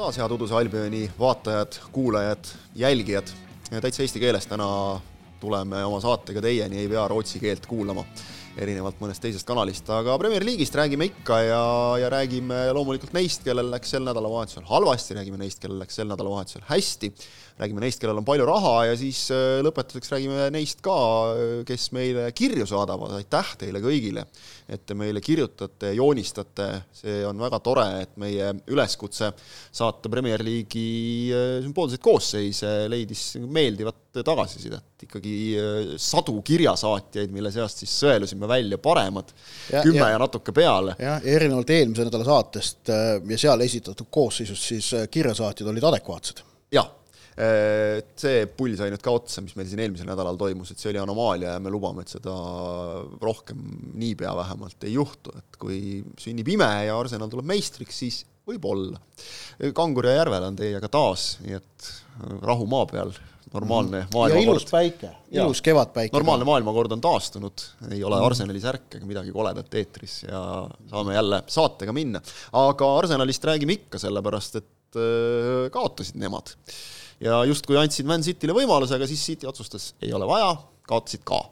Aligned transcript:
taas, 0.00 0.16
head 0.16 0.32
Uduse 0.32 0.54
Albioni 0.56 1.02
vaatajad, 1.18 1.76
kuulajad, 1.92 2.44
jälgijad. 2.74 3.28
täitsa 3.80 4.02
eesti 4.02 4.20
keeles 4.20 4.46
täna 4.48 4.66
tuleme 5.40 5.82
oma 5.84 5.98
saatega 6.00 6.40
teieni, 6.40 6.78
ei 6.80 6.88
pea 6.88 7.02
rootsi 7.08 7.40
keelt 7.42 7.66
kuulama, 7.68 8.04
erinevalt 8.56 8.96
mõnest 9.02 9.20
teisest 9.20 9.44
kanalist, 9.48 9.90
aga 9.92 10.16
Premier 10.18 10.44
League'ist 10.46 10.78
räägime 10.80 11.10
ikka 11.10 11.42
ja, 11.44 11.60
ja 12.00 12.08
räägime 12.12 12.62
loomulikult 12.72 13.12
neist, 13.12 13.44
kellel 13.44 13.68
läks 13.74 13.92
sel 13.92 14.06
nädalavahetusel 14.06 14.64
halvasti, 14.70 15.18
räägime 15.20 15.42
neist, 15.42 15.60
kellel 15.60 15.82
läks 15.84 16.00
sel 16.00 16.08
nädalavahetusel 16.08 16.64
hästi, 16.70 17.12
räägime 17.60 17.82
neist, 17.84 18.00
kellel 18.00 18.20
on 18.20 18.26
palju 18.26 18.46
raha 18.48 18.74
ja 18.88 18.96
siis 18.98 19.26
äh, 19.34 19.60
lõpetuseks 19.64 20.12
räägime 20.14 20.48
neist 20.54 20.80
ka, 20.84 20.96
kes 21.68 21.90
meile 21.96 22.30
kirju 22.36 22.66
saadavad, 22.68 23.12
aitäh 23.18 23.54
teile 23.60 23.82
kõigile, 23.84 24.24
et 24.70 24.86
te 24.88 24.96
meile 24.96 25.20
kirjutate, 25.24 25.92
joonistate, 25.98 26.68
see 26.96 27.20
on 27.28 27.40
väga 27.42 27.60
tore, 27.64 27.86
et 28.04 28.14
meie 28.20 28.52
üleskutse 28.70 29.32
saata 29.36 30.12
Premier 30.12 30.44
League'i 30.44 31.32
äh, 31.34 31.56
sümboolseid 31.64 32.02
koosseise 32.04 32.72
leidis 32.90 33.34
meeldivat 33.44 34.22
tagasisidet, 34.24 35.04
ikkagi 35.04 35.34
äh, 35.60 35.90
sadu 36.00 36.38
kirjasaatjaid, 36.46 37.34
mille 37.34 37.52
seast 37.52 37.84
siis 37.84 37.96
sõelusime 38.04 38.48
välja 38.48 38.80
paremad, 38.80 39.34
kümme 39.82 40.06
ja, 40.06 40.14
ja 40.14 40.22
natuke 40.22 40.54
peale. 40.56 40.96
jah, 41.00 41.20
erinevalt 41.28 41.74
eelmise 41.76 42.08
nädala 42.08 42.24
saatest 42.28 42.88
ja 42.88 43.40
seal 43.40 43.60
esitatud 43.66 44.08
koosseisust, 44.10 44.70
siis 44.72 44.90
kirjasaatjad 45.12 45.68
olid 45.74 45.90
adekvaatsed. 45.92 46.40
jah 46.72 46.88
see 47.36 48.46
pull 48.56 48.74
sai 48.76 48.90
nüüd 48.92 49.02
ka 49.04 49.12
otsa, 49.14 49.40
mis 49.44 49.54
meil 49.56 49.68
siin 49.70 49.80
eelmisel 49.84 50.08
nädalal 50.10 50.36
toimus, 50.40 50.72
et 50.72 50.82
see 50.82 50.90
oli 50.90 51.00
anomaalia 51.00 51.54
ja 51.54 51.62
me 51.62 51.72
lubame, 51.72 52.04
et 52.04 52.12
seda 52.12 52.34
rohkem 53.22 53.62
niipea 54.00 54.34
vähemalt 54.36 54.88
ei 54.88 54.96
juhtu, 54.96 55.32
et 55.38 55.60
kui 55.60 55.80
sünnib 56.20 56.50
ime 56.52 56.68
ja 56.88 56.98
Arsenal 56.98 57.30
tuleb 57.32 57.48
meistriks, 57.48 58.02
siis 58.02 58.22
võib-olla. 58.50 59.00
Kangur 59.76 60.08
ja 60.10 60.20
Järvel 60.20 60.48
on 60.50 60.58
teiega 60.58 60.90
taas, 60.92 61.34
nii 61.44 61.58
et 61.60 61.90
rahu 62.44 62.66
maa 62.70 62.88
peal, 62.90 63.12
normaalne 63.50 64.04
mhm. 64.04 64.10
maailmakord. 64.14 64.44
ja 64.44 64.50
ilus 64.50 64.66
päike, 64.70 65.12
ilus 65.34 65.62
kevadpäike. 65.64 66.14
normaalne 66.14 66.46
maailmakord 66.48 66.92
on 66.94 67.00
taastunud, 67.02 67.64
ei 67.90 68.02
ole 68.04 68.18
mm. 68.18 68.26
Arsenali 68.26 68.60
särk 68.62 68.98
ega 68.98 69.08
midagi 69.08 69.32
koledat 69.34 69.74
eetris 69.80 70.20
ja 70.28 70.42
saame 70.90 71.16
jälle 71.16 71.42
saatega 71.50 71.94
minna. 71.96 72.22
aga 72.52 72.92
Arsenalist 72.98 73.44
räägime 73.50 73.78
ikka, 73.80 73.98
sellepärast 73.98 74.60
et 74.60 74.68
äh, 74.98 75.68
kaotasid 75.74 76.18
nemad. 76.20 76.54
Ja 77.20 77.42
justkui 77.44 77.76
andsid 77.76 78.08
Man 78.08 78.24
City'le 78.24 78.56
võimaluse, 78.56 78.96
aga 78.96 79.08
siis 79.08 79.22
City 79.26 79.48
otsustas, 79.48 79.92
ei 80.02 80.12
ole 80.16 80.28
vaja, 80.28 80.54
kaotasid 80.88 81.24
ka. 81.28 81.42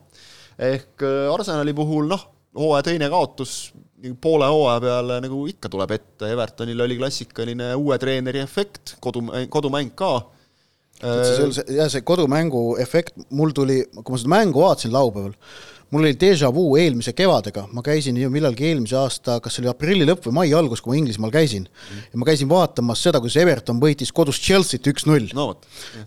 ehk 0.58 1.04
äh, 1.06 1.28
Arsenali 1.32 1.74
puhul 1.76 2.08
noh, 2.10 2.24
hooaja 2.58 2.88
teine 2.88 3.10
kaotus 3.12 3.70
poole 4.22 4.46
hooaja 4.46 4.80
peale 4.80 5.20
nagu 5.24 5.44
ikka 5.50 5.70
tuleb 5.72 5.92
ette, 5.96 6.30
Evertonil 6.30 6.80
oli 6.84 6.98
klassikaline 6.98 7.72
uue 7.78 7.98
treeneri 7.98 8.42
efekt, 8.42 8.96
kodu, 9.02 9.24
kodumäng 9.50 9.94
ka. 9.98 10.12
See, 10.98 11.62
jah, 11.76 11.86
see 11.90 12.02
kodumängu 12.02 12.72
efekt, 12.82 13.18
mul 13.30 13.52
tuli, 13.54 13.84
kui 14.00 14.14
ma 14.14 14.18
seda 14.18 14.32
mängu 14.32 14.64
vaatasin 14.64 14.94
laupäeval, 14.94 15.36
mul 15.90 16.04
oli 16.04 16.16
déjà 16.20 16.50
vu 16.52 16.64
eelmise 16.76 17.14
kevadega, 17.16 17.64
ma 17.72 17.82
käisin 17.84 18.16
ju 18.20 18.28
millalgi 18.32 18.66
eelmise 18.68 18.96
aasta, 19.00 19.38
kas 19.40 19.54
see 19.56 19.62
oli 19.62 19.70
aprilli 19.72 20.04
lõpp 20.08 20.26
või 20.28 20.34
mai 20.36 20.50
algus, 20.52 20.82
kui 20.84 20.92
ma 20.92 20.98
Inglismaal 21.00 21.32
käisin 21.32 21.64
mm.. 21.64 22.02
ja 22.12 22.20
ma 22.20 22.28
käisin 22.28 22.50
vaatamas 22.50 23.04
seda, 23.06 23.22
kuidas 23.24 23.38
Everton 23.40 23.80
võitis 23.80 24.12
kodus 24.12 24.40
Chelsea't 24.44 24.84
üks-null 24.92 25.30
no,. 25.36 25.46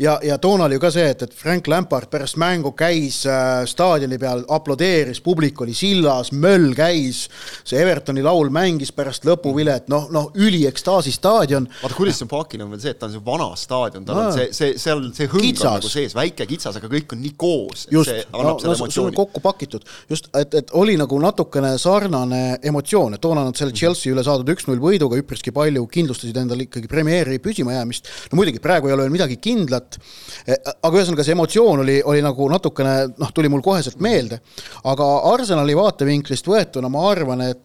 ja, 0.02 0.20
ja 0.26 0.38
toona 0.42 0.68
oli 0.68 0.78
ju 0.78 0.84
ka 0.84 0.92
see, 0.94 1.08
et, 1.16 1.26
et 1.26 1.34
Frank 1.34 1.70
Lampard 1.72 2.12
pärast 2.14 2.38
mängu 2.42 2.76
käis 2.78 3.24
äh, 3.26 3.64
staadioni 3.70 4.20
peal, 4.22 4.44
aplodeeris, 4.54 5.22
publik 5.26 5.64
oli 5.66 5.74
sillas, 5.78 6.30
möll 6.32 6.76
käis, 6.78 7.24
see 7.66 7.82
Evertoni 7.82 8.22
laul 8.26 8.54
mängis 8.54 8.94
pärast 8.94 9.26
lõpuvilet, 9.26 9.90
noh, 9.90 10.12
noh, 10.14 10.30
üliekstaasi 10.38 11.16
staadion. 11.16 11.66
vaata, 11.82 11.98
kuidas 11.98 12.22
sümpaakiline 12.22 12.68
on 12.68 12.76
veel 12.76 12.86
see, 12.86 12.94
et 12.94 13.02
ta 13.02 13.10
on 13.10 13.16
see 13.18 13.26
vana 13.26 13.50
staadion, 13.58 14.06
tal 14.06 14.20
no. 14.20 14.30
on 14.30 14.38
see, 14.38 14.54
see, 14.54 14.78
seal 14.78 15.04
see 15.18 15.26
hõng 15.32 15.50
kitsas. 15.50 15.66
on 15.72 15.82
nagu 15.82 15.94
sees, 15.96 16.16
väike 16.18 16.50
kitsas, 16.54 16.78
aga 16.78 16.94
kõik 16.94 17.18
on 17.18 17.24
nii 17.26 17.34
koos. 17.34 17.90
just, 17.90 18.14
no, 18.30 18.58
no, 18.62 19.10
kokku 19.18 19.42
pakitud 19.42 19.71
räägitud, 19.72 19.88
just, 20.10 20.30
et, 20.36 20.54
et 20.54 20.72
oli 20.74 20.98
nagu 20.98 21.20
natukene 21.20 21.78
sarnane 21.78 22.60
emotsioon, 22.64 23.16
et 23.16 23.22
toona 23.22 23.44
nad 23.46 23.56
selle 23.56 23.74
Chelsea 23.74 24.12
üle 24.14 24.24
saadud 24.24 24.50
üks-null 24.50 24.80
võiduga 24.82 25.20
üpriski 25.20 25.52
palju 25.52 25.86
kindlustasid 25.88 26.38
endale 26.38 26.68
ikkagi 26.68 26.88
Premieri 26.88 27.40
püsimajäämist, 27.40 28.08
no 28.32 28.40
muidugi, 28.40 28.60
praegu 28.60 28.88
ei 28.88 28.96
ole 28.96 29.06
veel 29.06 29.16
midagi 29.16 29.38
kindlat, 29.42 30.00
e, 30.46 30.56
aga 30.58 30.96
ühesõnaga, 30.98 31.26
see 31.26 31.36
emotsioon 31.36 31.84
oli, 31.86 32.00
oli 32.04 32.24
nagu 32.26 32.50
natukene 32.52 32.96
noh, 33.18 33.32
tuli 33.34 33.50
mul 33.52 33.64
koheselt 33.66 34.02
meelde, 34.02 34.42
aga 34.84 35.12
Arsenali 35.32 35.76
vaatevinklist 35.78 36.48
võetuna 36.48 36.92
ma 36.92 37.08
arvan, 37.12 37.48
et 37.52 37.60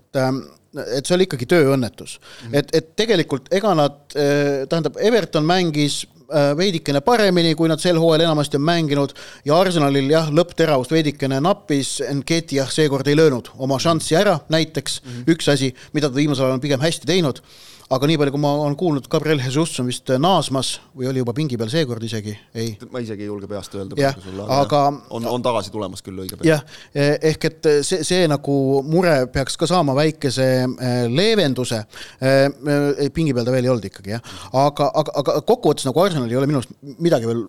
et 0.77 1.09
see 1.09 1.15
oli 1.15 1.25
ikkagi 1.25 1.47
tööõnnetus 1.49 2.19
mm. 2.19 2.51
-hmm. 2.51 2.57
et, 2.59 2.75
et 2.77 2.89
tegelikult 3.01 3.47
ega 3.55 3.71
nad, 3.79 3.95
e, 4.13 4.67
tähendab, 4.69 4.99
Everton 5.01 5.47
mängis 5.49 6.03
veidikene 6.57 7.01
paremini, 7.01 7.55
kui 7.55 7.69
nad 7.69 7.83
sel 7.83 7.99
hooajal 8.01 8.27
enamasti 8.27 8.59
on 8.59 8.67
mänginud. 8.67 9.15
Ja 9.45 9.61
Arsenalil 9.61 10.11
jah, 10.11 10.31
lõppteravust 10.35 10.93
veidikene 10.95 11.41
nappis, 11.41 12.01
Nketi 12.21 12.61
jah, 12.61 12.71
seekord 12.73 13.07
ei 13.07 13.17
löönud 13.17 13.53
oma 13.59 13.79
šanssi 13.83 14.17
ära, 14.17 14.39
näiteks. 14.49 15.01
Mm 15.03 15.13
-hmm. 15.13 15.33
üks 15.35 15.49
asi, 15.53 15.75
mida 15.93 16.09
ta 16.09 16.15
viimasel 16.15 16.45
ajal 16.45 16.59
on 16.59 16.61
pigem 16.61 16.81
hästi 16.81 17.07
teinud 17.07 17.43
aga 17.87 18.09
nii 18.11 18.19
palju, 18.19 18.33
kui 18.35 18.43
ma 18.43 18.51
olen 18.65 18.75
kuulnud, 18.79 19.07
Gabriel 19.11 19.39
Jesus 19.45 19.77
on 19.83 19.87
vist 19.91 20.11
naasmas 20.19 20.73
või 20.97 21.07
oli 21.11 21.23
juba 21.23 21.35
pingi 21.37 21.59
peal 21.61 21.71
seekord 21.71 22.03
isegi, 22.03 22.35
ei? 22.59 22.73
ma 22.91 23.03
isegi 23.03 23.23
ei 23.23 23.31
julge 23.31 23.47
peast 23.51 23.77
öelda 23.79 23.99
praegu 23.99 24.25
sulle, 24.25 24.47
aga 24.57 24.81
on, 25.15 25.29
on 25.31 25.45
tagasi 25.45 25.71
tulemas 25.75 26.03
küll 26.03 26.19
õige 26.25 26.39
pea. 26.41 26.57
jah, 26.57 26.65
ehk 27.31 27.47
et 27.51 27.71
see, 27.87 28.03
see 28.07 28.27
nagu 28.31 28.57
mure 28.87 29.15
peaks 29.35 29.59
ka 29.61 29.69
saama 29.71 29.95
väikese 29.99 30.49
eh, 30.67 30.99
leevenduse, 31.13 31.85
eh, 32.19 33.07
pingi 33.15 33.37
peal 33.37 33.47
ta 33.47 33.55
veel 33.55 33.69
ei 33.69 33.75
olnud 33.77 33.89
ikkagi 33.91 34.17
jah, 34.17 34.35
aga, 34.51 34.91
aga, 34.91 35.17
aga 35.23 35.39
kokkuvõttes 35.47 35.87
nagu 35.87 36.03
Arsenal 36.03 36.31
ei 36.31 36.41
ole 36.41 36.51
minu 36.51 36.63
arust 36.63 36.75
midagi 36.99 37.31
veel 37.31 37.47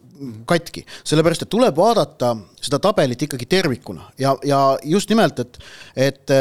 katki, 0.50 0.86
sellepärast 1.02 1.48
et 1.48 1.54
tuleb 1.54 1.78
vaadata 1.78 2.36
seda 2.62 2.80
tabelit 2.84 3.22
ikkagi 3.26 3.46
tervikuna. 3.50 4.10
Ja, 4.22 4.34
ja 4.46 4.62
just 4.86 5.10
nimelt, 5.10 5.40
et, 5.42 5.60
et 5.98 6.34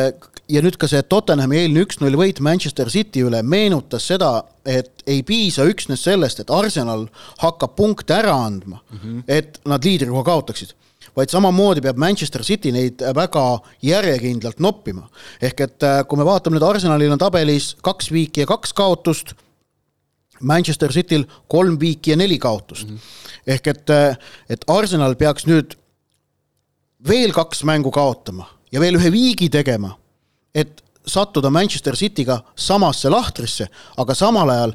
ja 0.51 0.63
nüüd 0.63 0.79
ka 0.81 0.89
see 0.91 1.03
Tottenhami 1.11 1.59
eilne 1.63 1.83
üks-null 1.87 2.17
võit 2.19 2.41
Manchester 2.45 2.91
City 2.93 3.25
üle 3.27 3.41
meenutas 3.87 4.07
seda, 4.07 4.45
et 4.65 5.03
ei 5.07 5.23
piisa 5.23 5.65
üksnes 5.65 6.03
sellest, 6.03 6.41
et 6.41 6.51
Arsenal 6.51 7.07
hakkab 7.39 7.77
punkte 7.77 8.15
ära 8.15 8.35
andma 8.35 8.81
mm, 8.91 8.99
-hmm. 8.99 9.23
et 9.29 9.61
nad 9.65 9.85
liidrikoha 9.85 10.25
kaotaksid 10.25 10.75
vaid 11.17 11.31
samamoodi 11.31 11.81
peab 11.81 11.97
Manchester 11.97 12.43
City 12.43 12.73
neid 12.73 13.01
väga 13.15 13.61
järjekindlalt 13.83 14.59
noppima. 14.61 15.09
ehk 15.41 15.61
et 15.61 15.83
äh, 15.83 16.05
kui 16.07 16.19
me 16.19 16.25
vaatame 16.25 16.57
nüüd, 16.57 16.69
Arsenalil 16.69 17.13
on 17.13 17.19
tabelis 17.19 17.77
kaks 17.83 18.11
viiki 18.13 18.41
ja 18.41 18.47
kaks 18.47 18.73
kaotust, 18.73 19.35
Manchester 20.41 20.93
Cityl 20.93 21.25
kolm 21.49 21.79
viiki 21.81 22.11
ja 22.11 22.17
neli 22.17 22.39
kaotust 22.39 22.89
mm. 22.89 22.97
-hmm. 22.97 23.01
ehk 23.47 23.67
et, 23.67 23.91
äh, 23.91 24.17
et 24.49 24.65
Arsenal 24.67 25.15
peaks 25.15 25.47
nüüd 25.47 25.77
veel 27.09 27.33
kaks 27.33 27.65
mängu 27.65 27.91
kaotama 27.91 28.47
ja 28.73 28.81
veel 28.81 28.97
ühe 28.97 29.13
viigi 29.13 29.49
tegema 29.49 29.97
et 30.55 30.86
sattuda 31.07 31.51
Manchester 31.51 31.97
Cityga 31.97 32.41
samasse 32.57 33.11
lahtrisse, 33.13 33.69
aga 33.97 34.15
samal 34.15 34.51
ajal 34.51 34.75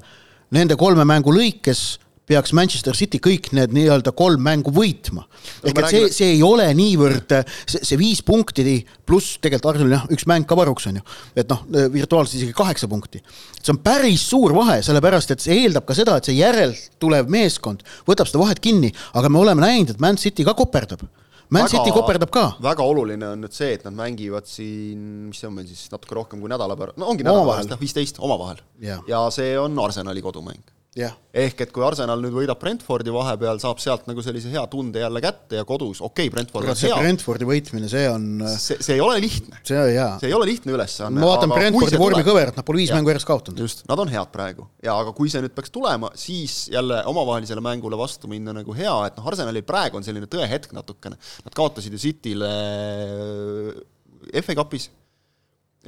nende 0.55 0.77
kolme 0.79 1.05
mängu 1.07 1.33
lõikes 1.35 1.99
peaks 2.31 2.53
Manchester 2.55 2.95
City 2.95 3.19
kõik 3.23 3.49
need 3.55 3.73
nii-öelda 3.75 4.13
kolm 4.15 4.43
mängu 4.45 4.71
võitma. 4.73 5.25
ehk 5.67 5.79
et 5.81 5.87
see, 5.91 6.09
see 6.15 6.29
ei 6.37 6.43
ole 6.45 6.67
niivõrd, 6.77 7.33
see, 7.65 7.81
see 7.89 7.99
viis 7.99 8.21
punkti 8.23 8.77
pluss 9.07 9.39
tegelikult 9.41 9.71
Arsenalil 9.73 9.97
jah, 9.97 10.05
üks 10.15 10.27
mäng 10.29 10.47
ka 10.47 10.55
varuks 10.55 10.87
on 10.87 11.01
ju, 11.01 11.05
et 11.35 11.49
noh, 11.51 11.65
virtuaalselt 11.91 12.39
isegi 12.39 12.55
kaheksa 12.55 12.87
punkti. 12.91 13.23
see 13.59 13.73
on 13.73 13.81
päris 13.83 14.23
suur 14.29 14.55
vahe, 14.55 14.79
sellepärast 14.85 15.35
et 15.35 15.43
see 15.43 15.63
eeldab 15.63 15.87
ka 15.89 15.97
seda, 15.97 16.17
et 16.17 16.29
see 16.29 16.37
järelt 16.37 16.93
tulev 17.01 17.31
meeskond 17.31 17.83
võtab 18.07 18.29
seda 18.29 18.43
vahet 18.45 18.63
kinni, 18.63 18.93
aga 19.17 19.29
me 19.29 19.41
oleme 19.41 19.65
näinud, 19.65 19.95
et 19.95 20.03
Man 20.03 20.21
City 20.21 20.47
ka 20.47 20.55
koperdab 20.57 21.03
Man 21.51 21.65
väga, 21.65 21.71
City 21.73 21.91
koperdab 21.91 22.31
ka. 22.31 22.45
väga 22.63 22.83
oluline 22.87 23.33
on 23.35 23.41
nüüd 23.43 23.55
see, 23.55 23.73
et 23.75 23.81
nad 23.83 23.95
mängivad 23.95 24.47
siin, 24.47 25.01
mis 25.27 25.41
see 25.41 25.49
on 25.49 25.57
meil 25.57 25.67
siis, 25.67 25.89
natuke 25.91 26.15
rohkem 26.15 26.39
kui 26.39 26.51
nädala 26.51 26.77
pärast, 26.79 26.99
no 27.01 27.09
ongi 27.11 27.27
nädala 27.27 27.43
pärast, 27.49 27.73
jah, 27.73 27.81
viisteist 27.81 28.21
omavahel. 28.23 28.61
ja 28.79 29.25
see 29.35 29.57
on 29.59 29.75
Arsenali 29.83 30.23
kodumäng 30.23 30.63
yeah.. 30.97 31.13
ehk 31.31 31.61
et 31.63 31.71
kui 31.71 31.83
Arsenal 31.85 32.19
nüüd 32.19 32.33
võidab 32.35 32.59
Brentfordi 32.59 33.13
vahepeal, 33.15 33.59
saab 33.63 33.79
sealt 33.83 34.07
nagu 34.09 34.23
sellise 34.25 34.51
hea 34.51 34.63
tunde 34.71 34.99
jälle 34.99 35.21
kätte 35.23 35.61
ja 35.61 35.65
kodus, 35.67 36.01
okei 36.03 36.27
okay,, 36.27 36.33
Brentford 36.33 36.71
on 36.73 36.79
hea. 36.81 36.97
Brentfordi 36.99 37.47
võitmine, 37.47 37.87
see 37.91 38.03
on 38.11 38.25
see, 38.51 38.79
see 38.83 38.97
ei 38.97 39.03
ole 39.03 39.21
lihtne. 39.23 39.61
see, 39.63 39.79
see 39.87 40.29
ei 40.29 40.35
ole 40.35 40.49
lihtne 40.49 40.75
ülesanne. 40.75 41.23
ma 41.23 41.31
vaatan 41.31 41.55
Brentfordi 41.55 42.01
vormikõverat, 42.01 42.59
nad 42.59 42.67
pole 42.67 42.83
viis 42.83 42.93
mängu 42.95 43.13
järjest 43.13 43.29
kaotanud. 43.29 43.63
just, 43.63 43.85
nad 43.91 44.03
on 44.03 44.11
head 44.11 44.33
praegu. 44.35 44.67
ja 44.83 44.97
aga 44.99 45.15
kui 45.15 45.31
see 45.31 45.43
nüüd 45.45 45.55
peaks 45.55 45.71
tulema, 45.73 46.11
siis 46.19 46.65
jälle 46.73 47.01
omavahelisele 47.11 47.63
mängule 47.63 47.99
vastu 47.99 48.31
minna 48.31 48.55
nagu 48.59 48.75
hea, 48.75 48.95
et 49.07 49.19
noh, 49.19 49.31
Arsenalil 49.31 49.63
praegu 49.67 50.01
on 50.01 50.07
selline 50.07 50.27
tõehetk 50.31 50.75
natukene. 50.75 51.19
Nad 51.45 51.55
kaotasid 51.55 51.95
ju 51.95 52.01
Cityle 52.01 52.51
FA 54.43 54.55
Cupis 54.59 54.91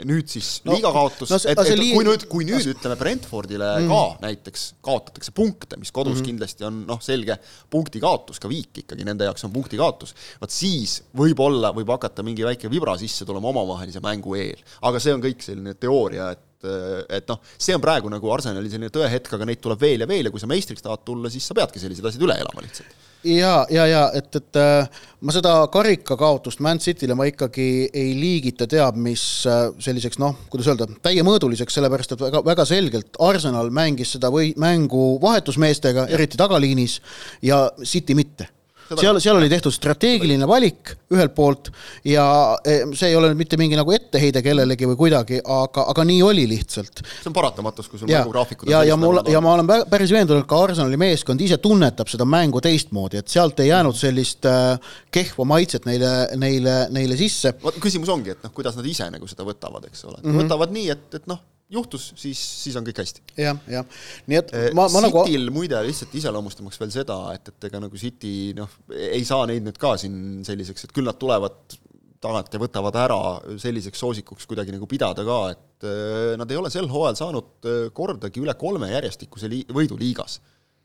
nüüd 0.01 0.29
siis 0.31 0.47
no, 0.65 0.73
liiga 0.73 0.89
kaotus 0.93 1.29
no,, 1.29 1.37
et, 1.37 1.59
et 1.59 1.77
liig... 1.77 1.91
kui 1.93 2.05
nüüd, 2.07 2.23
kui 2.31 2.47
nüüd 2.47 2.69
ütleme 2.71 2.95
Brentfordile 2.97 3.67
mm. 3.83 3.91
ka 3.91 4.23
näiteks 4.23 4.63
kaotatakse 4.85 5.33
punkte, 5.37 5.77
mis 5.81 5.93
kodus 5.93 6.17
mm. 6.17 6.29
kindlasti 6.31 6.65
on 6.65 6.79
noh, 6.87 7.01
selge 7.03 7.37
punkti 7.73 8.01
kaotus, 8.01 8.41
ka 8.41 8.49
viik 8.49 8.81
ikkagi 8.81 9.05
nende 9.05 9.29
jaoks 9.29 9.45
on 9.45 9.53
punkti 9.53 9.77
kaotus, 9.77 10.15
vot 10.41 10.53
siis 10.53 10.97
võib-olla 11.17 11.73
võib 11.77 11.93
hakata 11.93 12.25
mingi 12.25 12.45
väike 12.47 12.71
vibra 12.73 12.97
sisse 12.97 13.27
tulema 13.29 13.53
omavahelise 13.53 14.01
mängu 14.03 14.33
eel. 14.39 14.65
aga 14.81 15.03
see 15.03 15.13
on 15.13 15.21
kõik 15.23 15.45
selline 15.45 15.77
teooria, 15.77 16.31
et 16.33 16.49
et 16.63 17.27
noh, 17.27 17.41
see 17.59 17.75
on 17.75 17.81
praegu 17.83 18.07
nagu 18.07 18.29
Arsenali 18.31 18.69
selline 18.71 18.87
tõehetk, 18.93 19.33
aga 19.35 19.47
neid 19.49 19.59
tuleb 19.59 19.81
veel 19.83 20.05
ja 20.05 20.07
veel 20.07 20.29
ja 20.29 20.31
kui 20.31 20.39
sa 20.39 20.47
meistriks 20.47 20.85
tahad 20.85 21.03
tulla, 21.03 21.27
siis 21.27 21.43
sa 21.43 21.57
peadki 21.57 21.81
sellised 21.81 22.07
asjad 22.07 22.23
üle 22.23 22.37
elama 22.39 22.63
lihtsalt 22.63 23.11
ja, 23.23 23.65
ja, 23.69 23.85
ja 23.87 24.03
et, 24.15 24.29
et 24.35 24.59
äh, 24.59 25.03
ma 25.21 25.35
seda 25.35 25.55
karikakaotust 25.73 26.61
Man 26.63 26.81
City'le 26.83 27.15
ma 27.17 27.27
ikkagi 27.29 27.67
ei 27.89 28.13
liigita 28.17 28.67
teab 28.69 28.97
mis 28.99 29.23
äh, 29.49 29.67
selliseks 29.83 30.19
noh, 30.21 30.35
kuidas 30.51 30.69
öelda, 30.71 30.87
täiemõõduliseks, 31.05 31.77
sellepärast 31.79 32.15
et 32.15 32.25
väga, 32.25 32.43
väga 32.45 32.65
selgelt 32.69 33.21
Arsenal 33.23 33.71
mängis 33.73 34.15
seda 34.17 34.31
või 34.33 34.51
mängu 34.59 35.17
vahetusmeestega, 35.23 36.07
eriti 36.13 36.39
tagaliinis, 36.39 36.99
ja 37.45 37.65
City 37.83 38.17
mitte 38.17 38.49
seal, 38.89 39.19
seal 39.23 39.37
oli 39.39 39.49
tehtud 39.51 39.73
strateegiline 39.73 40.47
valik 40.49 40.93
ühelt 41.13 41.33
poolt 41.35 41.69
ja 42.07 42.25
eh, 42.65 42.83
see 42.97 43.11
ei 43.11 43.17
ole 43.17 43.31
nüüd 43.31 43.43
mitte 43.43 43.59
mingi 43.59 43.77
nagu 43.79 43.93
etteheide 43.95 44.43
kellelegi 44.45 44.89
või 44.89 44.99
kuidagi, 44.99 45.39
aga, 45.41 45.85
aga 45.93 46.05
nii 46.09 46.19
oli 46.25 46.45
lihtsalt. 46.49 47.03
see 47.05 47.29
on 47.31 47.37
paratamatus, 47.37 47.89
kui 47.91 48.01
sul 48.01 48.11
mänguraafikud 48.11 48.71
ja, 48.71 48.83
ja 48.87 48.97
mul, 48.99 49.21
ja 49.31 49.41
ma 49.43 49.55
olen 49.57 49.71
päris 49.91 50.13
veendunud, 50.15 50.47
ka 50.49 50.61
Arsenali 50.67 50.99
meeskond 50.99 51.41
ise 51.43 51.59
tunnetab 51.63 52.11
seda 52.11 52.27
mängu 52.29 52.61
teistmoodi, 52.63 53.21
et 53.23 53.31
sealt 53.33 53.59
ei 53.63 53.71
jäänud 53.71 53.97
sellist 53.97 54.49
äh, 54.49 54.93
kehva 55.13 55.47
maitset 55.47 55.87
neile, 55.89 56.13
neile, 56.39 56.77
neile 56.93 57.17
sisse. 57.19 57.55
küsimus 57.79 58.11
ongi, 58.13 58.35
et 58.35 58.45
noh, 58.45 58.53
kuidas 58.55 58.77
nad 58.79 58.87
ise 58.89 59.09
nagu 59.13 59.29
seda 59.29 59.47
võtavad, 59.47 59.87
eks 59.89 60.05
ole 60.09 60.19
mm, 60.19 60.29
-hmm. 60.29 60.43
võtavad 60.43 60.75
nii, 60.75 60.89
et, 60.93 61.09
et 61.21 61.27
noh 61.31 61.41
juhtus, 61.73 62.09
siis, 62.19 62.39
siis 62.63 62.75
on 62.79 62.85
kõik 62.87 63.01
hästi 63.03 63.23
ja,. 63.37 63.53
jah, 63.53 63.61
jah, 63.79 64.01
nii 64.29 64.39
et 64.39 64.53
eh, 64.57 64.67
ma, 64.77 64.87
ma 64.93 65.03
nagu 65.05 65.23
Cityl 65.27 65.49
muide 65.53 65.79
lihtsalt 65.87 66.13
iseloomustamaks 66.19 66.79
veel 66.81 66.93
seda, 66.93 67.17
et, 67.35 67.49
et 67.53 67.69
ega 67.69 67.81
nagu 67.83 67.99
City 67.99 68.53
noh, 68.57 68.77
ei 68.93 69.23
saa 69.27 69.47
neid 69.49 69.65
nüüd 69.65 69.79
ka 69.81 69.95
siin 70.01 70.43
selliseks, 70.47 70.87
et 70.87 70.95
küll 70.95 71.09
nad 71.09 71.19
tulevad 71.21 71.77
tagant 72.23 72.55
ja 72.55 72.61
võtavad 72.61 72.97
ära 73.01 73.19
selliseks 73.59 73.99
soosikuks 73.99 74.47
kuidagi 74.47 74.73
nagu 74.75 74.87
pidada 74.89 75.25
ka, 75.27 75.39
et 75.53 75.87
äh, 75.87 76.33
nad 76.39 76.51
ei 76.51 76.59
ole 76.59 76.71
sel 76.73 76.87
hooajal 76.91 77.19
saanud 77.19 77.69
äh, 77.69 77.85
kordagi 77.95 78.43
üle 78.43 78.55
kolme 78.59 78.91
järjestikuse 78.93 79.51
lii-, 79.51 79.67
võidu 79.73 79.99
liigas. 79.99 80.39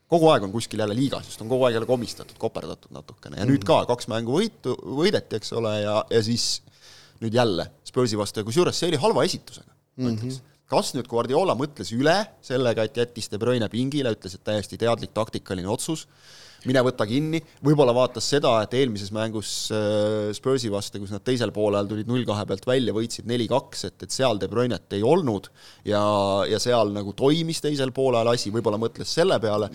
kogu 0.08 0.30
aeg 0.32 0.46
on 0.46 0.52
kuskil 0.52 0.80
jälle 0.80 0.96
liigas, 0.96 1.28
just 1.28 1.42
on 1.44 1.50
kogu 1.52 1.66
aeg 1.68 1.76
jälle 1.76 1.88
komistatud, 1.88 2.38
koperdatud 2.40 2.94
natukene 2.96 3.38
ja 3.38 3.44
mm. 3.44 3.52
nüüd 3.52 3.66
ka 3.68 3.82
kaks 3.90 4.08
mängu 4.08 4.38
võitu, 4.40 4.74
võideti, 5.02 5.38
eks 5.38 5.52
ole, 5.52 5.74
ja, 5.84 6.00
ja 6.10 6.22
siis 6.24 6.62
nüüd 7.22 7.34
jälle 7.34 7.68
Spursi 7.86 8.18
vastu 8.18 8.40
ja 8.40 8.46
kusjuures 8.46 8.78
see 8.78 8.90
oli 8.90 9.00
halva 9.00 9.24
esitusega, 9.28 9.70
ma 9.98 10.10
ütleks 10.10 10.22
mm 10.22 10.36
-hmm 10.36 10.46
kas 10.68 10.92
nüüd 10.96 11.08
Guardiola 11.08 11.56
mõtles 11.58 11.90
üle 11.96 12.16
sellega, 12.44 12.84
et 12.84 13.00
jättis 13.00 13.30
De 13.32 13.40
Bruyne 13.40 13.70
pingile, 13.72 14.12
ütles, 14.14 14.36
et 14.36 14.44
täiesti 14.44 14.78
teadlik 14.80 15.14
taktikaline 15.16 15.68
otsus, 15.72 16.04
mine 16.68 16.82
võta 16.84 17.06
kinni, 17.08 17.40
võib-olla 17.64 17.94
vaatas 17.96 18.26
seda, 18.32 18.50
et 18.64 18.74
eelmises 18.76 19.12
mängus 19.14 19.52
äh, 19.74 20.28
Spursi 20.36 20.70
vastu, 20.72 21.00
kus 21.00 21.14
nad 21.14 21.24
teisel 21.24 21.52
poolel 21.54 21.88
tulid 21.88 22.10
null-kahe 22.10 22.44
pealt 22.50 22.66
välja, 22.68 22.94
võitsid 22.96 23.28
neli-kaks, 23.30 23.86
et, 23.88 23.96
et 24.04 24.14
seal 24.14 24.40
De 24.42 24.50
Bruynet 24.50 24.98
ei 24.98 25.04
olnud 25.06 25.48
ja, 25.88 26.02
ja 26.50 26.60
seal 26.62 26.92
nagu 26.96 27.14
toimis 27.16 27.62
teisel 27.64 27.94
poolel 27.96 28.28
asi, 28.34 28.52
võib-olla 28.54 28.80
mõtles 28.80 29.12
selle 29.20 29.38
peale, 29.42 29.70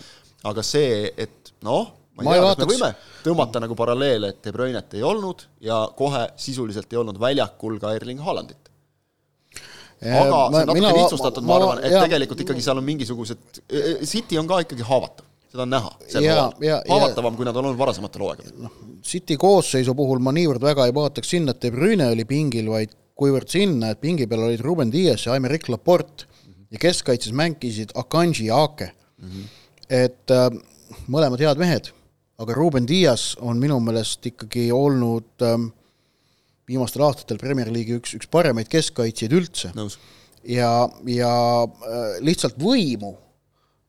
aga 0.50 0.66
see, 0.68 1.08
et 1.18 1.56
noh, 1.66 1.88
ma 2.20 2.28
ei 2.28 2.36
tea, 2.36 2.52
kas 2.52 2.60
me 2.62 2.70
võime 2.70 2.92
tõmmata 3.24 3.64
nagu 3.64 3.80
paralleele, 3.80 4.36
et 4.36 4.44
De 4.46 4.54
Bruynet 4.54 5.00
ei 5.00 5.08
olnud 5.08 5.48
ja 5.64 5.86
kohe 5.98 6.28
sisuliselt 6.38 6.94
ei 6.94 7.02
olnud 7.02 7.18
väljakul 7.22 7.80
ka 7.82 7.96
Erling 7.98 8.22
Haalandit 8.22 8.63
aga 10.04 10.40
ma, 10.52 10.64
see 10.64 10.72
on 10.72 10.82
natuke 10.82 10.96
lihtsustatud, 11.00 11.46
ma 11.48 11.60
arvan, 11.60 11.84
et 11.84 11.94
ja, 11.96 12.02
tegelikult 12.06 12.42
ikkagi 12.46 12.66
seal 12.66 12.82
on 12.82 12.88
mingisugused, 12.88 13.62
e, 13.70 13.78
e, 13.78 13.94
City 14.10 14.40
on 14.42 14.50
ka 14.50 14.60
ikkagi 14.66 14.86
haavatav, 14.88 15.28
seda 15.52 15.66
on 15.66 15.72
näha. 15.74 15.94
haavatavam, 16.90 17.38
kui 17.40 17.48
nad 17.48 17.56
on 17.56 17.70
olnud 17.70 17.80
varasematel 17.80 18.26
hooaegadel. 18.26 18.58
noh, 18.66 18.76
City 19.04 19.38
koosseisu 19.40 19.96
puhul 19.96 20.22
ma 20.24 20.34
niivõrd 20.36 20.64
väga 20.64 20.88
ei 20.90 20.96
vaataks 20.96 21.34
sinna, 21.36 21.56
et 21.56 21.64
De 21.64 21.72
Bruyne 21.72 22.10
oli 22.14 22.26
pingil, 22.30 22.70
vaid 22.72 22.94
kuivõrd 23.20 23.52
sinna, 23.52 23.94
et 23.94 24.02
pingi 24.02 24.28
peal 24.30 24.46
olid 24.48 24.64
Ruben 24.64 24.92
Dias 24.94 25.28
ja 25.28 25.36
Aimeric 25.36 25.70
Laporte 25.70 26.26
mm 26.26 26.54
-hmm. 26.54 26.68
ja 26.72 26.80
keskkaitses 26.80 27.34
mängisid 27.34 27.92
Akanji 27.96 28.46
ja 28.46 28.64
Ake 28.64 28.92
mm. 29.18 29.30
-hmm. 29.30 29.46
et 29.90 30.32
äh, 30.32 30.50
mõlemad 31.08 31.40
head 31.40 31.58
mehed, 31.58 31.92
aga 32.38 32.54
Ruben 32.54 32.88
Dias 32.88 33.38
on 33.42 33.58
minu 33.58 33.80
meelest 33.80 34.26
ikkagi 34.26 34.72
olnud 34.72 35.42
äh, 35.42 35.60
viimastel 36.70 37.04
aastatel 37.06 37.42
Premier 37.42 37.72
League'i 37.74 38.00
üks, 38.00 38.16
üks 38.18 38.30
paremaid 38.32 38.70
keskkaitsjaid 38.72 39.36
üldse. 39.36 39.74
ja, 40.44 40.72
ja 41.08 41.34
äh, 41.64 42.18
lihtsalt 42.24 42.60
võimu 42.62 43.18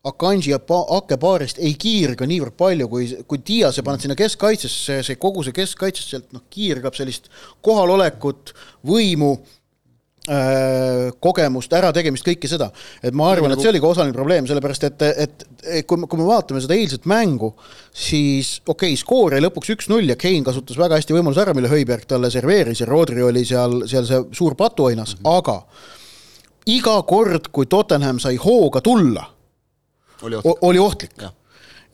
Akanji 0.04 0.50
ja 0.52 0.58
pa-, 0.60 0.84
Ake 0.98 1.16
paarist 1.16 1.58
ei 1.64 1.72
kiirga 1.80 2.26
niivõrd 2.28 2.52
palju, 2.60 2.88
kui, 2.92 3.06
kui 3.24 3.40
Diase 3.40 3.80
paned 3.82 4.04
sinna 4.04 4.16
keskkaitsesse, 4.18 4.98
see, 5.06 5.16
kogu 5.20 5.44
see 5.46 5.56
keskkaitses 5.56 6.10
sealt 6.12 6.26
noh, 6.36 6.42
kiirgab 6.52 6.96
sellist 6.98 7.30
kohalolekut, 7.64 8.52
võimu 8.84 9.38
kogemust, 11.20 11.72
ärategemist, 11.76 12.24
kõike 12.24 12.48
seda. 12.48 12.70
et 13.04 13.12
ma 13.12 13.26
arvan, 13.28 13.52
et 13.52 13.60
see 13.60 13.68
oli 13.68 13.80
ka 13.82 13.90
osaline 13.92 14.14
probleem, 14.16 14.46
sellepärast 14.48 14.86
et, 14.88 15.02
et, 15.04 15.44
et 15.64 15.86
kui 15.86 16.00
me, 16.00 16.08
kui 16.08 16.20
me 16.20 16.24
vaatame 16.24 16.62
seda 16.64 16.78
eilset 16.78 17.04
mängu, 17.10 17.50
siis 17.92 18.54
okei 18.64 18.94
okay,, 18.94 19.00
skoor 19.00 19.36
jäi 19.36 19.44
lõpuks 19.44 19.74
üks-null 19.76 20.08
ja 20.08 20.16
Kane 20.16 20.46
kasutas 20.46 20.80
väga 20.80 20.96
hästi 20.96 21.18
võimaluse 21.18 21.44
ära, 21.44 21.52
mille 21.56 21.68
Höiberg 21.68 22.08
talle 22.08 22.32
serveeris 22.32 22.80
ja 22.80 22.88
Rodri 22.88 23.20
oli 23.22 23.44
seal, 23.44 23.82
seal 23.90 24.08
see 24.08 24.24
suur 24.32 24.56
patuoinas 24.56 25.18
mm, 25.18 25.20
-hmm. 25.20 25.36
aga 25.36 26.72
iga 26.72 27.02
kord, 27.02 27.52
kui 27.52 27.68
Tottenham 27.68 28.18
sai 28.18 28.36
hooga 28.40 28.80
tulla, 28.80 29.26
oli 30.22 30.36
ohtlik, 30.40 30.62
oli 30.62 30.78
ohtlik. 30.78 31.18
ja, 31.20 31.32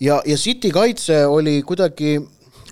ja, 0.01 0.23
ja 0.27 0.37
City 0.37 0.71
kaitse 0.71 1.27
oli 1.27 1.63
kuidagi 1.63 2.21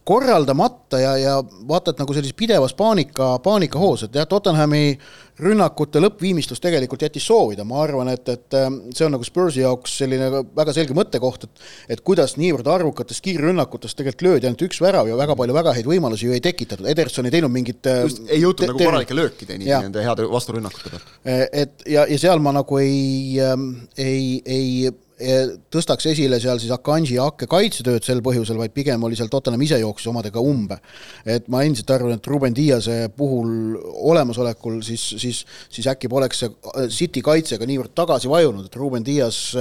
korraldamata 0.09 0.99
ja, 0.99 1.17
ja 1.21 1.33
vaata, 1.69 1.93
et 1.93 1.99
nagu 2.01 2.15
sellises 2.17 2.37
pidevas 2.37 2.73
paanika, 2.75 3.35
paanikahoos, 3.45 4.07
et 4.07 4.15
jah, 4.17 4.25
Tottenhami 4.29 4.99
rünnakute 5.43 6.03
lõppviimistlus 6.03 6.61
tegelikult 6.63 7.03
jättis 7.07 7.27
soovida, 7.29 7.65
ma 7.69 7.81
arvan, 7.85 8.11
et, 8.13 8.29
et 8.33 8.57
ähm, 8.59 8.81
see 8.95 9.07
on 9.07 9.15
nagu 9.15 9.27
Spursi 9.27 9.63
jaoks 9.63 9.99
selline 10.03 10.31
väga 10.57 10.75
selge 10.77 10.97
mõttekoht, 10.99 11.49
et 11.49 11.97
et 11.97 12.05
kuidas 12.05 12.37
niivõrd 12.41 12.69
arvukatest 12.73 13.23
kiirrünnakutest 13.25 13.99
tegelikult 13.99 14.27
löödi 14.29 14.49
ainult 14.49 14.65
üks 14.69 14.81
värav 14.83 15.09
ja 15.11 15.19
väga 15.19 15.37
palju 15.39 15.57
väga 15.57 15.75
häid 15.79 15.89
võimalusi 15.89 16.29
ju 16.29 16.37
ei 16.37 16.45
tekitatud, 16.45 16.89
Ederson 16.91 17.29
ei 17.29 17.35
teinud 17.35 17.55
mingit 17.55 17.87
äh, 17.91 18.05
just, 18.07 18.23
ei 18.29 18.43
jõutud 18.43 18.71
nagu 18.71 18.83
korralike 18.83 19.17
löökideni 19.17 19.71
nende 19.71 20.05
heade 20.05 20.29
vasturünnakute 20.31 20.95
pealt. 20.95 21.13
et 21.53 21.87
ja, 21.87 22.07
ja 22.09 22.19
seal 22.21 22.43
ma 22.43 22.55
nagu 22.59 22.81
ei, 22.83 23.39
ähm, 23.45 23.71
ei, 23.97 24.41
ei 24.47 24.91
tõstaks 25.19 26.07
esile 26.13 26.39
seal 26.43 26.61
siis 26.63 26.73
Akanji 26.75 27.17
ja 27.17 27.27
Akke 27.27 27.49
kaitsetööd 27.51 28.07
sel 28.07 28.23
põhjusel, 28.25 28.59
vaid 28.61 28.75
pigem 28.75 29.03
oli 29.05 29.19
seal 29.19 29.31
Tottenham 29.33 29.63
ise 29.67 29.81
jooksis 29.81 30.11
omadega 30.13 30.41
umbe. 30.41 30.79
et 31.27 31.49
ma 31.49 31.65
endiselt 31.67 31.91
arvan, 31.91 32.15
et 32.15 32.27
Ruben 32.27 32.55
Diase 32.55 33.09
puhul 33.17 33.77
olemasolekul 34.11 34.81
siis, 34.87 35.05
siis, 35.19 35.45
siis 35.71 35.87
äkki 35.91 36.09
poleks 36.09 36.45
see 36.45 36.89
City 36.95 37.23
kaitse 37.25 37.59
ka 37.59 37.67
niivõrd 37.67 37.95
tagasi 37.95 38.31
vajunud, 38.31 38.67
et 38.67 38.77
Ruben 38.77 39.05
Dias 39.05 39.57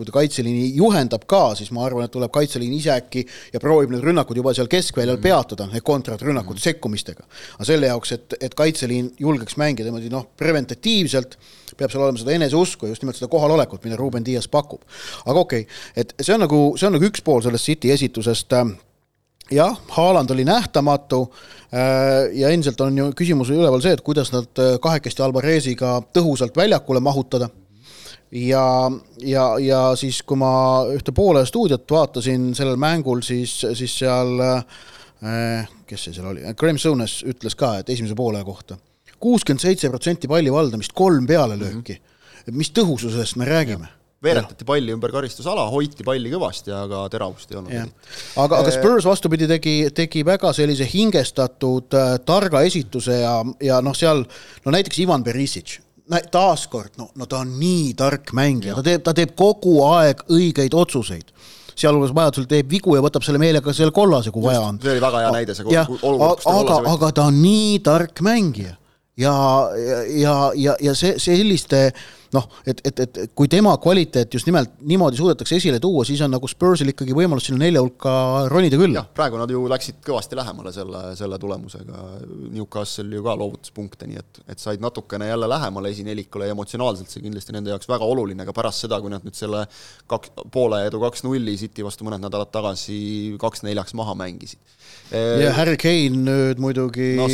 kui 0.00 0.08
ta 0.08 0.14
kaitseliini 0.14 0.70
juhendab 0.78 1.26
ka, 1.28 1.50
siis 1.58 1.68
ma 1.76 1.84
arvan, 1.84 2.06
et 2.06 2.14
tuleb 2.14 2.32
kaitseliin 2.32 2.72
ise 2.72 2.92
äkki 2.94 3.26
ja 3.52 3.60
proovib 3.60 3.92
need 3.92 4.04
rünnakud 4.06 4.38
juba 4.38 4.54
seal 4.56 4.70
keskväljal 4.70 5.18
mm. 5.18 5.24
peatada, 5.26 5.66
need 5.68 5.84
kontrarünnakud 5.84 6.56
mm. 6.56 6.64
sekkumistega. 6.64 7.26
aga 7.58 7.68
selle 7.68 7.90
jaoks, 7.90 8.14
et, 8.16 8.38
et 8.40 8.56
kaitseliin 8.56 9.10
julgeks 9.20 9.58
mängida 9.60 9.90
niimoodi 9.90 10.12
noh, 10.12 10.30
preventatiivselt, 10.40 11.36
peab 11.80 11.92
seal 11.92 12.04
olema 12.04 12.20
seda 12.20 12.36
eneseusku 12.36 12.86
ja 12.86 12.94
just 12.94 13.04
nimelt 13.04 13.18
seda 13.18 13.30
kohalolekut, 13.32 13.82
mida 13.86 13.98
Ruben 13.98 14.26
Dias 14.26 14.48
pakub. 14.48 14.84
aga 15.24 15.40
okei 15.40 15.64
okay,, 15.64 15.80
et 15.96 16.14
see 16.20 16.36
on 16.36 16.44
nagu, 16.44 16.60
see 16.76 16.88
on 16.88 16.96
nagu 16.98 17.08
üks 17.08 17.24
pool 17.24 17.42
sellest 17.44 17.72
City 17.72 17.92
esitusest. 17.96 18.56
Jah, 19.50 19.74
Haaland 19.96 20.30
oli 20.30 20.44
nähtamatu 20.46 21.24
äh, 21.26 22.28
ja 22.38 22.52
endiselt 22.54 22.80
on 22.84 22.98
ju 22.98 23.08
küsimus 23.18 23.48
üleval 23.50 23.82
see, 23.82 23.96
et 23.96 24.04
kuidas 24.06 24.30
nad 24.30 24.60
äh, 24.62 24.76
kahekesti 24.82 25.24
Alvareziga 25.26 25.96
tõhusalt 26.14 26.54
väljakule 26.54 27.02
mahutada. 27.02 27.48
Ja, 28.30 28.62
ja, 29.26 29.46
ja 29.58 29.80
siis, 29.98 30.20
kui 30.22 30.38
ma 30.38 30.52
ühte 30.94 31.10
poole 31.10 31.42
stuudiot 31.50 31.90
vaatasin 31.90 32.52
sellel 32.54 32.78
mängul, 32.78 33.24
siis, 33.26 33.56
siis 33.74 33.96
seal 34.04 34.38
äh, 34.38 35.66
kes 35.90 36.06
see 36.06 36.14
seal 36.14 36.30
oli, 36.30 36.46
Graham 36.54 36.78
Sones 36.78 37.20
ütles 37.26 37.58
ka, 37.58 37.80
et 37.80 37.90
esimese 37.90 38.14
poole 38.14 38.44
kohta 38.46 38.78
kuuskümmend 39.20 39.62
seitse 39.62 39.90
protsenti 39.92 40.28
palli 40.30 40.52
valdamist, 40.52 40.94
kolm 40.96 41.26
pealelööki 41.28 41.96
mm. 41.96 42.04
-hmm. 42.44 42.60
mis 42.60 42.72
tõhususest 42.76 43.36
me 43.40 43.48
räägime? 43.48 43.88
veeretati 44.22 44.66
palli 44.68 44.92
ümber 44.92 45.12
karistusala, 45.12 45.64
hoiti 45.72 46.04
palli 46.04 46.30
kõvasti, 46.32 46.72
aga 46.76 47.06
teravust 47.12 47.52
ei 47.52 47.58
olnud. 47.60 47.92
aga, 48.36 48.58
aga 48.58 48.72
Spurs 48.74 49.06
vastupidi 49.08 49.48
tegi, 49.48 49.76
tegi 49.96 50.24
väga 50.26 50.52
sellise 50.56 50.88
hingestatud 50.92 51.96
äh, 51.96 52.16
targa 52.24 52.60
esituse 52.68 53.22
ja, 53.22 53.38
ja 53.64 53.80
noh, 53.84 53.96
seal 53.96 54.26
no 54.64 54.74
näiteks 54.76 55.00
Ivan 55.06 55.24
Perisic 55.24 55.78
taaskord, 56.30 56.96
no, 56.98 57.08
no 57.14 57.26
ta 57.30 57.44
on 57.44 57.54
nii 57.60 57.94
tark 57.94 58.34
mängija, 58.36 58.74
ta 58.74 58.82
teeb, 58.82 59.02
ta 59.06 59.14
teeb 59.16 59.32
kogu 59.38 59.78
aeg 59.86 60.24
õigeid 60.28 60.74
otsuseid 60.74 61.30
sealhulgas 61.80 62.12
vajadusel 62.12 62.48
teeb 62.50 62.68
vigu 62.68 62.96
ja 62.96 63.00
võtab 63.04 63.24
selle 63.24 63.40
meelega 63.40 63.72
selle 63.72 63.94
kollase, 63.94 64.32
kui 64.34 64.42
Just, 64.42 64.50
vaja 64.50 64.66
on. 64.66 64.80
see 64.82 64.92
oli 64.92 65.04
väga 65.04 65.22
hea 65.24 65.30
näide, 65.38 65.56
see 65.56 65.64
olukord. 66.02 66.44
aga, 66.50 66.78
aga 66.92 67.12
ta 67.16 67.28
on 67.30 67.40
nii 67.40 67.78
tark 67.86 68.20
mängija 68.26 68.74
ja, 69.20 69.70
ja, 70.08 70.52
ja, 70.54 70.76
ja 70.80 70.94
see, 70.94 71.18
selliste 71.20 71.90
noh, 72.34 72.46
et, 72.68 72.80
et, 72.86 73.00
et 73.02 73.32
kui 73.36 73.48
tema 73.50 73.72
kvaliteet 73.82 74.34
just 74.34 74.46
nimelt 74.48 74.76
niimoodi 74.86 75.18
suudetakse 75.18 75.56
esile 75.58 75.80
tuua, 75.82 76.04
siis 76.06 76.20
on 76.24 76.32
nagu 76.34 76.48
Spursil 76.50 76.92
ikkagi 76.92 77.14
võimalus 77.16 77.48
sinna 77.48 77.64
nelja 77.64 77.82
hulka 77.82 78.12
ronida 78.52 78.78
küll. 78.78 78.94
jah, 78.94 79.08
praegu 79.16 79.40
nad 79.40 79.50
ju 79.50 79.64
läksid 79.70 79.98
kõvasti 80.06 80.38
lähemale 80.38 80.72
selle, 80.74 81.02
selle 81.18 81.40
tulemusega, 81.42 82.04
Newcastle 82.54 83.18
ju 83.18 83.24
ka 83.26 83.34
loovutas 83.40 83.74
punkte, 83.74 84.08
nii 84.10 84.22
et, 84.22 84.42
et 84.54 84.62
said 84.62 84.82
natukene 84.82 85.30
jälle 85.30 85.50
lähemale 85.50 85.92
esinelikule 85.94 86.48
ja 86.48 86.56
emotsionaalselt 86.56 87.10
see 87.10 87.24
kindlasti 87.24 87.56
nende 87.56 87.74
jaoks 87.74 87.90
väga 87.90 88.06
oluline, 88.06 88.46
aga 88.46 88.54
pärast 88.56 88.86
seda, 88.86 89.00
kui 89.02 89.12
nad 89.12 89.26
nüüd 89.26 89.38
selle 89.38 89.64
kaks, 90.10 90.34
poole 90.54 90.84
edu 90.86 91.02
kaks-nulli 91.02 91.56
City 91.60 91.86
vastu 91.86 92.06
mõned 92.06 92.22
nädalad 92.22 92.52
tagasi 92.54 93.00
kaks-neljaks 93.42 93.96
maha 93.98 94.14
mängisid. 94.22 94.62
ja 95.10 95.52
Harry 95.58 95.78
Kane 95.80 96.24
nüüd 96.24 96.62
muidugi 96.62 97.14
no, 97.18 97.26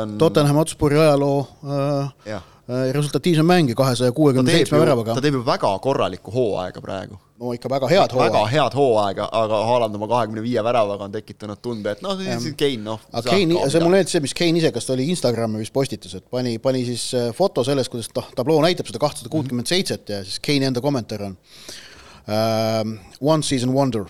on... 0.00 0.18
Tottenham 0.22 0.62
Hotspuri 0.62 0.98
ajaloo 1.02 1.46
äh, 1.66 2.34
jah 2.36 2.50
resultatiivsem 2.68 3.46
mängija 3.46 3.76
kahesaja 3.76 4.12
kuuekümne 4.12 4.52
seitsme 4.52 4.78
väravaga. 4.80 5.14
ta 5.14 5.20
teeb 5.20 5.34
ju 5.36 5.42
väga 5.44 5.70
korralikku 5.84 6.32
hooaega 6.32 6.80
praegu. 6.80 7.18
no 7.40 7.52
ikka 7.52 7.68
väga 7.68 7.88
head 7.90 8.14
hooaega. 8.14 8.32
väga 8.32 8.46
head 8.48 8.76
hooaega, 8.78 9.26
aga 9.40 9.58
Haaland 9.68 9.98
oma 9.98 10.08
kahekümne 10.08 10.42
viie 10.42 10.64
väravaga 10.64 11.04
on 11.04 11.12
tekitanud 11.12 11.60
tunde, 11.60 11.92
et 11.92 12.00
noh, 12.02 12.16
siis 12.16 12.54
Kein 12.56 12.86
noh. 12.86 13.02
aga 13.12 13.34
Kein, 13.36 13.52
see 13.68 13.82
mulle 13.84 13.98
meeldis 13.98 14.16
see, 14.16 14.22
mis 14.24 14.36
Kein 14.38 14.56
ise, 14.56 14.70
kas 14.72 14.88
ta 14.88 14.94
oli 14.96 15.10
Instagrami 15.12 15.60
vist 15.60 15.74
postitas, 15.76 16.14
et 16.16 16.24
pani, 16.30 16.56
pani 16.58 16.86
siis 16.88 17.04
äh, 17.18 17.28
foto 17.36 17.66
sellest, 17.68 17.92
kuidas 17.92 18.08
noh, 18.16 18.32
tabloo 18.38 18.62
näitab 18.64 18.88
seda 18.88 19.02
kahtesada 19.02 19.32
kuutkümmend 19.34 19.68
seitset 19.68 20.14
ja 20.14 20.22
siis 20.24 20.40
Keini 20.40 20.70
enda 20.70 20.80
kommentaar 20.84 21.26
on 21.28 21.36
uh, 21.36 22.96
one 23.20 23.44
season 23.44 23.76
wonder 23.76 24.08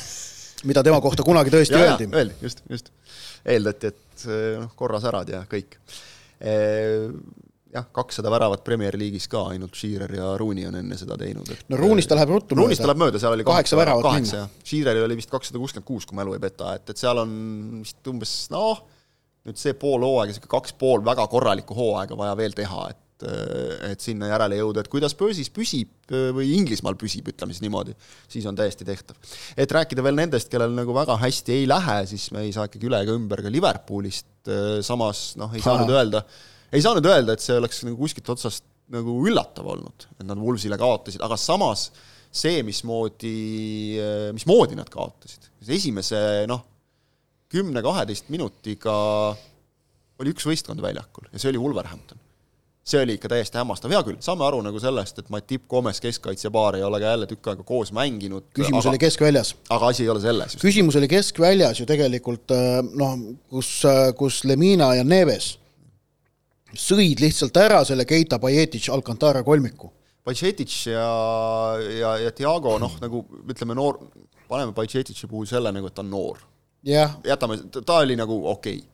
mida 0.68 0.80
tema 0.86 1.02
kohta 1.04 1.28
kunagi 1.28 1.52
tõesti 1.52 1.76
ja, 1.76 1.84
öeldi. 1.90 2.08
öeldi, 2.08 2.40
just, 2.40 2.64
just. 2.72 2.88
eeldati, 3.44 3.92
et 3.92 4.26
noh, 4.64 4.72
korra 4.80 5.02
särad 5.04 5.36
ja 5.36 5.44
kõik 5.50 5.76
jah, 7.72 7.86
kakssada 7.94 8.30
väravat 8.32 8.64
Premier 8.66 8.96
League'is 9.00 9.28
ka, 9.32 9.46
ainult 9.54 9.76
Shearer 9.78 10.12
ja 10.18 10.32
Rooney 10.40 10.66
on 10.68 10.76
enne 10.82 10.98
seda 11.00 11.16
teinud, 11.20 11.48
et 11.54 11.68
no 11.72 11.78
Rooney'st 11.80 12.10
ta 12.10 12.18
läheb 12.18 12.34
ruttu. 12.34 12.56
Rooney'st 12.58 12.84
ta 12.84 12.90
läheb 12.90 13.00
mööda, 13.00 13.20
seal 13.22 13.36
oli 13.36 13.46
kaheksa 13.48 13.78
väravat 13.80 14.08
kaheksa, 14.08 14.42
jah. 14.42 14.50
Sheareril 14.68 15.06
oli 15.06 15.20
vist 15.20 15.32
kakssada 15.32 15.60
kuuskümmend 15.62 15.88
kuus, 15.88 16.08
kui 16.08 16.18
mälu 16.18 16.36
ei 16.36 16.42
peta, 16.42 16.74
et, 16.76 16.92
et 16.92 17.00
seal 17.00 17.22
on 17.22 17.32
vist 17.80 18.12
umbes 18.12 18.34
noh, 18.52 18.82
nüüd 19.48 19.60
see 19.60 19.72
pool 19.78 20.04
hooaega, 20.04 20.30
niisugune 20.30 20.52
kaks 20.52 20.76
pool 20.78 21.04
väga 21.06 21.24
korralikku 21.32 21.76
hooaega 21.78 22.18
vaja 22.18 22.36
veel 22.38 22.58
teha, 22.58 22.90
et 22.92 23.00
et 23.22 24.02
sinna 24.02 24.26
järele 24.32 24.56
jõuda, 24.58 24.82
et 24.82 24.88
kuidas 24.90 25.12
börsis 25.14 25.46
püsib 25.54 26.10
või 26.34 26.48
Inglismaal 26.56 26.96
püsib, 26.98 27.28
ütleme 27.30 27.54
siis 27.54 27.62
niimoodi, 27.62 27.94
siis 28.26 28.48
on 28.50 28.56
täiesti 28.58 28.82
tehtav. 28.82 29.14
et 29.54 29.70
rääkida 29.78 30.02
veel 30.02 30.18
nendest, 30.18 30.48
kellel 30.50 30.74
nagu 30.74 30.90
väga 30.96 31.14
hästi 31.20 31.54
ei 31.54 31.68
lähe, 31.70 32.00
siis 32.10 32.24
me 32.34 32.42
ei 32.48 32.50
saa 32.50 32.66
ikkagi 32.66 32.88
üle 32.90 32.98
ega 33.04 33.14
ümber 33.14 33.44
ka 33.44 33.52
Liverpoolist, 33.52 34.26
samas 34.82 35.36
noh, 35.38 35.54
ei 35.54 35.62
saa 35.62 35.78
nüüd 35.84 35.94
öelda, 35.94 36.24
ei 36.72 36.82
saa 36.84 36.96
nüüd 36.96 37.08
öelda, 37.08 37.36
et 37.36 37.44
see 37.44 37.56
oleks 37.58 37.82
nagu 37.86 37.98
kuskilt 38.00 38.32
otsast 38.32 38.64
nagu 38.92 39.18
üllatav 39.26 39.68
olnud, 39.74 40.08
et 40.18 40.26
nad 40.26 40.40
Wolvesile 40.40 40.78
kaotasid, 40.80 41.22
aga 41.24 41.38
samas 41.40 41.90
see, 42.32 42.62
mismoodi, 42.64 43.36
mismoodi 44.36 44.76
nad 44.78 44.88
kaotasid, 44.92 45.50
esimese 45.68 46.18
noh, 46.50 46.64
kümne-kaheteist 47.52 48.30
minutiga 48.32 48.92
oli 50.22 50.32
üks 50.32 50.46
võistkond 50.48 50.82
väljakul 50.82 51.28
ja 51.30 51.40
see 51.40 51.50
oli 51.52 51.60
Wolverhampton. 51.60 52.20
see 52.82 52.98
oli 53.04 53.14
ikka 53.14 53.28
täiesti 53.30 53.60
hämmastav, 53.60 53.92
hea 53.94 54.00
küll, 54.02 54.18
saame 54.24 54.42
aru 54.42 54.58
nagu 54.64 54.80
sellest, 54.82 55.20
et 55.20 55.28
Matip 55.30 55.68
Gomes, 55.70 56.00
keskkaitsepaar, 56.02 56.80
ei 56.80 56.82
ole 56.82 56.98
ka 56.98 57.12
jälle 57.12 57.28
tükk 57.30 57.52
aega 57.52 57.66
koos 57.68 57.92
mänginud. 57.94 58.48
küsimus 58.56 58.86
aga, 58.86 58.94
oli 58.94 59.02
keskväljas. 59.04 59.54
aga 59.70 59.92
asi 59.92 60.06
ei 60.06 60.12
ole 60.12 60.24
selles. 60.24 60.56
küsimus 60.60 60.98
oli 60.98 61.08
keskväljas 61.12 61.80
ju 61.80 61.86
tegelikult 61.86 62.56
äh, 62.56 62.80
noh, 62.82 63.18
kus, 63.52 63.74
äh, 63.88 64.10
kus 64.18 64.42
Lemina 64.48 64.94
ja 64.98 65.04
Neves 65.04 65.58
sõid 66.78 67.20
lihtsalt 67.22 67.56
ära 67.60 67.82
selle 67.84 68.06
Keita, 68.08 68.38
Bajetic, 68.42 68.88
Alcantara 68.92 69.42
kolmiku. 69.46 69.90
Bajetic 70.24 70.74
ja, 70.86 71.08
ja, 71.98 72.14
ja 72.22 72.30
Diago 72.38 72.76
noh, 72.78 72.94
nagu 73.02 73.24
ütleme, 73.50 73.74
noor, 73.74 73.98
paneme 74.48 74.74
Bajetici 74.76 75.26
puhul 75.26 75.48
selle 75.50 75.72
nagu, 75.74 75.88
et 75.88 75.96
ta 75.96 76.04
on 76.04 76.10
noor 76.12 76.40
yeah.. 76.86 77.16
jätame, 77.26 77.58
ta 77.82 78.02
oli 78.04 78.16
nagu 78.18 78.36
okei 78.52 78.78
okay. 78.78 78.88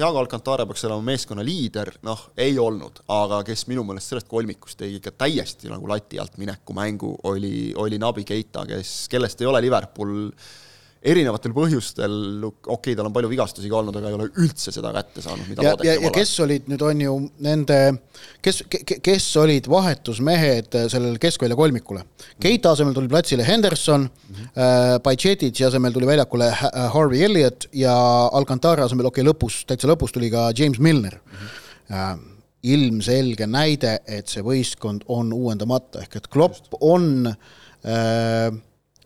Diago 0.00 0.20
Alcantara 0.22 0.64
peaks 0.64 0.86
olema 0.86 1.02
meeskonna 1.10 1.42
liider, 1.44 1.90
noh, 2.06 2.20
ei 2.40 2.54
olnud, 2.62 3.02
aga 3.10 3.42
kes 3.44 3.66
minu 3.68 3.82
meelest 3.84 4.12
sellest 4.12 4.28
kolmikust 4.30 4.78
tegi 4.80 4.96
ikka 4.96 5.12
täiesti 5.26 5.68
nagu 5.68 5.88
lati 5.90 6.20
alt 6.22 6.38
mineku 6.40 6.72
mängu, 6.78 7.10
oli, 7.28 7.74
oli 7.76 7.98
Nabi 8.00 8.24
Keita, 8.24 8.62
kes, 8.70 8.94
kellest 9.12 9.42
ei 9.42 9.50
ole 9.50 9.60
Liverpool 9.66 10.14
äh, 10.30 10.54
erinevatel 11.00 11.52
põhjustel, 11.56 12.14
okei 12.44 12.74
okay,, 12.74 12.96
tal 12.96 13.06
on 13.08 13.14
palju 13.14 13.30
vigastusi 13.30 13.70
ka 13.72 13.78
olnud, 13.78 13.96
aga 13.96 14.10
ei 14.10 14.16
ole 14.18 14.26
üldse 14.42 14.72
seda 14.74 14.90
kätte 14.92 15.22
saanud, 15.24 15.48
mida 15.48 15.64
ja, 15.64 15.72
ja, 15.86 15.94
ja 16.04 16.10
kes 16.12 16.34
olid 16.44 16.68
nüüd, 16.68 16.84
on 16.84 17.00
ju 17.00 17.14
nende, 17.46 17.78
kes, 18.44 18.60
kes 19.00 19.30
olid 19.40 19.68
vahetusmehed 19.72 20.76
sellele 20.92 21.16
keskvälja 21.22 21.56
kolmikule? 21.56 22.04
Keita 22.44 22.74
asemel 22.76 22.92
tuli 22.96 23.08
platsile 23.08 23.48
Henderson 23.48 24.04
mm, 24.04 24.36
-hmm. 24.36 24.52
äh, 24.52 24.98
Pagetitsi 25.02 25.64
asemel 25.64 25.96
tuli 25.96 26.08
väljakule 26.10 26.52
Harvey 26.92 27.24
Elliott 27.24 27.70
ja 27.72 27.96
Alcantara 28.32 28.84
asemel, 28.84 29.08
okei 29.08 29.24
okay,, 29.24 29.32
lõpus, 29.32 29.62
täitsa 29.64 29.88
lõpus 29.88 30.12
tuli 30.12 30.28
ka 30.30 30.50
James 30.56 30.78
Milner 30.78 31.16
mm. 31.16 31.36
-hmm. 31.36 31.94
äh, 31.96 32.16
ilmselge 32.62 33.46
näide, 33.46 34.02
et 34.04 34.28
see 34.28 34.44
võistkond 34.44 35.08
on 35.08 35.32
uuendamata, 35.32 36.04
ehk 36.04 36.16
et 36.20 36.28
Klopp 36.28 36.76
on 36.80 37.24
äh, 37.26 38.52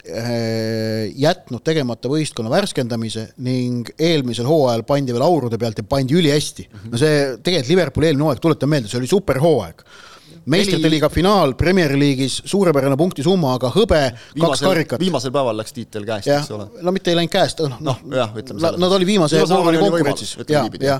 Äh, 0.05 0.74
jätnud 1.15 1.63
tegemata 1.65 2.11
võistkonna 2.11 2.53
värskendamise 2.53 3.29
ning 3.47 3.91
eelmisel 3.99 4.49
hooajal 4.49 4.85
pandi 4.89 5.15
veel 5.15 5.27
aurude 5.27 5.59
pealt 5.61 5.79
ja 5.79 5.87
pandi 5.89 6.17
ülihästi. 6.19 6.67
no 6.91 7.01
see 7.01 7.37
tegelikult 7.43 7.71
Liverpooli 7.75 8.11
eelmine 8.11 8.29
hooaeg, 8.29 8.43
tuletan 8.43 8.71
meelde, 8.71 8.91
see 8.91 9.01
oli 9.01 9.11
superhooaeg 9.11 9.87
meistrite 10.51 10.91
liiga 10.91 11.09
finaal 11.13 11.55
Premier 11.57 11.95
League'is, 11.97 12.37
suurepärane 12.49 12.97
punktisumma, 13.01 13.55
aga 13.59 13.71
hõbe, 13.75 14.01
kaks 14.41 14.63
karikat. 14.65 15.01
viimasel 15.01 15.33
päeval 15.35 15.57
läks 15.61 15.73
tiitel 15.77 16.05
käest, 16.09 16.29
eks 16.29 16.51
ole. 16.55 16.67
no 16.85 16.95
mitte 16.95 17.13
ei 17.13 17.19
läinud 17.19 17.33
käest, 17.33 17.63
noh, 17.65 17.81
noh 17.81 18.03
no, 18.03 18.19
jah, 18.19 18.35
ütleme 18.35 18.61
selles. 18.61 18.83
Nad 18.83 18.97
oli 18.99 19.09
viimase 19.09 19.41
vooruni 19.49 19.81
konkurentsis 19.81 20.37
ja, 20.51 20.67
ja, 20.81 20.99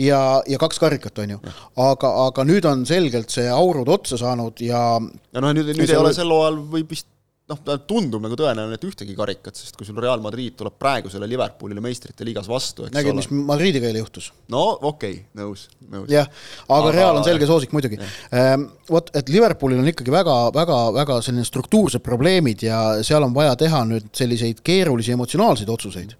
ja, 0.00 0.20
ja 0.48 0.60
kaks 0.62 0.82
karikat, 0.82 1.22
on 1.22 1.36
ju. 1.36 1.40
aga, 1.86 2.12
aga 2.26 2.46
nüüd 2.48 2.66
on 2.70 2.84
selgelt 2.88 3.30
see 3.34 3.46
aurud 3.54 3.88
otsa 3.92 4.18
saanud 4.20 4.64
ja 4.64 4.82
ja 5.00 5.44
noh, 5.44 5.54
nüüd, 5.54 5.72
nüüd 5.76 5.86
ei 5.86 6.00
ole 6.00 6.14
sel 6.16 6.30
hooajal 6.30 6.60
võib 6.74 6.94
vist 6.96 7.06
noh, 7.50 7.78
tundub 7.88 8.22
nagu 8.24 8.36
tõenäoline, 8.38 8.76
et 8.78 8.84
ühtegi 8.86 9.14
karikat, 9.18 9.58
sest 9.58 9.76
kui 9.78 9.86
sul 9.88 9.98
Real 10.00 10.22
Madrid 10.22 10.56
tuleb 10.58 10.76
praegusele 10.80 11.28
Liverpoolile 11.30 11.82
meistrite 11.84 12.26
liigas 12.26 12.48
vastu, 12.50 12.86
eks 12.86 12.94
nägid, 12.94 13.16
mis 13.18 13.30
Madridiga 13.30 13.88
eile 13.90 14.02
juhtus? 14.02 14.30
no 14.52 14.62
okei 14.76 15.16
okay,, 15.18 15.24
nõus, 15.40 15.66
nõus. 15.86 16.06
jah, 16.12 16.28
aga, 16.68 16.78
aga 16.78 16.92
Real 16.96 17.20
on 17.20 17.26
selge 17.26 17.48
soosik 17.50 17.74
muidugi. 17.76 17.98
Ehm, 18.36 18.68
vot, 18.90 19.10
et 19.16 19.32
Liverpoolil 19.32 19.82
on 19.82 19.90
ikkagi 19.90 20.14
väga, 20.14 20.36
väga, 20.56 20.78
väga 21.00 21.18
selline 21.26 21.46
struktuursed 21.48 22.04
probleemid 22.06 22.66
ja 22.68 22.80
seal 23.06 23.26
on 23.26 23.34
vaja 23.36 23.56
teha 23.60 23.82
nüüd 23.88 24.12
selliseid 24.16 24.62
keerulisi 24.66 25.16
emotsionaalseid 25.16 25.74
otsuseid, 25.74 26.16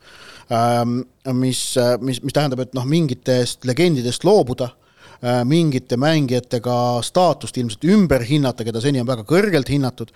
ehm, 0.50 1.00
mis, 1.38 1.64
mis, 2.02 2.22
mis 2.24 2.36
tähendab, 2.36 2.66
et 2.66 2.76
noh, 2.76 2.88
mingitest 2.88 3.68
legendidest 3.68 4.26
loobuda 4.26 4.72
mingite 5.44 5.98
mängijatega 6.00 6.74
staatust 7.04 7.58
ilmselt 7.60 7.84
ümber 7.92 8.24
hinnata, 8.24 8.64
keda 8.64 8.80
seni 8.80 9.02
on 9.02 9.08
väga 9.08 9.24
kõrgelt 9.28 9.68
hinnatud. 9.68 10.12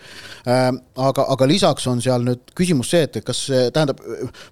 Äh, 0.49 0.71
aga, 0.97 1.27
aga 1.35 1.49
lisaks 1.51 1.87
on 1.91 2.01
seal 2.05 2.25
nüüd 2.25 2.55
küsimus 2.57 2.93
see, 2.95 3.05
et 3.09 3.21
kas 3.27 3.45
see 3.51 3.69
tähendab, 3.75 4.01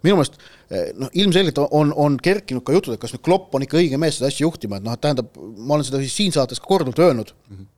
minu 0.05 0.19
meelest 0.19 0.37
äh, 0.39 0.91
noh, 0.99 1.13
ilmselgelt 1.13 1.63
on, 1.71 1.95
on 1.97 2.21
kerkinud 2.23 2.67
ka 2.67 2.77
jutud, 2.77 2.97
et 2.97 3.03
kas 3.03 3.17
nüüd 3.17 3.25
Klopp 3.25 3.55
on 3.57 3.65
ikka 3.65 3.81
õige 3.81 4.01
mees 4.01 4.21
seda 4.21 4.33
asja 4.33 4.45
juhtima, 4.47 4.79
et 4.81 4.87
noh, 4.89 4.97
et 4.97 5.05
tähendab, 5.05 5.33
ma 5.39 5.79
olen 5.79 5.89
seda 5.89 6.03
siis 6.05 6.17
siin 6.21 6.35
saates 6.37 6.61
ka 6.61 6.69
korduvalt 6.69 7.01
öelnud 7.01 7.33
mm. 7.33 7.57
-hmm 7.57 7.71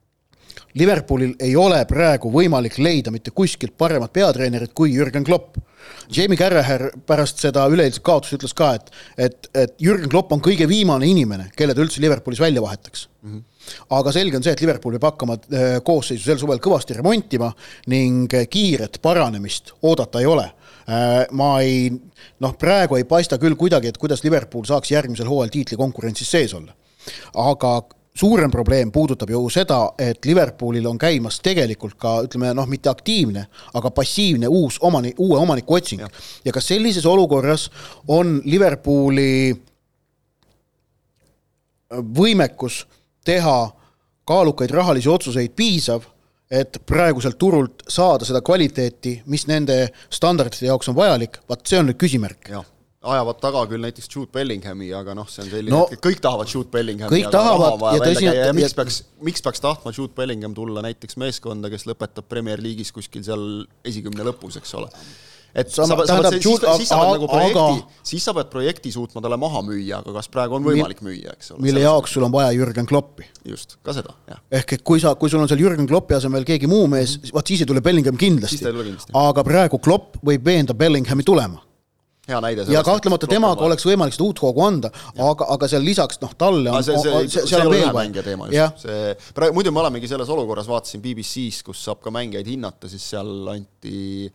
Liverpoolil 0.75 1.37
ei 1.39 1.55
ole 1.55 1.77
praegu 1.87 2.27
võimalik 2.31 2.75
leida 2.83 3.11
mitte 3.11 3.31
kuskilt 3.31 3.77
paremat 3.79 4.11
peatreenerit 4.13 4.73
kui 4.75 4.91
Jürgen 4.91 5.23
Klopp. 5.23 5.55
Jamie 6.13 6.37
Carragher 6.37 6.89
pärast 7.07 7.41
seda 7.41 7.65
üleeilset 7.71 8.03
kaotust 8.05 8.37
ütles 8.37 8.53
ka, 8.57 8.73
et, 8.77 8.91
et, 9.17 9.49
et 9.53 9.75
Jürgen 9.81 10.11
Klopp 10.11 10.33
on 10.35 10.43
kõige 10.43 10.67
viimane 10.69 11.07
inimene, 11.09 11.49
kelle 11.57 11.75
ta 11.75 11.83
üldse 11.83 12.03
Liverpoolis 12.03 12.41
välja 12.43 12.63
vahetaks 12.65 13.07
mm. 13.21 13.33
-hmm 13.35 13.43
aga 13.95 14.11
selge 14.13 14.37
on 14.37 14.45
see, 14.45 14.53
et 14.53 14.61
Liverpool 14.61 14.97
peab 14.97 15.07
hakkama 15.11 15.37
äh, 15.49 15.79
koosseisu 15.85 16.27
sel 16.27 16.37
suvel 16.41 16.61
kõvasti 16.63 16.97
remontima 16.97 17.51
ning 17.91 18.31
kiiret 18.51 18.99
paranemist 19.01 19.73
oodata 19.81 20.21
ei 20.21 20.29
ole. 20.29 20.45
Äh, 20.85 21.25
ma 21.37 21.49
ei, 21.65 21.89
noh, 22.45 22.55
praegu 22.61 22.99
ei 22.99 23.07
paista 23.09 23.39
küll 23.41 23.57
kuidagi, 23.57 23.89
et 23.89 23.97
kuidas 24.01 24.23
Liverpool 24.25 24.67
saaks 24.69 24.93
järgmisel 24.93 25.29
hooajal 25.29 25.53
tiitlikonkurentsis 25.55 26.31
sees 26.37 26.53
olla. 26.53 26.75
aga 27.33 27.71
suurem 28.15 28.51
probleem 28.51 28.91
puudutab 28.91 29.29
ju 29.29 29.43
seda, 29.49 29.79
et 29.99 30.25
Liverpoolil 30.25 30.87
on 30.87 30.97
käimas 30.97 31.39
tegelikult 31.43 31.97
ka 31.99 32.17
ütleme 32.25 32.53
noh, 32.55 32.67
mitte 32.67 32.89
aktiivne, 32.89 33.45
aga 33.73 33.91
passiivne 33.91 34.47
uus 34.47 34.79
omani-, 34.81 35.13
uue 35.17 35.39
omaniku 35.39 35.75
otsing. 35.75 36.03
ja 36.45 36.51
kas 36.51 36.67
sellises 36.67 37.05
olukorras 37.05 37.69
on 38.07 38.41
Liverpooli 38.45 39.55
võimekus 41.91 42.85
teha 43.25 43.71
kaalukaid 44.25 44.71
rahalisi 44.71 45.09
otsuseid 45.09 45.53
piisav, 45.55 46.03
et 46.51 46.77
praeguselt 46.85 47.37
turult 47.41 47.83
saada 47.89 48.25
seda 48.25 48.41
kvaliteeti, 48.45 49.21
mis 49.25 49.47
nende 49.49 49.87
standardite 50.13 50.67
jaoks 50.69 50.89
on 50.91 50.97
vajalik, 50.97 51.39
vaat 51.49 51.65
see 51.65 51.79
on 51.79 51.89
nüüd 51.89 51.99
küsimärk. 52.01 52.49
jah, 52.49 52.65
ajavad 53.05 53.37
taga 53.43 53.61
küll 53.69 53.83
näiteks 53.85 54.09
Jude 54.15 54.31
Bellinghami, 54.33 54.89
aga 54.97 55.13
noh, 55.17 55.27
see 55.29 55.43
on 55.45 55.51
selline 55.51 55.73
No- 55.75 55.85
et 55.93 56.01
kõik 56.03 56.21
tahavad 56.23 56.49
Jude 56.51 56.71
Bellinghami, 56.73 57.11
Kõik 57.13 57.27
aga 57.29 57.37
tahavad 57.37 57.85
ja 57.99 58.01
tõsi- 58.05 58.25
käia 58.25 58.33
ja 58.33 58.47
ja- 58.49 58.55
miks 58.57 58.73
peaks, 58.77 58.97
miks 59.21 59.45
peaks 59.45 59.61
tahtma 59.63 59.93
Jude 59.95 60.13
Bellingham 60.17 60.53
tulla 60.57 60.81
näiteks 60.85 61.17
meeskonda, 61.21 61.69
kes 61.69 61.85
lõpetab 61.89 62.25
Premier 62.29 62.59
League'is 62.61 62.91
kuskil 62.95 63.23
seal 63.23 63.65
esikümne 63.85 64.25
lõpus, 64.25 64.57
eks 64.57 64.73
ole. 64.81 64.89
et 65.55 65.69
Sa- 65.71 65.85
sa, 65.87 65.95
sa, 66.05 66.17
pead, 66.19 66.33
siis, 66.43 66.59
siis 66.77 66.89
sa 66.89 66.97
pead 66.99 67.13
nagu 67.15 67.27
projekti, 67.31 67.83
siis 68.03 68.23
sa 68.27 68.33
pead 68.35 68.49
projekti 68.51 68.91
suutma 68.91 69.21
talle 69.23 69.37
maha 69.39 69.61
müüa, 69.63 70.01
aga 70.01 70.11
kas 70.17 70.27
praegu 70.27 70.57
on 70.57 70.65
võimalik 70.65 70.99
müüa, 71.05 71.31
eks 71.37 71.51
ole. 71.53 71.61
mille 71.63 71.79
jaoks 71.79 72.11
sul 72.11 72.23
on 72.27 72.31
vaja 72.33 72.49
Jürgen 72.51 72.85
Kloppi 72.89 73.23
just, 73.47 73.77
ka 73.81 73.93
seda, 73.95 74.11
jah. 74.27 74.41
ehk 74.51 74.73
et 74.73 74.83
kui 74.83 74.99
sa, 74.99 75.13
kui 75.15 75.29
sul 75.31 75.39
on 75.39 75.47
seal 75.47 75.59
Jürgen 75.63 75.87
Kloppi 75.87 76.13
asemel 76.17 76.43
keegi 76.43 76.67
muu 76.67 76.87
mees, 76.91 77.19
vaat 77.31 77.47
siis 77.47 77.61
ei 77.63 77.69
tule 77.71 77.79
Bellingham 77.79 78.17
kindlasti.. 78.19 78.65
aga 79.13 79.43
praegu 79.47 79.79
Klopp 79.79 80.17
võib 80.25 80.43
veenda 80.43 80.73
Bellinghami 80.75 81.23
tulema 81.23 81.61
hea 82.29 82.39
näide 82.41 82.65
ja 82.73 82.81
kahtlemata 82.85 83.29
temaga 83.29 83.65
oleks 83.67 83.85
võimalik 83.85 84.15
seda 84.15 84.25
uut 84.25 84.41
hoogu 84.41 84.63
anda, 84.65 84.89
aga, 85.13 85.47
aga 85.55 85.69
seal 85.69 85.85
lisaks 85.85 86.19
noh, 86.23 86.33
talle 86.37 86.71
on, 86.71 86.79
aga 86.79 86.85
see, 86.87 87.01
see, 87.03 87.29
see, 87.29 87.45
see 87.51 87.59
ei 87.59 87.67
ole 87.67 87.81
ühe 87.81 87.91
mängija 87.95 88.23
teema 88.25 88.49
just, 88.49 88.85
see 88.85 89.13
praegu, 89.37 89.57
muidu 89.57 89.73
me 89.75 89.83
olemegi 89.83 90.09
selles 90.09 90.31
olukorras, 90.33 90.69
vaatasin 90.69 91.03
BBC-s, 91.03 91.61
kus 91.67 91.83
saab 91.85 92.01
ka 92.03 92.13
mängijaid 92.15 92.49
hinnata, 92.49 92.89
siis 92.91 93.05
seal 93.13 93.51
anti, 93.53 94.29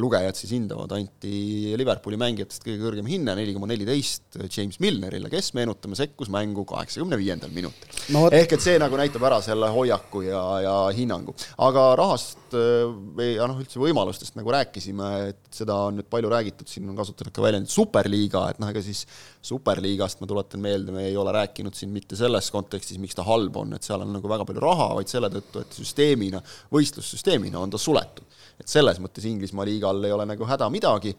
lugejad 0.00 0.38
siis 0.38 0.54
hindavad, 0.56 0.94
anti 0.96 1.74
Liverpooli 1.80 2.20
mängijatest 2.20 2.64
kõige 2.64 2.80
kõrgem 2.86 3.10
hinne, 3.12 3.36
neli 3.36 3.56
koma 3.56 3.68
neliteist 3.70 4.40
James 4.46 4.80
Milnerile, 4.82 5.28
kes 5.32 5.52
meenutame, 5.58 5.98
sekkus 5.98 6.32
mängu 6.32 6.64
kaheksakümne 6.68 7.18
viiendal 7.20 7.52
minutil. 7.54 7.92
No 8.14 8.26
ehk 8.32 8.56
et 8.56 8.64
see 8.64 8.80
nagu 8.80 8.96
näitab 9.00 9.24
ära 9.28 9.40
selle 9.44 9.68
hoiaku 9.74 10.24
ja, 10.28 10.44
ja 10.64 10.76
hinnangu. 10.96 11.36
aga 11.64 11.90
rahast 12.00 12.40
või 12.54 13.34
ja 13.34 13.46
noh, 13.50 13.58
üldse 13.62 13.80
võimalustest 13.82 14.36
nagu 14.38 14.52
rääkisime, 14.54 15.10
et 15.32 15.54
seda 15.54 15.76
on 15.88 15.98
nüüd 15.98 16.08
palju 16.10 16.30
räägitud, 16.32 16.68
siin 16.70 16.88
on 16.90 16.98
kasutatud 16.98 17.33
ka 17.34 17.44
väljendit 17.44 17.72
superliiga, 17.72 18.46
et 18.50 18.60
noh, 18.62 18.70
ega 18.72 18.82
siis 18.84 19.04
superliigast 19.44 20.22
ma 20.22 20.28
tuletan 20.30 20.62
meelde, 20.64 20.94
me 20.94 21.08
ei 21.08 21.16
ole 21.20 21.34
rääkinud 21.34 21.76
siin 21.76 21.92
mitte 21.94 22.18
selles 22.18 22.50
kontekstis, 22.54 23.00
miks 23.02 23.18
ta 23.18 23.26
halb 23.26 23.56
on, 23.60 23.76
et 23.76 23.86
seal 23.86 24.04
on 24.06 24.14
nagu 24.16 24.30
väga 24.30 24.46
palju 24.48 24.64
raha, 24.64 24.90
vaid 25.00 25.12
selle 25.12 25.30
tõttu, 25.34 25.64
et 25.64 25.78
süsteemina, 25.80 26.42
võistlussüsteemina 26.74 27.60
on 27.60 27.74
ta 27.74 27.80
suletud. 27.80 28.24
et 28.60 28.70
selles 28.70 29.00
mõttes 29.02 29.24
Inglismaa 29.26 29.66
liigal 29.66 30.04
ei 30.06 30.12
ole 30.14 30.26
nagu 30.30 30.46
häda 30.46 30.68
midagi 30.70 31.14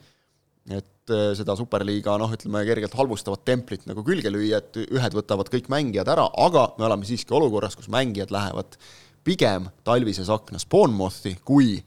et 0.66 1.14
äh, 1.14 1.32
seda 1.38 1.54
superliiga 1.58 2.16
noh, 2.18 2.32
ütleme 2.34 2.64
kergelt 2.66 2.96
halvustavat 2.98 3.44
templit 3.46 3.86
nagu 3.90 4.02
külge 4.06 4.32
lüüa, 4.34 4.62
et 4.64 4.80
ühed 4.86 5.18
võtavad 5.18 5.50
kõik 5.54 5.70
mängijad 5.70 6.10
ära, 6.10 6.26
aga 6.42 6.72
me 6.80 6.88
oleme 6.88 7.06
siiski 7.06 7.36
olukorras, 7.38 7.78
kus 7.78 7.90
mängijad 7.94 8.34
lähevad 8.34 8.78
pigem 9.26 9.70
talvises 9.86 10.30
aknas 10.34 10.66
Bournemouthi 10.70 11.36
kui 11.46 11.78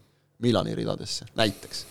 Milani 0.42 0.75
ridadesse, 0.78 1.26
näiteks. 1.38 1.87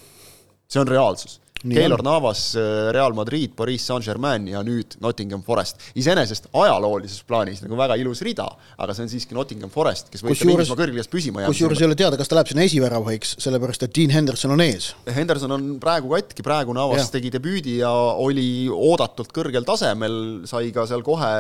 see 0.68 0.80
on 0.80 0.88
reaalsus. 0.88 1.42
Keylor 1.64 2.04
Navas, 2.06 2.52
Real 2.94 3.14
Madrid, 3.18 3.54
Pariis 3.58 3.86
Saint-Germain 3.88 4.46
ja 4.52 4.62
nüüd 4.66 4.98
Nottingham 5.04 5.42
Forest. 5.46 5.82
iseenesest 5.98 6.50
ajaloolises 6.54 7.24
plaanis 7.28 7.64
nagu 7.64 7.78
väga 7.80 7.98
ilus 8.00 8.22
rida, 8.26 8.46
aga 8.78 8.96
see 8.96 9.06
on 9.08 9.12
siiski 9.12 9.38
Nottingham 9.38 9.72
Forest, 9.74 10.12
kes 10.14 10.24
võitleb 10.26 10.54
Inglismaa 10.54 10.80
kõrgligas 10.80 11.12
püsima 11.12 11.44
jäämisega. 11.44 11.56
kusjuures 11.56 11.82
ei 11.82 11.90
ole 11.90 11.98
teada, 12.00 12.20
kas 12.20 12.30
ta 12.30 12.38
läheb 12.38 12.52
sinna 12.52 12.66
esiväravahiks, 12.68 13.36
sellepärast 13.44 13.88
et 13.88 13.96
Dean 13.98 14.14
Henderson 14.14 14.54
on 14.54 14.64
ees. 14.66 14.92
Henderson 15.18 15.56
on 15.58 15.68
praegu 15.84 16.14
katki, 16.14 16.46
praegu 16.46 16.76
Navas 16.78 17.06
ja. 17.06 17.10
tegi 17.18 17.32
debüüdi 17.34 17.78
ja 17.82 17.92
oli 17.92 18.48
oodatult 18.72 19.34
kõrgel 19.36 19.66
tasemel, 19.68 20.18
sai 20.50 20.72
ka 20.76 20.88
seal 20.90 21.06
kohe 21.06 21.32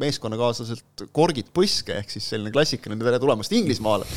meeskonnakaaslaselt 0.00 1.06
korgid 1.16 1.52
põske, 1.56 2.00
ehk 2.00 2.12
siis 2.12 2.30
selline 2.32 2.52
klassikaline 2.54 3.00
tere 3.00 3.20
tulemast 3.22 3.52
Inglismaale 3.56 4.08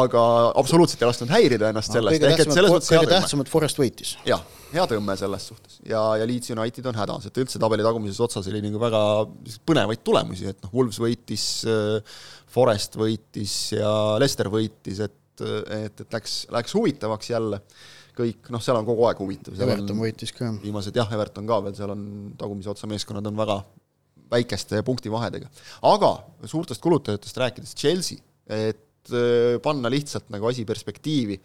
aga 0.00 0.24
absoluutselt 0.58 1.02
ei 1.02 1.10
lasknud 1.10 1.32
häirida 1.32 1.72
ennast 1.72 1.94
sellest. 1.94 2.20
kõige 2.22 2.44
tähtsamad, 2.44 2.90
kõige 2.90 3.14
tähtsamad 3.16 3.52
Forest 3.52 3.80
võitis. 3.80 4.16
jah 4.28 4.42
hea 4.72 4.84
tõmme 4.90 5.16
selles 5.20 5.46
suhtes 5.50 5.78
ja, 5.86 6.00
ja 6.20 6.26
Leeds 6.28 6.52
United 6.54 6.86
on 6.90 6.98
hädas, 6.98 7.28
et 7.28 7.40
üldse 7.42 7.60
tabeli 7.62 7.84
tagumises 7.86 8.20
otsas 8.24 8.48
oli 8.50 8.62
nagu 8.64 8.80
väga 8.82 9.02
põnevaid 9.68 10.04
tulemusi, 10.06 10.48
et 10.52 10.60
noh, 10.64 10.72
Wolves 10.76 11.00
võitis, 11.02 11.46
Forest 12.52 12.96
võitis 13.00 13.56
ja 13.76 13.92
Leicester 14.20 14.50
võitis, 14.52 15.02
et, 15.04 15.44
et, 15.44 16.04
et 16.06 16.16
läks, 16.18 16.38
läks 16.52 16.76
huvitavaks 16.78 17.32
jälle 17.32 17.62
kõik, 18.16 18.50
noh, 18.52 18.60
seal 18.62 18.76
on 18.76 18.84
kogu 18.88 19.06
aeg 19.08 19.20
huvitav. 19.22 19.56
Everton 19.56 20.00
võitis 20.02 20.34
ka. 20.36 20.50
viimased 20.62 20.96
jah, 20.96 21.08
Everton 21.16 21.48
ka 21.48 21.60
veel, 21.64 21.76
seal 21.76 21.94
on 21.94 22.02
tagumise 22.40 22.72
otsa 22.72 22.88
meeskonnad 22.90 23.28
on 23.30 23.38
väga 23.40 23.62
väikeste 24.32 24.80
punktivahedega. 24.86 25.48
aga 25.88 26.12
suurtest 26.48 26.82
kulutajatest 26.84 27.40
rääkides, 27.40 27.74
Chelsea, 27.76 28.20
et 28.48 29.12
panna 29.64 29.90
lihtsalt 29.90 30.28
nagu 30.32 30.46
asi 30.46 30.64
perspektiivi 30.68 31.38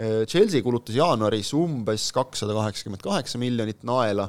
Chelsea 0.00 0.62
kulutas 0.64 0.96
jaanuaris 0.96 1.50
umbes 1.52 2.06
kakssada 2.16 2.54
kaheksakümmend 2.56 3.02
kaheksa 3.04 3.38
miljonit 3.38 3.82
naela, 3.84 4.24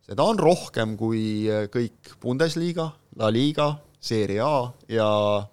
seda 0.00 0.24
on 0.24 0.38
rohkem 0.40 0.94
kui 0.96 1.44
kõik 1.72 2.14
Bundesliga, 2.22 2.88
La 3.20 3.28
Liga, 3.28 3.74
Serie 4.00 4.40
A 4.40 4.70
ja 4.88 5.06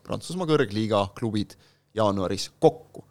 Prantsusmaa 0.03 0.47
kõrgliiga 0.49 1.09
klubid 1.17 1.57
jaanuaris 1.95 2.49
kokku. 2.59 3.03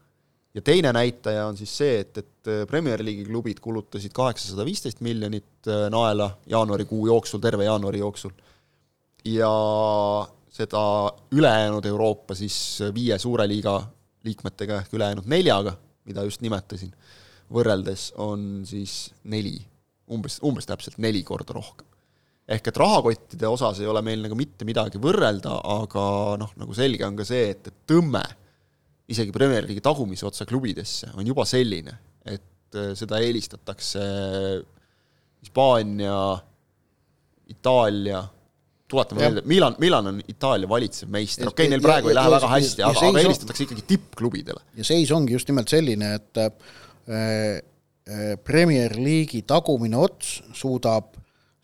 ja 0.55 0.63
teine 0.65 0.91
näitaja 0.93 1.45
on 1.47 1.57
siis 1.57 1.71
see, 1.77 1.99
et, 2.01 2.19
et 2.19 2.51
Premier 2.67 3.05
League'i 3.05 3.27
klubid 3.29 3.61
kulutasid 3.61 4.15
kaheksasada 4.17 4.65
viisteist 4.65 5.03
miljonit 5.05 5.69
naela 5.93 6.31
jaanuarikuu 6.49 7.07
jooksul, 7.07 7.43
terve 7.45 7.69
jaanuari 7.69 8.01
jooksul, 8.01 8.33
ja 9.25 9.53
seda 10.49 10.83
ülejäänud 11.33 11.85
Euroopa 11.87 12.35
siis 12.35 12.81
viie 12.95 13.19
suure 13.19 13.47
liiga 13.49 13.77
liikmetega 14.25 14.81
ehk 14.81 14.97
ülejäänud 14.97 15.29
neljaga 15.31 15.77
mida 16.09 16.25
just 16.27 16.42
nimetasin, 16.44 16.90
võrreldes 17.55 18.11
on 18.21 18.64
siis 18.68 19.12
neli, 19.31 19.57
umbes, 20.12 20.38
umbes 20.44 20.68
täpselt 20.68 20.99
neli 21.03 21.23
korda 21.27 21.57
rohkem. 21.57 21.87
ehk 22.49 22.68
et 22.71 22.79
rahakottide 22.81 23.49
osas 23.49 23.81
ei 23.81 23.87
ole 23.87 24.01
meil 24.03 24.23
nagu 24.25 24.37
mitte 24.37 24.64
midagi 24.64 25.01
võrrelda, 25.01 25.59
aga 25.79 26.05
noh, 26.40 26.53
nagu 26.57 26.75
selge 26.75 27.05
on 27.05 27.16
ka 27.16 27.27
see, 27.29 27.51
et, 27.53 27.66
et 27.68 27.83
tõmme 27.88 28.23
isegi 29.09 29.33
Premier 29.33 29.66
League'i 29.66 29.85
tagumise 29.85 30.27
otsa 30.29 30.47
klubidesse 30.49 31.11
on 31.14 31.29
juba 31.29 31.44
selline, 31.49 31.92
et 32.25 32.79
seda 32.97 33.21
eelistatakse 33.25 34.01
Hispaania, 35.40 36.18
Itaalia, 37.49 38.21
tuletame 38.88 39.20
meelde, 39.20 39.42
Milan, 39.44 39.77
Milan 39.79 40.07
on 40.07 40.20
Itaalia 40.29 40.68
valitsev 40.68 41.11
meister, 41.12 41.48
okei 41.48 41.66
okay,, 41.66 41.72
neil 41.72 41.85
praegu 41.85 42.09
ja, 42.09 42.14
ei 42.14 42.18
lähe 42.18 42.31
ja, 42.31 42.35
väga 42.37 42.53
hästi, 42.55 42.85
aga, 42.87 43.03
aga 43.09 43.22
eelistatakse 43.22 43.66
ikkagi 43.66 43.85
tippklubidele. 43.92 44.62
ja 44.81 44.87
seis 44.88 45.12
ongi 45.12 45.37
just 45.37 45.51
nimelt 45.51 45.68
selline, 45.72 46.14
et 46.16 46.42
äh, 46.42 46.53
Premier 48.44 48.94
League'i 48.96 49.42
tagumine 49.44 49.98
ots 50.01 50.38
suudab 50.57 51.12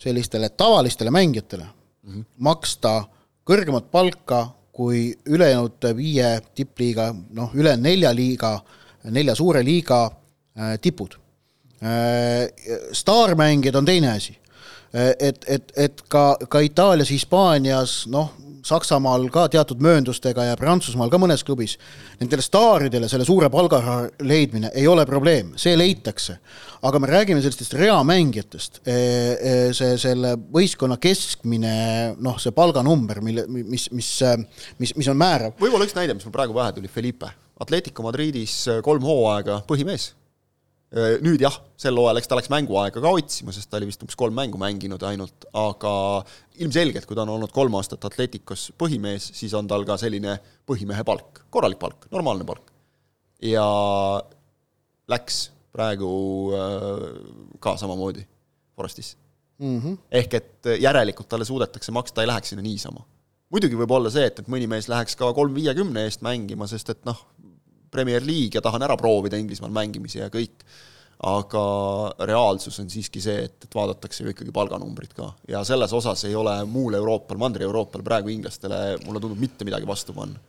sellistele 0.01 0.51
tavalistele 0.53 1.11
mängijatele 1.15 1.65
mm 1.65 2.13
-hmm. 2.13 2.25
maksta 2.39 3.05
kõrgemat 3.49 3.89
palka 3.91 4.47
kui 4.73 5.15
ülejäänud 5.27 5.87
viie 5.97 6.41
tippliiga, 6.55 7.15
noh, 7.31 7.53
üle 7.55 7.77
nelja 7.77 8.11
liiga, 8.15 8.59
nelja 9.05 9.35
suure 9.35 9.65
liiga 9.65 10.05
äh, 10.07 10.79
tipud 10.81 11.15
äh,. 11.81 12.51
staarmängijad 12.93 13.75
on 13.75 13.85
teine 13.85 14.13
asi 14.13 14.39
et, 14.95 15.45
et, 15.49 15.73
et 15.77 16.03
ka, 16.09 16.25
ka 16.49 16.63
Itaalias, 16.65 17.11
Hispaanias, 17.11 18.05
noh, 18.13 18.31
Saksamaal 18.65 19.27
ka 19.29 19.43
teatud 19.53 19.83
mööndustega 19.85 20.47
ja 20.47 20.55
Prantsusmaal 20.57 21.11
ka 21.13 21.19
mõnes 21.21 21.43
klubis, 21.45 21.75
nendele 22.17 22.41
staaridele 22.45 23.11
selle 23.13 23.27
suure 23.29 23.51
palgaraha 23.53 24.25
leidmine 24.25 24.71
ei 24.73 24.87
ole 24.89 25.05
probleem, 25.09 25.53
see 25.61 25.77
leitakse. 25.77 26.39
aga 26.85 27.01
me 27.01 27.09
räägime 27.09 27.43
sellistest 27.45 27.77
reamängijatest, 27.77 28.81
see, 28.85 29.93
selle 30.01 30.35
võistkonna 30.57 30.97
keskmine, 31.01 31.77
noh, 32.25 32.41
see 32.41 32.57
palganumber, 32.57 33.21
mille, 33.25 33.45
mis, 33.49 33.91
mis, 33.93 34.11
mis, 34.79 34.97
mis 34.97 35.13
on 35.13 35.21
määrav. 35.21 35.57
võib-olla 35.61 35.85
üks 35.85 35.97
näide, 35.97 36.17
mis 36.17 36.25
mul 36.25 36.37
praegu 36.37 36.57
pähe 36.57 36.73
tuli, 36.79 36.89
Felipe. 36.89 37.35
Atletico 37.61 38.03
Madridis 38.03 38.65
kolm 38.83 39.05
hooaega 39.05 39.61
põhimees 39.69 40.15
nüüd 41.25 41.43
jah, 41.43 41.57
sel 41.81 41.97
hooajal, 41.99 42.21
eks 42.21 42.31
ta 42.31 42.37
läks 42.39 42.51
mänguaega 42.53 43.01
ka 43.03 43.13
otsima, 43.17 43.55
sest 43.55 43.71
ta 43.71 43.81
oli 43.81 43.89
vist 43.89 44.03
umbes 44.05 44.19
kolm 44.19 44.37
mängu 44.39 44.61
mänginud 44.61 45.03
ainult, 45.09 45.49
aga 45.59 45.95
ilmselgelt, 46.63 47.09
kui 47.09 47.19
ta 47.19 47.25
on 47.25 47.33
olnud 47.35 47.55
kolm 47.55 47.75
aastat 47.81 48.05
Atleticos 48.07 48.69
põhimees, 48.79 49.33
siis 49.35 49.57
on 49.59 49.67
tal 49.71 49.87
ka 49.89 49.99
selline 50.01 50.37
põhimehe 50.69 51.03
palk, 51.07 51.43
korralik 51.55 51.81
palk, 51.83 52.07
normaalne 52.15 52.47
palk. 52.47 52.71
ja 53.43 53.67
läks 55.11 55.49
praegu 55.75 56.09
ka 57.61 57.75
samamoodi 57.81 58.23
Forestisse 58.75 59.17
mm. 59.59 59.81
-hmm. 59.81 59.99
ehk 60.11 60.35
et 60.35 60.71
järelikult 60.81 61.29
talle 61.29 61.45
suudetakse 61.45 61.93
maksta, 61.93 62.15
ta 62.15 62.23
ei 62.23 62.27
läheks 62.27 62.49
sinna 62.49 62.63
niisama. 62.63 63.05
muidugi 63.51 63.77
võib 63.77 63.91
olla 63.91 64.11
see, 64.11 64.27
et, 64.27 64.39
et 64.39 64.49
mõni 64.49 64.67
mees 64.67 64.89
läheks 64.89 65.17
ka 65.17 65.33
kolm 65.33 65.55
viiekümne 65.55 66.05
eest 66.05 66.23
mängima, 66.23 66.67
sest 66.67 66.91
et 66.91 67.05
noh, 67.05 67.27
Premier 67.95 68.25
League 68.27 68.59
ja 68.59 68.65
tahan 68.65 68.83
ära 68.87 68.99
proovida 69.01 69.39
Inglismaal 69.41 69.73
mängimise 69.75 70.25
ja 70.25 70.33
kõik, 70.33 70.67
aga 71.25 71.65
reaalsus 72.27 72.77
on 72.83 72.89
siiski 72.91 73.23
see, 73.23 73.45
et, 73.47 73.55
et 73.65 73.75
vaadatakse 73.75 74.25
ju 74.25 74.33
ikkagi 74.33 74.53
palganumbrid 74.55 75.15
ka. 75.17 75.31
Ja 75.49 75.63
selles 75.67 75.93
osas 75.97 76.25
ei 76.29 76.35
ole 76.37 76.57
muul 76.69 76.97
Euroopal, 76.99 77.39
Mandri-Euroopal 77.41 78.03
praegu 78.05 78.33
inglastele, 78.33 78.99
mulle 79.07 79.23
tundub, 79.23 79.41
mitte 79.41 79.65
midagi 79.65 79.89
vastu 79.89 80.17
panna. 80.17 80.41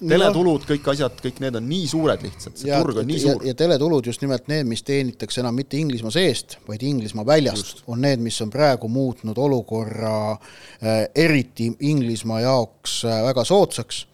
teletulud, 0.00 0.64
kõik 0.68 0.86
asjad, 0.92 1.18
kõik 1.20 1.40
need 1.44 1.56
on 1.58 1.66
nii 1.68 1.88
suured 1.88 2.22
lihtsalt, 2.24 2.56
see 2.56 2.70
ja, 2.70 2.78
turg 2.80 3.02
on 3.02 3.08
nii 3.08 3.20
suur. 3.20 3.42
ja 3.44 3.52
teletulud 3.56 4.08
just 4.08 4.24
nimelt 4.24 4.48
need, 4.48 4.68
mis 4.68 4.82
teenitakse 4.88 5.42
enam 5.44 5.56
mitte 5.60 5.76
Inglismaa 5.76 6.14
seest, 6.16 6.56
vaid 6.68 6.84
Inglismaa 6.88 7.26
väljast, 7.28 7.84
on 7.86 8.00
need, 8.04 8.24
mis 8.24 8.40
on 8.40 8.52
praegu 8.52 8.88
muutnud 8.88 9.38
olukorra 9.38 10.14
äh, 10.32 11.02
eriti 11.14 11.70
Inglismaa 11.92 12.40
jaoks 12.46 13.02
äh, 13.04 13.20
väga 13.28 13.44
soodsaks 13.44 14.06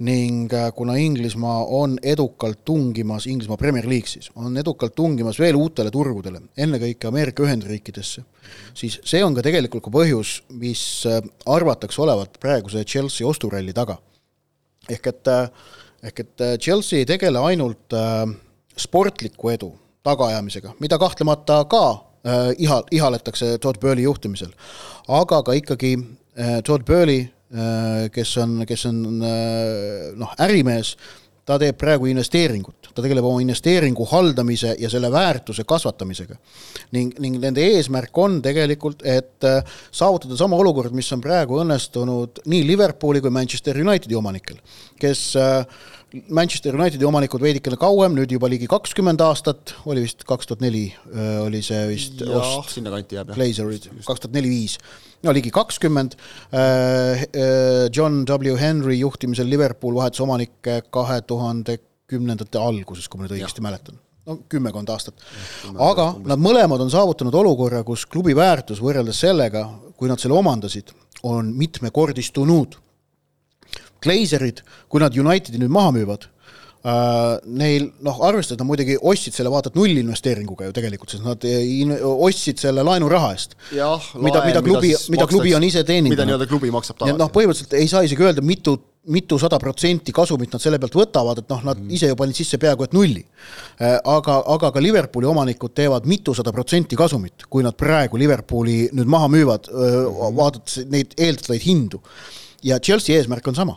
ning 0.00 0.52
äh, 0.52 0.70
kuna 0.74 0.94
Inglismaa 0.96 1.64
on 1.64 1.98
edukalt 2.02 2.64
tungimas, 2.64 3.26
Inglismaa 3.26 3.56
Premier 3.56 3.88
League 3.88 4.08
siis, 4.08 4.30
on 4.34 4.56
edukalt 4.56 4.94
tungimas 4.94 5.38
veel 5.38 5.58
uutele 5.60 5.90
turgudele, 5.90 6.40
ennekõike 6.56 7.08
Ameerika 7.08 7.44
Ühendriikidesse, 7.44 8.24
siis 8.74 9.00
see 9.04 9.24
on 9.24 9.36
ka 9.36 9.44
tegelikult 9.44 9.84
ka 9.84 9.92
põhjus, 9.94 10.38
mis 10.56 10.82
äh, 11.08 11.20
arvatakse 11.46 12.00
olevat 12.02 12.38
praeguse 12.40 12.84
Chelsea 12.84 13.26
osturalli 13.28 13.76
taga. 13.76 13.98
ehk 14.90 15.06
et, 15.06 15.28
äh, 15.28 15.50
ehk 16.02 16.20
et 16.20 16.46
Chelsea 16.60 16.98
ei 16.98 17.06
tegele 17.06 17.38
ainult 17.38 17.92
sportliku 18.76 19.50
edu 19.52 19.74
tagaajamisega, 20.02 20.72
mida 20.80 20.98
kahtlemata 20.98 21.64
ka 21.68 21.82
iha, 22.58 22.82
ihaletakse 22.90 23.58
Todd 23.58 23.76
Burley 23.80 24.04
juhtimisel, 24.04 24.48
aga 25.08 25.42
ka 25.42 25.52
ikkagi 25.52 25.92
Todd 26.64 26.86
Burley 26.88 27.28
Äh, 27.28 27.39
kes 28.14 28.36
on, 28.38 28.62
kes 28.68 28.86
on 28.86 29.00
äh, 29.26 30.12
noh, 30.18 30.30
ärimees, 30.44 30.94
ta 31.48 31.56
teeb 31.58 31.74
praegu 31.80 32.06
investeeringut, 32.06 32.92
ta 32.94 33.02
tegeleb 33.02 33.26
oma 33.26 33.40
investeeringu 33.42 34.04
haldamise 34.06 34.76
ja 34.78 34.90
selle 34.92 35.10
väärtuse 35.10 35.64
kasvatamisega. 35.66 36.36
ning, 36.94 37.16
ning 37.18 37.40
nende 37.42 37.64
eesmärk 37.72 38.18
on 38.22 38.38
tegelikult, 38.44 39.02
et 39.02 39.46
äh, 39.48 39.64
saavutada 39.90 40.38
sama 40.38 40.60
olukord, 40.62 40.94
mis 40.94 41.10
on 41.12 41.24
praegu 41.24 41.58
õnnestunud 41.64 42.44
nii 42.46 42.68
Liverpooli 42.70 43.24
kui 43.24 43.34
Manchester 43.34 43.82
Unitedi 43.82 44.14
omanikel, 44.14 44.62
kes 45.00 45.34
Manchester 46.30 46.78
Unitedi 46.78 47.06
omanikud 47.06 47.42
veidikene 47.42 47.78
kauem, 47.80 48.14
nüüd 48.14 48.30
juba 48.30 48.46
ligi 48.50 48.70
kakskümmend 48.70 49.22
aastat, 49.26 49.74
oli 49.90 50.06
vist 50.06 50.22
kaks 50.26 50.46
tuhat 50.46 50.62
neli 50.62 50.88
oli 51.42 51.62
see 51.66 51.82
vist 51.90 52.22
ja, 52.22 52.30
ost. 52.38 52.76
sinnakanti 52.78 53.18
jääb 53.18 53.30
jah. 53.30 53.38
Glazerid, 53.38 53.90
kaks 54.06 54.26
tuhat 54.26 54.38
neli-viis 54.38 54.78
no 55.22 55.34
ligi 55.36 55.52
kakskümmend. 55.54 56.16
Äh, 56.52 57.22
äh, 57.22 57.88
John 57.92 58.24
W 58.28 58.56
Henry 58.60 58.98
juhtimisel 59.00 59.48
Liverpool 59.50 59.96
vahetas 59.98 60.22
omanikke 60.24 60.80
kahe 60.90 61.20
tuhande 61.22 61.78
kümnendate 62.10 62.58
alguses, 62.58 63.08
kui 63.08 63.20
ma 63.20 63.26
nüüd 63.26 63.38
õigesti 63.38 63.62
mäletan 63.64 64.00
no 64.26 64.36
kümmekond 64.52 64.90
aastat. 64.92 65.16
aga 65.78 66.10
nad 66.28 66.40
mõlemad 66.42 66.82
on 66.84 66.90
saavutanud 66.92 67.34
olukorra, 67.34 67.82
kus 67.86 68.04
klubi 68.06 68.34
väärtus 68.36 68.82
võrreldes 68.82 69.22
sellega, 69.24 69.64
kui 69.96 70.10
nad 70.10 70.20
selle 70.20 70.36
omandasid, 70.38 70.92
on 71.26 71.52
mitmekordistunud. 71.56 72.76
Glazerid, 74.00 74.62
kui 74.88 75.02
nad 75.02 75.16
Unitedi 75.16 75.60
nüüd 75.60 75.72
maha 75.72 75.92
müüvad 75.92 76.28
neil 76.80 77.90
noh, 78.00 78.20
arvestades 78.24 78.62
nad 78.62 78.68
muidugi 78.70 78.94
ostsid 78.96 79.34
selle 79.36 79.50
vaata 79.52 79.68
et 79.68 79.74
nullinvesteeringuga 79.76 80.70
ju 80.70 80.76
tegelikult, 80.76 81.12
sest 81.12 81.24
nad 81.26 81.42
in, 81.44 81.92
ostsid 82.00 82.60
selle 82.62 82.84
laenuraha 82.86 83.34
eest. 83.34 83.52
mida, 84.16 84.40
mida 84.46 84.62
klubi, 84.64 84.94
mida 85.12 85.26
klubi 85.28 85.52
on 85.58 85.66
ise 85.66 85.82
teeninud. 85.84 86.14
mida 86.14 86.24
nii-öelda 86.24 86.48
klubi 86.48 86.72
maksab 86.72 87.02
tagasi. 87.02 87.18
noh, 87.20 87.32
põhimõtteliselt 87.34 87.76
ei 87.76 87.90
saa 87.90 88.00
isegi 88.06 88.24
öelda, 88.24 88.44
mitu, 88.46 88.78
mitusada 89.12 89.58
protsenti 89.60 90.14
kasumit 90.16 90.56
nad 90.56 90.64
selle 90.64 90.80
pealt 90.80 90.96
võtavad, 90.96 91.42
et 91.44 91.52
noh, 91.52 91.60
nad 91.68 91.76
mm. 91.76 91.92
ise 91.98 92.08
ju 92.08 92.16
panid 92.16 92.40
sisse 92.40 92.56
peaaegu 92.62 92.88
et 92.88 92.96
nulli. 92.96 93.26
Uh, 93.26 93.98
aga, 94.16 94.38
aga 94.56 94.72
ka 94.72 94.84
Liverpooli 94.84 95.28
omanikud 95.28 95.76
teevad 95.76 96.08
mitusada 96.08 96.52
protsenti 96.56 96.96
kasumit, 96.96 97.44
kui 97.52 97.66
nad 97.66 97.76
praegu 97.76 98.20
Liverpooli 98.20 98.86
nüüd 98.96 99.12
maha 99.18 99.28
müüvad 99.36 99.68
vaadates 100.32 100.86
neid 100.88 101.12
eeldatavaid 101.18 101.68
hindu. 101.68 102.00
ja 102.64 102.80
Chelsea 102.80 103.16
eesmärk 103.16 103.46
on 103.48 103.54
sama. 103.56 103.76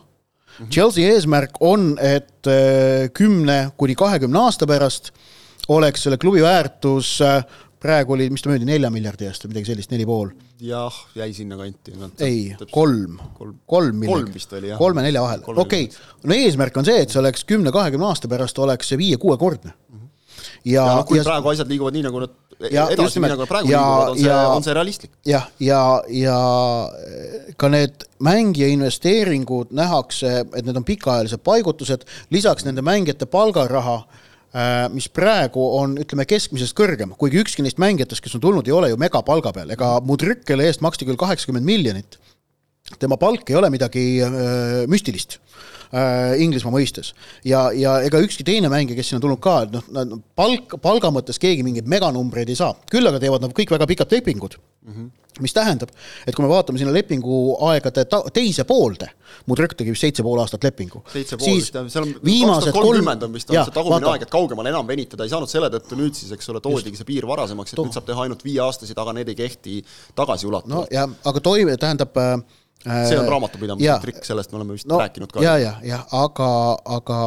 Chelsea 0.70 1.10
eesmärk 1.14 1.60
on, 1.66 1.94
et 2.02 2.50
äh, 2.50 3.10
kümne 3.14 3.72
kuni 3.78 3.96
kahekümne 3.96 4.46
aasta 4.46 4.68
pärast 4.70 5.12
oleks 5.74 6.04
selle 6.06 6.20
klubi 6.22 6.44
väärtus 6.44 7.16
äh, 7.24 7.44
praegu 7.84 8.16
oli, 8.16 8.30
mis 8.32 8.44
ta 8.44 8.52
müüdi, 8.52 8.68
nelja 8.68 8.90
miljardi 8.94 9.28
eest 9.28 9.44
või 9.46 9.54
midagi 9.54 9.72
sellist, 9.72 9.92
neli 9.94 10.06
pool. 10.08 10.32
jah, 10.64 10.96
jäi 11.18 11.30
sinnakanti. 11.36 11.96
ei, 12.24 12.56
kolm, 12.72 13.18
kolm, 13.38 13.58
kolm 13.68 14.04
jah. 14.04 14.78
kolme-nelja 14.80 15.24
vahel, 15.26 15.44
okei 15.48 15.90
okay., 15.90 16.04
no 16.24 16.38
eesmärk 16.38 16.80
on 16.80 16.88
see, 16.88 17.02
et 17.04 17.14
see 17.14 17.20
oleks 17.20 17.44
kümne-kahekümne 17.50 18.08
aasta 18.08 18.32
pärast 18.32 18.60
oleks 18.64 18.94
see 18.94 19.00
viie-kuuekordne. 19.02 19.74
-hmm. 19.74 20.08
ja, 20.64 20.80
ja 20.80 20.88
noh, 21.02 21.08
kui 21.10 21.20
ja, 21.20 21.28
praegu 21.28 21.52
asjad 21.52 21.72
liiguvad 21.72 21.98
nii, 21.98 22.06
nagu 22.08 22.24
nad 22.24 22.38
ja, 22.72 22.88
edasi, 22.94 23.20
nii 23.20 23.32
nagu 23.34 23.48
praegu 23.50 23.72
ja, 23.72 23.82
liiguvad, 23.82 24.10
on 24.14 24.20
see, 24.20 24.40
on 24.58 24.66
see 24.66 24.76
realistlik. 24.78 25.12
jah, 25.28 25.48
ja, 25.60 25.82
ja, 26.08 26.38
ja 27.48 27.54
ka 27.60 27.70
need 27.74 28.06
mängija 28.24 28.70
investeeringud 28.74 29.74
nähakse, 29.76 30.44
et 30.46 30.68
need 30.68 30.80
on 30.80 30.88
pikaajalised 30.88 31.44
paigutused, 31.46 32.06
lisaks 32.34 32.68
nende 32.68 32.86
mängijate 32.86 33.28
palgaraha 33.30 33.98
äh, 34.00 34.88
mis 34.94 35.10
praegu 35.12 35.66
on, 35.80 35.98
ütleme, 36.04 36.28
keskmisest 36.30 36.78
kõrgem, 36.78 37.16
kuigi 37.20 37.42
ükski 37.44 37.66
neist 37.66 37.82
mängijatest, 37.82 38.24
kes 38.24 38.38
on 38.40 38.46
tulnud, 38.46 38.70
ei 38.70 38.76
ole 38.76 38.94
ju 38.94 39.00
megapalga 39.02 39.54
peal, 39.56 39.74
ega 39.76 39.96
Mudryk, 40.06 40.46
kelle 40.48 40.70
eest 40.70 40.86
maksti 40.86 41.10
küll 41.10 41.20
kaheksakümmend 41.20 41.68
miljonit, 41.68 42.20
tema 43.00 43.18
palk 43.20 43.50
ei 43.50 43.60
ole 43.60 43.72
midagi 43.74 44.08
äh, 44.24 44.84
müstilist 44.92 45.40
äh, 45.94 46.36
Inglismaa 46.44 46.74
mõistes. 46.76 47.14
ja, 47.46 47.66
ja 47.78 48.00
ega 48.06 48.22
ükski 48.24 48.46
teine 48.48 48.72
mängija, 48.74 48.98
kes 49.00 49.14
sinna 49.14 49.24
tulnud 49.24 49.42
ka, 49.44 49.58
et 49.68 49.76
noh, 49.94 50.20
palk, 50.36 50.78
palga 50.84 51.14
mõttes 51.14 51.42
keegi 51.42 51.66
mingeid 51.66 51.90
meganumbreid 51.90 52.50
ei 52.50 52.60
saa, 52.60 52.74
küll 52.92 53.08
aga 53.10 53.22
teevad 53.24 53.46
nad 53.46 53.56
kõik 53.56 53.74
väga 53.76 53.90
pikad 53.90 54.18
lepingud 54.18 54.58
mm. 54.60 54.94
-hmm 54.94 55.12
mis 55.42 55.54
tähendab, 55.54 55.90
et 56.28 56.36
kui 56.36 56.44
me 56.46 56.50
vaatame 56.52 56.78
sinna 56.78 56.94
lepinguaegade 56.94 58.06
ta-, 58.10 58.24
teise 58.34 58.66
poolde, 58.70 59.10
Mudrõk 59.50 59.72
tegi 59.74 59.90
vist 59.90 60.06
seitse 60.06 60.22
pool 60.22 60.38
aastat 60.44 60.62
lepingu. 60.68 61.02
seitse 61.10 61.40
pool 61.42 61.56
vist 61.58 61.74
jah, 61.74 61.88
seal 61.90 62.06
on 62.06 62.12
viimased 62.22 62.76
kolmkümmend 62.76 63.26
on 63.26 63.34
vist 63.34 63.50
on 63.50 63.58
see 63.58 63.74
tagumine 63.74 64.12
aeg, 64.12 64.28
et 64.28 64.34
kaugemale 64.34 64.70
enam 64.70 64.86
venitada 64.88 65.26
ei 65.26 65.32
saanud, 65.34 65.50
selle 65.50 65.72
tõttu 65.74 65.98
nüüd 65.98 66.14
siis, 66.18 66.30
eks 66.36 66.52
ole, 66.54 66.62
toodigi 66.62 67.00
see 67.00 67.08
piir 67.08 67.26
varasemaks, 67.30 67.74
et 67.74 67.82
to. 67.82 67.88
nüüd 67.88 67.98
saab 67.98 68.06
teha 68.06 68.28
ainult 68.28 68.46
viieaastaseid, 68.46 69.00
aga 69.02 69.16
need 69.18 69.34
ei 69.34 69.40
kehti 69.40 69.80
tagasiulatuvalt. 70.20 70.70
no 70.70 70.86
ja, 70.94 71.08
aga 71.10 71.44
toime, 71.50 71.80
tähendab 71.82 72.22
äh, 72.22 72.36
see 72.84 73.20
on 73.20 73.30
raamatupidamise 73.32 74.00
trikk, 74.04 74.24
sellest 74.28 74.52
me 74.52 74.62
oleme 74.62 74.78
vist 74.78 74.88
no, 74.92 75.00
rääkinud 75.02 75.32
ka. 75.34 75.44
ja, 75.44 75.58
ja, 75.62 75.76
jah, 75.88 76.08
aga, 76.12 76.50
aga 76.98 77.20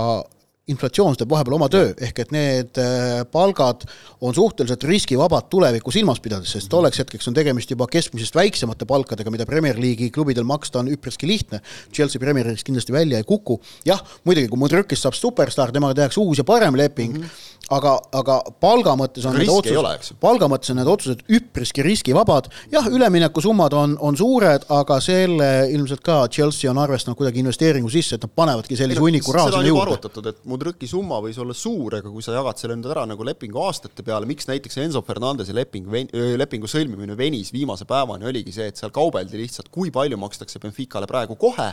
inflatsioon 0.67 1.15
teeb 1.15 1.31
vahepeal 1.31 1.55
oma 1.55 1.69
töö, 1.71 1.93
ehk 2.03 2.25
et 2.25 2.33
need 2.35 2.79
äh, 2.83 3.21
palgad 3.31 3.85
on 4.27 4.35
suhteliselt 4.35 4.83
riskivabad 4.89 5.47
tulevikku 5.53 5.95
silmas 5.95 6.19
pidades, 6.23 6.51
sest 6.57 6.71
tolleks 6.73 6.99
hetkeks 7.05 7.31
on 7.31 7.37
tegemist 7.37 7.71
juba 7.71 7.87
keskmisest 7.91 8.35
väiksemate 8.35 8.89
palkadega, 8.91 9.31
mida 9.31 9.47
Premier 9.47 9.79
League'i 9.79 10.11
klubidel 10.11 10.47
maksta 10.49 10.83
on 10.83 10.91
üpriski 10.91 11.31
lihtne. 11.31 11.63
Chelsea 11.95 12.23
Premier 12.23 12.51
League'is 12.51 12.67
kindlasti 12.67 12.95
välja 12.95 13.23
ei 13.23 13.29
kuku. 13.29 13.61
jah, 13.87 14.03
muidugi, 14.27 14.51
kui 14.51 14.59
Mudrykist 14.59 15.07
saab 15.07 15.15
superstaar, 15.15 15.71
temaga 15.71 16.01
tehakse 16.01 16.19
uus 16.21 16.43
ja 16.43 16.49
parem 16.49 16.75
leping 16.75 17.15
mm, 17.15 17.23
-hmm 17.23 17.57
aga, 17.73 17.93
aga 18.15 18.37
palga 18.63 18.95
mõttes 18.99 19.27
on 19.27 19.37
need 19.39 19.51
otsused, 19.51 20.17
palga 20.23 20.49
mõttes 20.51 20.71
on 20.73 20.79
need 20.81 20.91
otsused 20.91 21.23
üpriski 21.39 21.85
riskivabad, 21.87 22.49
jah, 22.73 22.87
üleminekusummad 22.93 23.75
on, 23.77 23.97
on 24.03 24.19
suured, 24.19 24.67
aga 24.73 24.99
selle 25.05 25.49
ilmselt 25.75 26.03
ka 26.07 26.21
Chelsea 26.33 26.71
on 26.71 26.81
arvestanud 26.83 27.19
kuidagi 27.19 27.43
investeeringu 27.43 27.91
sisse, 27.93 28.19
et 28.19 28.27
nad 28.27 28.35
panevadki 28.39 28.79
sellise 28.79 29.03
hunniku 29.03 29.35
raha 29.35 29.55
sinna 29.55 29.67
juurde. 29.67 29.97
arvutatud, 29.97 30.31
et 30.31 30.41
Mudrõki 30.57 30.89
summa 30.89 31.21
võis 31.21 31.37
olla 31.43 31.55
suur, 31.57 31.99
aga 31.99 32.09
kui 32.13 32.25
sa 32.25 32.33
jagad 32.33 32.61
selle 32.61 32.79
nüüd 32.79 32.89
ära 32.95 33.05
nagu 33.09 33.27
lepingu 33.27 33.61
aastate 33.67 34.05
peale, 34.07 34.29
miks 34.29 34.49
näiteks 34.49 34.81
Enzo 34.87 35.05
Fernandese 35.05 35.53
leping, 35.57 35.93
lepingu 36.41 36.71
sõlmimine 36.71 37.17
venis 37.19 37.53
viimase 37.53 37.85
päevani, 37.89 38.25
oligi 38.31 38.55
see, 38.57 38.71
et 38.73 38.81
seal 38.81 38.95
kaubeldi 38.95 39.39
lihtsalt, 39.43 39.69
kui 39.75 39.93
palju 39.95 40.19
makstakse 40.21 40.63
Benficale 40.63 41.09
praegu 41.11 41.37
kohe 41.41 41.69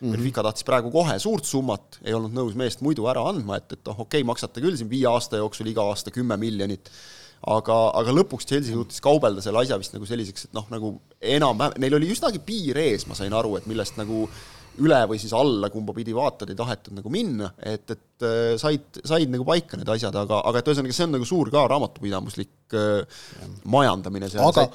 mm. 0.00 0.12
Benfica 0.14 0.44
tahtis 0.46 0.66
praegu 0.66 0.90
kohe 0.94 1.16
suurt 1.22 1.48
summat, 1.48 2.00
ei 2.04 2.14
olnud 2.16 2.34
nõus 2.36 2.56
meest 2.58 2.82
muidu 2.84 3.08
ära 3.10 3.24
andma, 3.30 3.58
et, 3.58 3.72
et 3.74 3.82
noh, 3.88 4.04
okei 4.04 4.20
okay,, 4.20 4.28
maksate 4.28 4.62
küll 4.64 4.76
siin 4.78 4.90
viie 4.90 5.08
aasta 5.10 5.40
jooksul 5.40 5.70
iga 5.72 5.86
aasta 5.90 6.14
kümme 6.14 6.38
miljonit, 6.40 6.90
aga, 7.50 7.78
aga 7.98 8.14
lõpuks 8.14 8.46
Chelsea 8.48 8.74
suutis 8.74 9.02
kaubelda 9.04 9.44
selle 9.44 9.62
asja 9.62 9.78
vist 9.80 9.96
nagu 9.96 10.06
selliseks, 10.08 10.48
et 10.48 10.54
noh, 10.56 10.68
nagu 10.72 10.94
enam-vähem, 11.18 11.80
neil 11.82 11.98
oli 11.98 12.12
üsnagi 12.14 12.42
piir 12.44 12.78
ees, 12.82 13.08
ma 13.10 13.18
sain 13.18 13.34
aru, 13.34 13.56
et 13.58 13.66
millest 13.70 13.98
nagu 14.00 14.26
üle 14.84 15.00
või 15.10 15.20
siis 15.20 15.34
alla, 15.36 15.70
kumba 15.72 15.94
pidi 15.96 16.14
vaatad, 16.16 16.50
ei 16.52 16.58
tahetud 16.58 16.96
nagu 16.98 17.12
minna, 17.12 17.50
et, 17.58 17.84
et 17.94 18.26
äh, 18.26 18.54
said, 18.60 19.00
said 19.02 19.30
nagu 19.32 19.46
paika 19.48 19.78
need 19.80 19.90
asjad, 19.94 20.14
aga, 20.18 20.40
aga 20.48 20.62
et 20.62 20.70
ühesõnaga, 20.70 20.96
see 20.96 21.08
on 21.08 21.14
nagu 21.16 21.28
suur 21.28 21.52
ka 21.54 21.64
raamatupidamislik 21.72 22.78
äh, 22.78 23.26
majandamine 23.70 24.30
aga, 24.44 24.68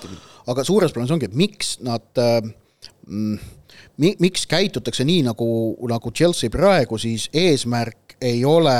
aga 0.53 0.67
suures 0.67 0.95
plaanis 0.95 1.15
ongi, 1.15 1.31
et 1.31 1.37
miks 1.39 1.77
nad 1.85 2.21
äh, 2.21 2.39
mm, 3.07 3.39
mi-, 4.03 4.15
miks 4.23 4.45
käitutakse 4.49 5.05
nii, 5.07 5.23
nagu, 5.29 5.47
nagu 5.89 6.13
Chelsea 6.15 6.53
praegu, 6.53 6.99
siis 7.01 7.29
eesmärk 7.33 8.17
ei 8.23 8.43
ole 8.47 8.77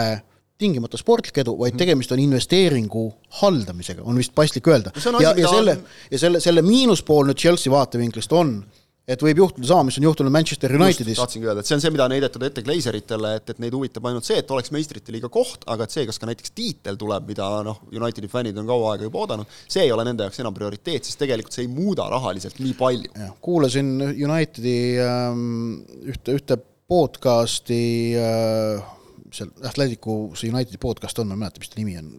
tingimata 0.64 1.00
sportlik 1.00 1.42
edu, 1.44 1.56
vaid 1.60 1.74
mhm. 1.74 1.82
tegemist 1.82 2.14
on 2.16 2.22
investeeringu 2.24 3.08
haldamisega, 3.42 4.06
on 4.08 4.20
vist 4.20 4.34
paslik 4.36 4.68
öelda. 4.70 4.94
ja, 5.20 5.34
ja 5.38 5.50
selle, 5.50 5.78
ja 6.12 6.22
selle, 6.22 6.40
selle 6.44 6.64
miinuspool 6.66 7.28
nüüd 7.30 7.42
Chelsea 7.42 7.74
vaatevinklist 7.74 8.34
on, 8.38 8.58
et 9.04 9.24
võib 9.24 9.42
juhtuda 9.42 9.68
sama, 9.68 9.88
mis 9.88 9.98
on 10.00 10.06
juhtunud 10.08 10.32
Manchester 10.32 10.74
Unitedis. 10.78 11.20
tahtsingi 11.20 11.50
öelda, 11.50 11.64
et 11.64 11.68
see 11.68 11.76
on 11.76 11.84
see, 11.84 11.92
mida 11.92 12.06
on 12.08 12.16
heidetud 12.16 12.46
ette 12.48 12.64
Glazeritele, 12.64 13.34
et, 13.40 13.52
et 13.52 13.60
neid 13.60 13.76
huvitab 13.76 14.08
ainult 14.08 14.28
see, 14.28 14.38
et 14.40 14.54
oleks 14.56 14.72
meistrite 14.76 15.12
liiga 15.16 15.28
koht, 15.34 15.68
aga 15.74 15.88
et 15.88 15.96
see, 15.96 16.06
kas 16.08 16.22
ka 16.22 16.30
näiteks 16.30 16.56
tiitel 16.56 17.00
tuleb, 17.00 17.28
mida 17.34 17.50
noh, 17.68 17.82
Unitedi 17.92 18.32
fännid 18.32 18.60
on 18.62 18.70
kaua 18.70 18.94
aega 18.94 19.10
juba 19.10 19.26
oodanud, 19.26 19.60
see 19.68 19.84
ei 19.84 19.92
ole 19.96 20.08
nende 20.08 20.28
jaoks 20.28 20.40
enam 20.44 20.56
prioriteet, 20.56 21.04
sest 21.04 21.20
tegelikult 21.20 21.56
see 21.56 21.66
ei 21.68 21.72
muuda 21.74 22.08
rahaliselt 22.14 22.64
nii 22.64 22.78
palju. 22.80 23.30
kuulasin 23.44 23.94
Unitedi 24.14 24.78
ähm, 25.04 25.82
ühte, 26.08 26.40
ühte 26.40 26.60
podcasti 26.88 27.84
äh, 28.20 28.92
seal 29.34 29.50
Atleticu 29.66 30.16
see 30.38 30.52
Unitedi 30.54 30.80
podcast 30.82 31.18
on, 31.22 31.30
ma 31.30 31.38
ei 31.38 31.42
mäleta, 31.44 31.62
mis 31.62 31.72
ta 31.72 31.80
nimi 31.80 31.96
on, 31.98 32.10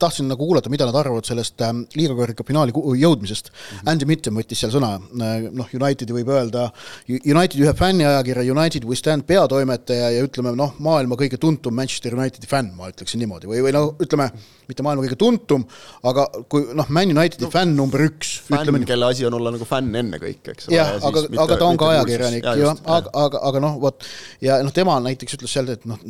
tahtsin 0.00 0.28
nagu 0.28 0.44
kuulata, 0.44 0.70
mida 0.72 0.86
nad 0.88 0.96
arvavad 1.00 1.26
sellest 1.28 1.62
äh, 1.64 1.72
liiga 1.96 2.16
kõrge 2.18 2.44
finaali 2.46 2.74
jõudmisest 2.74 3.50
mm. 3.50 3.56
-hmm. 3.58 3.90
Andy 3.92 4.08
Mittem 4.08 4.36
võttis 4.38 4.62
seal 4.62 4.74
sõna, 4.74 4.94
äh, 4.98 5.48
noh, 5.48 5.70
Unitedi 5.78 6.16
võib 6.16 6.32
öelda, 6.34 6.68
Unitedi 7.08 7.64
ühe 7.64 7.74
fänniajakirja 7.76 8.44
United 8.52 8.84
We 8.88 8.98
Stand 9.00 9.24
peatoimetaja 9.28 10.10
ja 10.16 10.24
ütleme 10.26 10.52
noh, 10.58 10.74
maailma 10.84 11.16
kõige 11.20 11.40
tuntum 11.40 11.74
Manchester 11.74 12.16
Unitedi 12.18 12.50
fänn, 12.50 12.74
ma 12.76 12.92
ütleksin 12.92 13.22
niimoodi, 13.24 13.48
või, 13.50 13.62
või 13.64 13.74
no 13.76 13.84
ütleme, 14.04 14.28
mitte 14.68 14.84
maailma 14.84 15.06
kõige 15.06 15.18
tuntum, 15.20 15.64
aga 16.04 16.28
kui 16.52 16.68
noh, 16.76 16.92
Man 16.92 17.14
Unitedi 17.16 17.48
no, 17.48 17.52
fänn 17.54 17.76
number 17.78 18.04
üks. 18.04 18.38
fänn, 18.48 18.84
kelle 18.88 19.08
asi 19.08 19.26
on 19.28 19.38
olla 19.40 19.54
nagu 19.56 19.68
fänn 19.68 19.96
ennekõike, 20.02 20.52
eks 20.52 20.68
ole. 20.68 20.76
jah, 20.76 20.96
aga, 21.00 21.24
aga 21.46 21.56
ta 21.56 21.70
on 21.70 21.80
ka 21.80 21.92
ajakirjanik 21.94 22.52
ju, 22.60 22.74
aga, 22.84 23.14
aga, 23.24 23.42
aga 23.50 23.64
noh, 23.64 23.80
vot 23.80 24.04
ja 24.44 24.60
noh, 24.64 24.74
tema 24.74 24.98
näiteks 25.04 25.38
ütles 25.38 25.56
seal, 25.56 25.72
et 25.72 25.88
noh, 25.88 26.00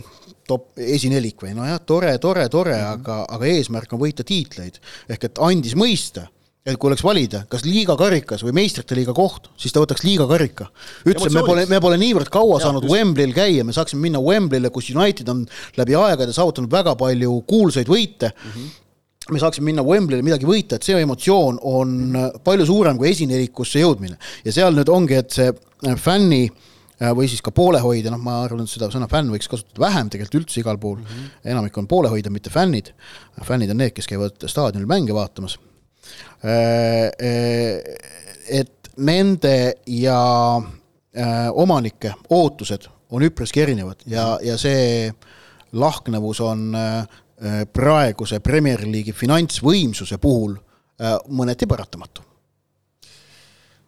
top 0.48 0.80
esinelik 0.80 1.44
või 1.44 1.54
nojah, 1.56 1.78
tore, 1.86 2.14
tore, 2.22 2.48
tore 2.52 2.74
mm, 2.74 2.82
-hmm. 2.82 2.98
aga, 2.98 3.20
aga 3.36 3.52
eesmärk 3.52 3.92
on 3.92 4.02
võita 4.02 4.24
tiitleid. 4.26 4.80
ehk 5.08 5.28
et 5.28 5.40
andis 5.44 5.76
mõista, 5.78 6.28
et 6.66 6.76
kui 6.76 6.90
oleks 6.90 7.04
valida, 7.04 7.44
kas 7.48 7.64
liiga 7.64 7.96
karikas 7.96 8.42
või 8.44 8.54
meistrite 8.60 8.96
liiga 8.98 9.14
koht, 9.16 9.48
siis 9.56 9.72
ta 9.72 9.80
võtaks 9.80 10.04
liiga 10.04 10.26
karika. 10.28 10.68
ütles, 11.06 11.32
me 11.34 11.44
pole, 11.46 11.64
me 11.70 11.80
pole 11.80 12.00
niivõrd 12.00 12.32
kaua 12.32 12.58
ja, 12.58 12.66
saanud 12.66 12.84
just. 12.84 12.94
Wembley'l 12.94 13.32
käia, 13.36 13.64
me 13.64 13.76
saaksime 13.76 14.04
minna 14.04 14.20
Wembley'le, 14.24 14.70
kus 14.74 14.90
United 14.94 15.28
on 15.28 15.46
läbi 15.76 15.96
aegade 15.96 16.32
saavutanud 16.36 16.72
väga 16.72 16.96
palju 16.96 17.40
kuulsaid 17.46 17.88
võite 17.88 18.34
mm. 18.34 18.52
-hmm 18.52 18.84
me 19.28 19.36
saaksime 19.36 19.66
minna 19.68 19.82
Wembley'le 19.84 20.24
midagi 20.24 20.46
võita, 20.48 20.78
et 20.78 20.86
see 20.86 20.96
emotsioon 20.96 21.58
on 21.68 22.16
palju 22.44 22.64
suurem 22.64 22.96
kui 22.96 23.10
esinelikusse 23.10 23.82
jõudmine. 23.82 24.16
ja 24.44 24.52
seal 24.52 24.72
nüüd 24.72 24.88
ongi, 24.88 25.18
et 25.20 25.30
see 25.30 25.52
fänni 26.00 26.46
äh, 26.46 26.54
Äh, 26.54 26.77
või 26.98 27.28
siis 27.30 27.42
ka 27.44 27.52
poolehoidja, 27.54 28.10
noh, 28.10 28.20
ma 28.22 28.40
arvan, 28.42 28.64
et 28.66 28.72
seda 28.72 28.88
sõna 28.90 29.08
fänn 29.10 29.30
võiks 29.30 29.48
kasutada 29.50 29.84
vähem 29.84 30.10
tegelikult 30.10 30.40
üldse 30.40 30.60
igal 30.62 30.78
pool 30.82 30.98
mm, 30.98 31.04
-hmm. 31.06 31.30
enamik 31.52 31.78
on 31.78 31.86
poolehoidjad, 31.86 32.32
mitte 32.34 32.50
fännid, 32.50 32.92
fännid 33.44 33.70
on 33.70 33.78
need, 33.78 33.94
kes 33.94 34.08
käivad 34.10 34.46
staadionil 34.46 34.88
mänge 34.90 35.14
vaatamas. 35.14 35.58
Äh, 36.42 37.10
äh, 37.22 37.82
et 38.48 38.90
nende 38.96 39.74
ja 39.86 40.18
omanike 41.52 42.12
ootused 42.30 42.86
on 43.10 43.22
üpriski 43.22 43.62
erinevad 43.62 44.02
ja, 44.06 44.38
ja 44.42 44.56
see 44.58 45.12
lahknevus 45.72 46.40
on 46.40 46.76
praeguse 47.72 48.38
Premier 48.40 48.84
League'i 48.86 49.14
finantsvõimsuse 49.16 50.18
puhul 50.22 50.54
mõneti 51.28 51.66
paratamatu. 51.66 52.22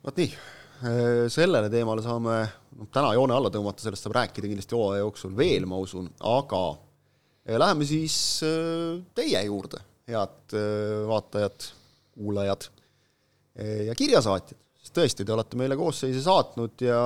vot 0.03 0.17
nii 0.17 0.33
Äh, 0.81 1.29
sellele 1.29 1.69
teemale 1.69 2.01
saame 2.01 2.47
noh, 2.79 2.89
täna 2.93 3.13
joone 3.17 3.37
alla 3.37 3.51
tõmmata, 3.53 3.85
sellest 3.85 4.07
saab 4.07 4.17
rääkida 4.19 4.51
kindlasti 4.51 4.77
hooaja 4.77 5.05
jooksul 5.05 5.35
veel, 5.37 5.67
ma 5.71 5.81
usun, 5.83 6.09
aga 6.31 6.63
äh, 6.73 7.59
läheme 7.61 7.89
siis 7.89 8.17
äh, 8.47 8.99
teie 9.17 9.45
juurde, 9.49 9.83
head 10.11 10.57
vaatajad, 11.07 11.69
kuulajad 12.17 12.65
ja 13.61 13.95
kirjasaatjad, 13.95 14.59
sest 14.81 14.95
tõesti, 14.97 15.23
te 15.27 15.35
olete 15.35 15.59
meile 15.61 15.77
koosseise 15.79 16.19
saatnud 16.25 16.83
ja, 16.83 16.99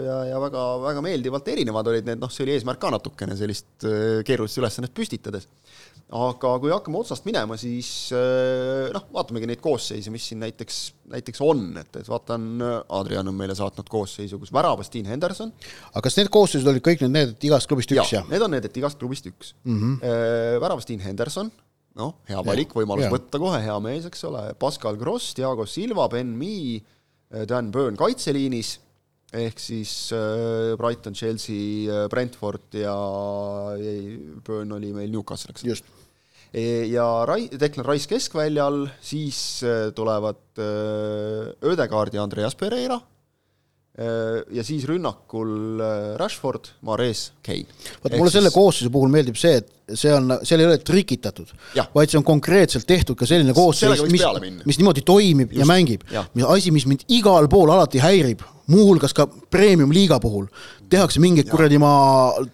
ja, 0.00 0.16
ja 0.30 0.38
väga, 0.40 0.62
väga 0.80 1.02
meeldivalt 1.04 1.50
erinevad 1.52 1.90
olid 1.90 2.08
need, 2.08 2.22
noh, 2.22 2.32
see 2.32 2.46
oli 2.46 2.54
eesmärk 2.54 2.80
ka 2.80 2.92
natukene 2.94 3.36
sellist 3.36 3.84
keerulist 4.24 4.62
ülesannet 4.62 4.94
püstitades 4.96 5.44
aga 6.08 6.54
kui 6.62 6.70
hakkame 6.72 7.00
otsast 7.02 7.26
minema, 7.28 7.58
siis 7.60 7.88
eh, 8.16 8.88
noh, 8.94 9.04
vaatamegi 9.12 9.50
neid 9.50 9.60
koosseise, 9.60 10.12
mis 10.12 10.24
siin 10.30 10.40
näiteks, 10.40 10.78
näiteks 11.12 11.42
on, 11.44 11.66
et, 11.80 11.90
et 12.00 12.08
vaatan, 12.08 12.46
Adrian 12.96 13.28
on 13.28 13.36
meile 13.36 13.56
saatnud 13.58 13.90
koosseisu, 13.92 14.40
kus 14.40 14.52
väravas 14.54 14.88
Dean 14.94 15.10
Henderson. 15.10 15.52
aga 15.92 16.04
kas 16.06 16.16
need 16.16 16.32
koosseisud 16.32 16.72
olid 16.72 16.84
kõik 16.86 17.04
nüüd 17.04 17.12
need, 17.12 17.36
et 17.36 17.48
igast 17.50 17.68
klubist 17.68 17.92
üks, 17.92 18.14
jah? 18.16 18.24
Need 18.32 18.46
on 18.46 18.56
need, 18.56 18.64
et 18.64 18.80
igast 18.80 19.00
klubist 19.00 19.28
üks 19.28 19.52
mm. 19.66 19.78
-hmm. 19.78 20.14
väravas 20.64 20.88
Dean 20.88 21.04
Henderson, 21.04 21.52
noh, 22.00 22.16
hea 22.30 22.40
valik, 22.46 22.72
võimalus 22.72 23.10
ja. 23.10 23.12
võtta 23.12 23.42
kohe, 23.42 23.60
hea 23.60 23.78
mees, 23.84 24.08
eks 24.08 24.24
ole, 24.30 24.48
Pascal 24.56 24.96
Gross, 24.96 25.36
Diego 25.36 25.68
Silva, 25.68 26.08
Ben 26.08 26.32
Mee, 26.40 26.80
Dan 27.48 27.68
Burn 27.70 28.00
kaitseliinis 28.00 28.78
ehk 29.36 29.60
siis 29.60 30.08
äh, 30.16 30.72
Brighton, 30.80 31.12
Chelsea, 31.12 31.92
Brentford 32.08 32.72
ja 32.80 32.96
Burn 34.46 34.72
oli 34.72 34.94
meil 34.96 35.12
Newcastle, 35.12 35.52
eks. 35.52 35.66
just 35.68 35.97
ja 36.88 37.06
Rai-, 37.28 37.50
Declan 37.60 37.86
Rice 37.88 38.08
keskväljal, 38.08 38.86
siis 39.04 39.62
e, 39.62 39.76
tulevad 39.96 40.40
e, 40.56 40.72
Ödegaard 41.68 42.16
ja 42.16 42.24
Andreas 42.24 42.56
Pereira 42.58 43.00
ja 44.54 44.62
siis 44.62 44.84
rünnakul 44.86 45.80
Rashford, 46.20 46.68
Mares, 46.86 47.32
Kane. 47.42 47.66
vot 48.04 48.12
mulle 48.14 48.30
selle 48.30 48.52
koosseisu 48.54 48.92
puhul 48.94 49.10
meeldib 49.10 49.34
see, 49.34 49.56
et 49.58 49.96
see 49.98 50.12
on, 50.14 50.36
seal 50.46 50.62
ei 50.62 50.68
ole 50.68 50.76
trikitatud, 50.86 51.50
vaid 51.96 52.12
see 52.12 52.20
on 52.20 52.26
konkreetselt 52.28 52.86
tehtud 52.86 53.18
ka 53.18 53.26
selline 53.26 53.50
koosseis, 53.56 54.04
mis, 54.06 54.22
mis 54.70 54.78
niimoodi 54.78 55.02
toimib 55.02 55.50
Just, 55.50 55.58
ja 55.58 55.66
mängib. 55.66 56.06
asi, 56.46 56.70
mis 56.70 56.86
mind 56.86 57.02
igal 57.10 57.50
pool 57.50 57.74
alati 57.74 57.98
häirib, 58.04 58.46
muuhulgas 58.68 59.14
ka 59.16 59.26
premium-liiga 59.26 60.18
puhul, 60.22 60.46
tehakse 60.92 61.20
mingeid 61.22 61.48
kuradi 61.50 61.78
ma 61.80 61.92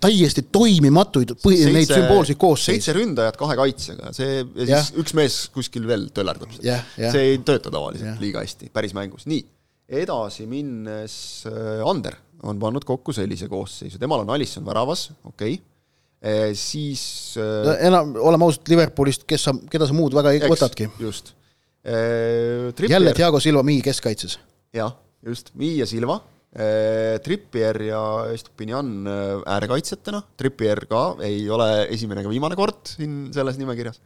täiesti 0.02 0.46
toimimatuid 0.54 1.34
põhi, 1.42 1.64
neid 1.74 1.90
sümboolseid 1.90 2.38
koosseise. 2.40 2.78
seitse 2.78 2.94
ründajat 2.96 3.38
kahe 3.40 3.56
kaitsega, 3.58 4.12
see 4.16 4.38
ja 4.42 4.68
siis 4.68 4.92
ja. 4.92 5.02
üks 5.02 5.16
mees 5.18 5.38
kuskil 5.54 5.88
veel 5.90 6.08
töllerdab 6.14 6.54
seda. 6.54 6.80
see 6.96 7.26
ei 7.32 7.42
tööta 7.46 7.72
tavaliselt 7.74 8.12
ja. 8.12 8.16
liiga 8.22 8.44
hästi 8.44 8.70
päris 8.74 8.94
mängus, 8.96 9.26
nii. 9.30 9.42
edasi 10.04 10.48
minnes 10.50 11.16
äh, 11.50 11.84
Ander 11.86 12.18
on 12.44 12.58
pannud 12.62 12.86
kokku 12.86 13.14
sellise 13.16 13.48
koosseisu, 13.50 13.98
temal 13.98 14.22
on 14.22 14.34
Alisson 14.36 14.66
väravas, 14.66 15.08
okei 15.24 15.56
okay 15.58 15.62
eh,, 16.22 16.50
siis 16.58 17.04
äh, 17.42 17.86
enam, 17.90 18.14
oleme 18.22 18.46
ausad, 18.46 18.68
Liverpoolist, 18.70 19.26
kes 19.28 19.48
sa, 19.50 19.56
keda 19.70 19.90
sa 19.90 19.96
muud 19.96 20.14
väga 20.14 20.34
ei 20.34 20.44
eks, 20.44 20.52
võtadki. 20.54 20.92
just 21.02 21.34
jälle 22.88 23.12
Thiago 23.12 23.40
Silva 23.42 23.60
Mii 23.66 23.82
keskkaitses. 23.84 24.38
jah 24.72 24.94
just, 25.26 25.52
Vii 25.58 25.78
ja 25.80 25.86
Silva, 25.88 26.18
äh, 26.54 27.18
Trippier 27.24 27.80
ja 27.88 28.02
Estupinian 28.34 29.06
äh, 29.06 29.44
äärekaitsjatena, 29.56 30.22
Trippier 30.36 30.84
ka 30.90 31.04
ei 31.24 31.44
ole 31.50 31.86
esimene 31.94 32.24
ega 32.24 32.32
viimane 32.32 32.58
kord 32.58 32.94
siin 32.96 33.32
selles 33.34 33.58
nimekirjas. 33.60 34.00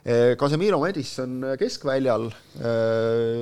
Äh, 0.00 0.36
Casemiro 0.40 0.80
Madison 0.80 1.42
keskväljal, 1.60 2.30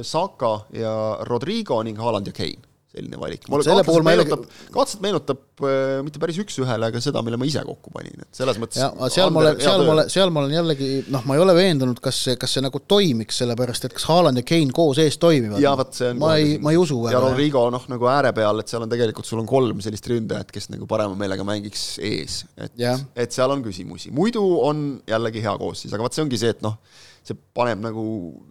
Saka 0.02 0.54
ja 0.74 0.94
Rodrigo 1.28 1.82
ning 1.86 1.98
Haaland 2.00 2.30
ja 2.30 2.36
Kane 2.36 2.66
selline 2.98 3.20
valik. 3.20 3.46
mulle 3.50 3.66
kahtlaselt 3.66 4.06
meenutab, 4.06 4.44
kahtlaselt 4.74 5.02
meenutab 5.04 5.64
äh, 5.64 6.00
mitte 6.06 6.20
päris 6.22 6.38
üks-ühele, 6.42 6.90
aga 6.90 7.02
seda, 7.02 7.22
mille 7.24 7.38
ma 7.40 7.48
ise 7.48 7.62
kokku 7.66 7.92
panin, 7.94 8.24
et 8.24 8.40
selles 8.40 8.58
mõttes 8.60 8.80
ja, 8.82 8.90
seal 9.14 9.32
ma 9.34 9.42
olen, 9.44 9.60
seal 9.62 9.84
ma 9.84 9.94
olen, 9.94 10.12
seal 10.12 10.32
ma 10.34 10.42
olen 10.44 10.54
jällegi 10.56 10.90
noh, 11.14 11.24
ma 11.28 11.38
ei 11.38 11.42
ole 11.44 11.54
veendunud, 11.58 12.00
kas 12.04 12.20
see, 12.26 12.36
kas 12.40 12.56
see 12.56 12.64
nagu 12.64 12.82
toimiks, 12.90 13.40
sellepärast 13.42 13.88
et 13.88 13.96
kas 13.96 14.08
Haaland 14.10 14.42
ja 14.42 14.46
Kane 14.48 14.74
koos 14.76 15.00
ees 15.02 15.18
toimivad. 15.22 15.62
jaa, 15.62 15.74
vot 15.78 15.98
see 15.98 16.12
on 16.12 16.22
ma 16.22 16.34
ei, 16.40 16.54
ma 16.62 16.74
ei 16.74 16.80
usu 16.80 17.00
ja 17.12 17.22
Rodrigo 17.22 17.64
noh, 17.74 17.88
nagu 17.92 18.10
ääre 18.12 18.32
peal, 18.36 18.62
et 18.62 18.70
seal 18.70 18.86
on 18.86 18.92
tegelikult, 18.92 19.28
sul 19.28 19.42
on 19.42 19.48
kolm 19.50 19.82
sellist 19.84 20.08
ründajat, 20.10 20.52
kes 20.54 20.70
nagu 20.74 20.88
parema 20.90 21.18
meelega 21.18 21.46
mängiks 21.48 21.88
ees. 22.04 22.42
et, 22.58 22.78
et 23.16 23.34
seal 23.34 23.54
on 23.54 23.64
küsimusi, 23.64 24.12
muidu 24.14 24.44
on 24.64 24.88
jällegi 25.08 25.44
hea 25.44 25.56
koosseis, 25.60 25.94
aga 25.94 26.06
vot 26.06 26.16
see 26.16 26.26
ongi 26.26 26.40
see, 26.40 26.54
et 26.56 26.64
noh, 26.64 26.78
see 27.26 27.36
paneb 27.56 27.82
nagu 27.84 28.04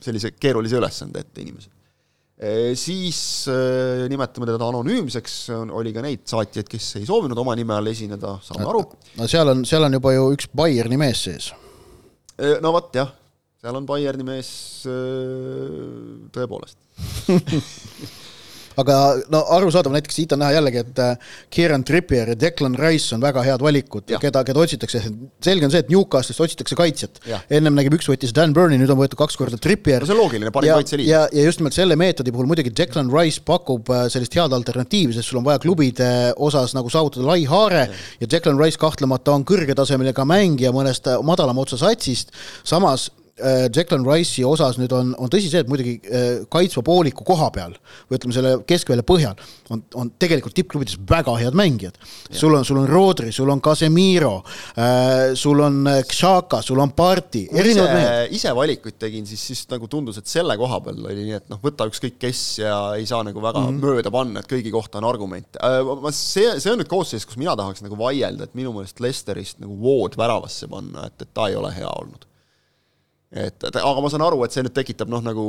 sellise 0.03 0.35
keerulise 0.37 0.77
ülesande 0.79 1.23
ette 1.23 1.43
inimesed 1.43 1.76
siis 2.77 3.19
nimetame 4.11 4.45
teda 4.45 4.67
anonüümseks, 4.69 5.37
oli 5.73 5.89
ka 5.95 6.03
neid 6.05 6.21
saatjaid, 6.29 6.67
kes 6.69 6.91
ei 6.99 7.07
soovinud 7.09 7.39
oma 7.41 7.55
nime 7.57 7.73
all 7.73 7.89
esineda, 7.89 8.35
saame 8.45 8.67
aru. 8.69 8.83
no 9.17 9.29
seal 9.31 9.53
on, 9.55 9.63
seal 9.65 9.87
on 9.87 9.97
juba 9.97 10.13
ju 10.13 10.27
üks 10.35 10.51
Bayerni 10.53 10.99
mees 11.01 11.23
sees. 11.25 11.49
no 12.61 12.75
vot 12.75 12.93
jah, 12.93 13.09
seal 13.57 13.81
on 13.81 13.89
Bayerni 13.89 14.27
mees 14.27 14.51
tõepoolest 16.37 16.77
aga 18.81 18.97
no 19.33 19.41
arusaadav, 19.57 19.93
näiteks 19.95 20.19
siit 20.19 20.33
on 20.35 20.41
näha 20.43 20.57
jällegi, 20.57 20.81
et 20.83 21.01
äh, 21.01 21.33
Kieran 21.53 21.83
Trippier 21.87 22.31
ja 22.33 22.37
Declan 22.39 22.77
Rice 22.79 23.15
on 23.15 23.23
väga 23.23 23.43
head 23.45 23.63
valikud, 23.63 24.05
keda, 24.21 24.43
keda 24.47 24.63
otsitakse, 24.63 25.01
selge 25.43 25.67
on 25.67 25.73
see, 25.73 25.81
et 25.85 25.91
Newcastle'ist 25.93 26.43
otsitakse 26.45 26.77
kaitsjat. 26.77 27.21
ennem 27.49 27.77
nägib 27.77 27.97
üks 27.97 28.09
võttis 28.09 28.33
Dan 28.35 28.53
Burni, 28.55 28.79
nüüd 28.79 28.91
on 28.93 28.99
võetud 28.99 29.19
kaks 29.19 29.39
korda 29.39 29.59
Trippier. 29.61 30.03
no 30.03 30.09
see 30.09 30.15
on 30.15 30.21
loogiline, 30.21 30.53
parim 30.53 30.75
kaitseliit. 30.77 31.09
ja, 31.09 31.25
ja 31.33 31.47
just 31.47 31.61
nimelt 31.61 31.77
selle 31.77 31.97
meetodi 31.99 32.33
puhul 32.35 32.49
muidugi 32.49 32.73
Declan 32.75 33.11
Rice 33.13 33.41
pakub 33.45 33.89
äh, 33.93 34.05
sellist 34.13 34.37
head 34.37 34.53
alternatiivi, 34.53 35.15
sest 35.17 35.31
sul 35.31 35.41
on 35.41 35.47
vaja 35.47 35.61
klubide 35.63 36.09
osas 36.35 36.75
nagu 36.77 36.91
saavutada 36.93 37.27
lai 37.27 37.43
haare 37.49 37.85
ja, 37.87 38.01
ja 38.21 38.31
Declan 38.37 38.59
Rice 38.61 38.79
kahtlemata 38.81 39.33
on 39.33 39.45
kõrgetasemeline 39.47 40.15
ka 40.17 40.27
mängija 40.27 40.73
mõnest 40.75 41.09
äh, 41.09 41.21
madalama 41.25 41.65
otsa 41.65 41.81
satsist, 41.81 42.35
samas 42.67 43.09
äh, 43.41 43.65
Declan 43.73 44.05
Rice'i 44.05 44.45
osas 44.47 44.77
nüüd 44.79 44.93
on, 44.95 45.13
on 45.21 45.31
tõsi 45.31 45.49
see, 45.51 45.61
et 45.63 45.69
muidugi 45.69 45.97
äh, 46.07 46.25
kaitsva 46.51 46.83
pooliku 46.85 47.25
koha 47.27 47.49
peal 47.55 47.75
või 48.07 48.19
ütleme, 48.19 48.35
selle 48.35 48.53
keskvälja 48.67 49.05
põhjal 49.07 49.37
on, 49.73 49.83
on 49.99 50.11
tegelikult 50.19 50.55
tippklubides 50.57 50.97
väga 51.09 51.35
head 51.41 51.57
mängijad. 51.57 51.97
sul 52.31 52.55
on, 52.57 52.65
sul 52.67 52.81
on 52.81 52.87
Rodri, 52.89 53.31
sul 53.35 53.49
on 53.53 53.61
Casemiro 53.63 54.43
äh,, 54.75 55.33
sul 55.37 55.61
on 55.63 55.81
äh, 55.91 56.01
Xhaka, 56.07 56.61
sul 56.65 56.81
on 56.83 56.93
Parti, 56.97 57.47
erinevad 57.51 57.93
mehed. 57.93 58.35
ise 58.37 58.53
valikuid 58.55 58.99
tegin, 58.99 59.27
siis, 59.29 59.43
siis 59.51 59.65
nagu 59.71 59.89
tundus, 59.91 60.21
et 60.21 60.31
selle 60.31 60.57
koha 60.59 60.81
peal 60.85 61.03
oli 61.05 61.27
nii, 61.27 61.35
et 61.41 61.51
noh, 61.53 61.61
võta 61.63 61.87
ükskõik 61.89 62.17
kes 62.21 62.45
ja 62.63 62.77
ei 62.97 63.05
saa 63.09 63.23
nagu 63.27 63.43
väga 63.43 63.63
mm 63.63 63.73
-hmm. 63.73 63.83
mööda 63.85 64.13
panna, 64.13 64.41
et 64.41 64.51
kõigi 64.51 64.73
kohta 64.73 65.01
on 65.01 65.09
argumente 65.09 65.59
äh,. 65.63 65.81
ma, 66.01 66.13
see, 66.15 66.57
see 66.59 66.71
on 66.73 66.81
nüüd 66.81 66.91
koosseis, 66.91 67.25
kus 67.25 67.37
mina 67.37 67.55
tahaks 67.55 67.85
nagu 67.85 67.99
vaielda, 67.99 68.47
et 68.47 68.57
minu 68.57 68.73
meelest 68.75 68.99
Lesterist 69.03 69.61
nagu 69.61 69.77
vood 69.81 70.17
väravasse 70.17 70.67
panna, 70.71 71.07
et, 71.07 71.21
et 71.21 71.33
ta 71.33 71.47
ei 71.51 71.55
ole 71.55 71.73
hea 71.75 71.89
olnud 71.89 72.27
et, 73.31 73.63
aga 73.67 74.01
ma 74.01 74.11
saan 74.11 74.25
aru, 74.27 74.43
et 74.45 74.55
see 74.55 74.63
nüüd 74.65 74.75
tekitab 74.75 75.11
noh, 75.11 75.23
nagu 75.23 75.45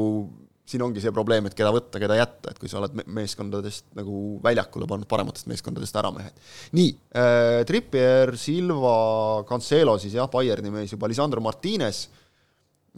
siin 0.69 0.83
ongi 0.85 1.01
see 1.01 1.13
probleem, 1.15 1.47
et 1.49 1.57
keda 1.57 1.71
võtta, 1.73 2.01
keda 2.01 2.19
jätta, 2.19 2.53
et 2.53 2.59
kui 2.61 2.69
sa 2.69 2.81
oled 2.83 2.97
meeskondadest 3.07 3.87
nagu 3.97 4.37
väljakule 4.45 4.89
pannud 4.91 5.09
parematest 5.09 5.49
meeskondadest 5.49 5.97
ära 5.97 6.11
mehed. 6.13 6.43
nii 6.77 6.91
äh,, 7.17 7.61
Trippier, 7.69 8.35
Silva, 8.41 8.99
Cancelo 9.49 9.97
siis 10.01 10.19
jah, 10.19 10.29
Bayerni 10.33 10.73
mees 10.75 10.93
juba, 10.93 11.09
Lisandro 11.09 11.41
Martines 11.45 12.05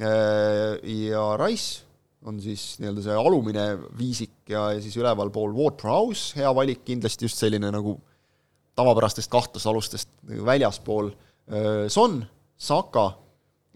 äh, 0.01 0.81
ja 0.83 1.25
Rice 1.38 1.87
on 2.27 2.43
siis 2.43 2.75
nii-öelda 2.83 3.07
see 3.07 3.16
alumine 3.16 3.66
viisik 3.97 4.51
ja, 4.51 4.66
ja 4.75 4.83
siis 4.83 4.99
ülevalpool 5.01 5.55
Ward-Prowse, 5.57 6.35
hea 6.40 6.51
valik, 6.57 6.83
kindlasti 6.88 7.29
just 7.29 7.40
selline 7.40 7.71
nagu 7.73 7.95
tavapärastest 8.77 9.31
kahtlusalustest 9.31 10.11
väljaspool 10.27 11.14
äh,, 11.14 11.87
Son, 11.93 12.25
Saka 12.59 13.12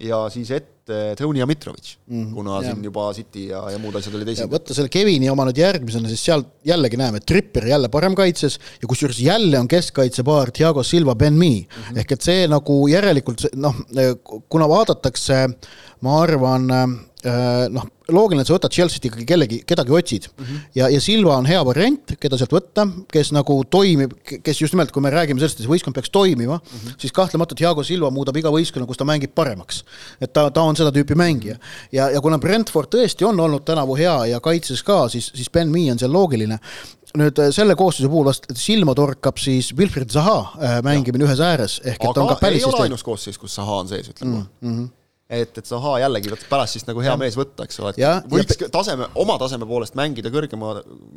ja 0.02 0.24
siis 0.34 0.50
ette 0.50 0.73
Tony 1.18 1.40
ja 1.40 1.46
Mitrovic 1.46 1.94
mm, 2.06 2.24
-hmm, 2.24 2.34
kuna 2.34 2.58
jah. 2.60 2.72
siin 2.72 2.84
juba 2.84 3.12
City 3.14 3.46
ja, 3.48 3.62
ja 3.70 3.78
muud 3.78 3.96
asjad 3.96 4.14
olid 4.14 4.28
esimesed. 4.28 4.52
võtta 4.52 4.76
selle 4.76 4.92
Kevini 4.92 5.30
oma 5.30 5.46
nüüd 5.48 5.60
järgmisena, 5.62 6.08
siis 6.08 6.24
seal 6.24 6.44
jällegi 6.64 7.00
näeme, 7.00 7.20
Tripper 7.20 7.66
jälle 7.68 7.88
paremkaitses 7.88 8.58
ja 8.82 8.88
kusjuures 8.88 9.20
jälle 9.20 9.58
on 9.58 9.68
keskkaitsepaar 9.68 10.52
Thiago 10.52 10.82
Silva, 10.82 11.14
Ben 11.14 11.34
Mee 11.34 11.60
mm 11.60 11.82
-hmm. 11.82 11.98
ehk 11.98 12.12
et 12.12 12.22
see 12.22 12.46
nagu 12.48 12.88
järelikult 12.88 13.46
noh, 13.56 13.74
kuna 14.48 14.68
vaadatakse, 14.68 15.48
ma 16.00 16.20
arvan 16.22 16.70
noh, 17.72 17.86
loogiline, 18.12 18.42
et 18.44 18.48
sa 18.48 18.56
võtad 18.56 18.72
Chelsea't 18.74 19.06
ikkagi 19.08 19.24
kellegi, 19.28 19.60
kedagi 19.64 19.94
otsid 19.96 20.26
mm. 20.28 20.44
-hmm. 20.44 20.64
ja, 20.76 20.88
ja 20.92 21.00
Silva 21.00 21.36
on 21.38 21.46
hea 21.48 21.60
variant, 21.64 22.14
keda 22.20 22.38
sealt 22.40 22.52
võtta, 22.52 22.86
kes 23.12 23.32
nagu 23.32 23.56
toimib, 23.70 24.12
kes 24.24 24.60
just 24.60 24.76
nimelt, 24.76 24.92
kui 24.92 25.02
me 25.02 25.12
räägime 25.12 25.40
sellest, 25.40 25.60
et 25.60 25.64
see 25.64 25.72
võistkond 25.72 25.96
peaks 25.96 26.12
toimima 26.12 26.58
mm, 26.58 26.78
-hmm. 26.78 26.98
siis 27.00 27.12
kahtlemata 27.12 27.54
Thiago 27.54 27.82
Silva 27.82 28.10
muudab 28.10 28.36
iga 28.36 28.52
võistkonna, 28.52 28.86
kus 28.86 29.00
ta 29.00 29.08
mängib 29.08 29.32
paremaks. 29.34 29.84
et 30.20 30.32
ta, 30.32 30.50
ta 30.50 30.62
on 30.62 30.76
seda 30.76 30.92
tüüpi 30.92 31.16
mängija. 31.16 31.56
ja, 31.92 32.10
ja 32.10 32.20
kuna 32.20 32.38
Brentford 32.38 32.92
tõesti 32.92 33.24
on 33.24 33.40
olnud 33.40 33.64
tänavu 33.64 33.96
hea 33.96 34.26
ja 34.26 34.40
kaitses 34.40 34.82
ka, 34.82 35.08
siis, 35.08 35.32
siis 35.34 35.50
Ben 35.50 35.68
Mee 35.68 35.92
on 35.92 35.98
seal 35.98 36.12
loogiline 36.12 36.58
nüüd 37.18 37.38
äh, 37.38 37.52
selle 37.54 37.76
koosseisu 37.78 38.10
puhul 38.10 38.26
vast 38.26 38.48
silma 38.58 38.94
torkab 38.94 39.38
siis 39.38 39.70
Wilfried 39.76 40.10
Zaha 40.10 40.38
äh, 40.40 40.82
mängimine 40.82 41.24
ühes 41.24 41.40
ääres 41.40 41.78
ehk 41.84 42.02
et 42.02 42.10
aga 42.10 42.20
on 42.20 42.28
ka 42.32 42.40
päris 42.42 42.64
ei 42.64 42.68
ole 42.68 42.82
ainus 42.88 43.06
koosseis, 43.06 43.38
kus 43.38 43.54
Zaha 43.54 43.80
on 43.84 43.88
sees, 43.88 44.10
ütleme 44.10 44.36
mm. 44.36 44.44
-hmm 44.60 44.92
et, 45.30 45.58
et 45.58 45.66
sahaa 45.66 45.98
jällegi 46.02 46.32
pärast 46.50 46.76
siis 46.76 46.84
nagu 46.84 47.00
hea 47.00 47.08
ja. 47.08 47.16
mees 47.20 47.36
võtta, 47.38 47.64
eks 47.64 47.78
ole, 47.80 47.94
et 47.94 48.26
võiks 48.28 48.58
ja, 48.60 48.68
taseme, 48.72 49.06
oma 49.20 49.38
taseme 49.40 49.64
poolest 49.68 49.96
mängida 49.96 50.28
kõrgema, 50.32 50.74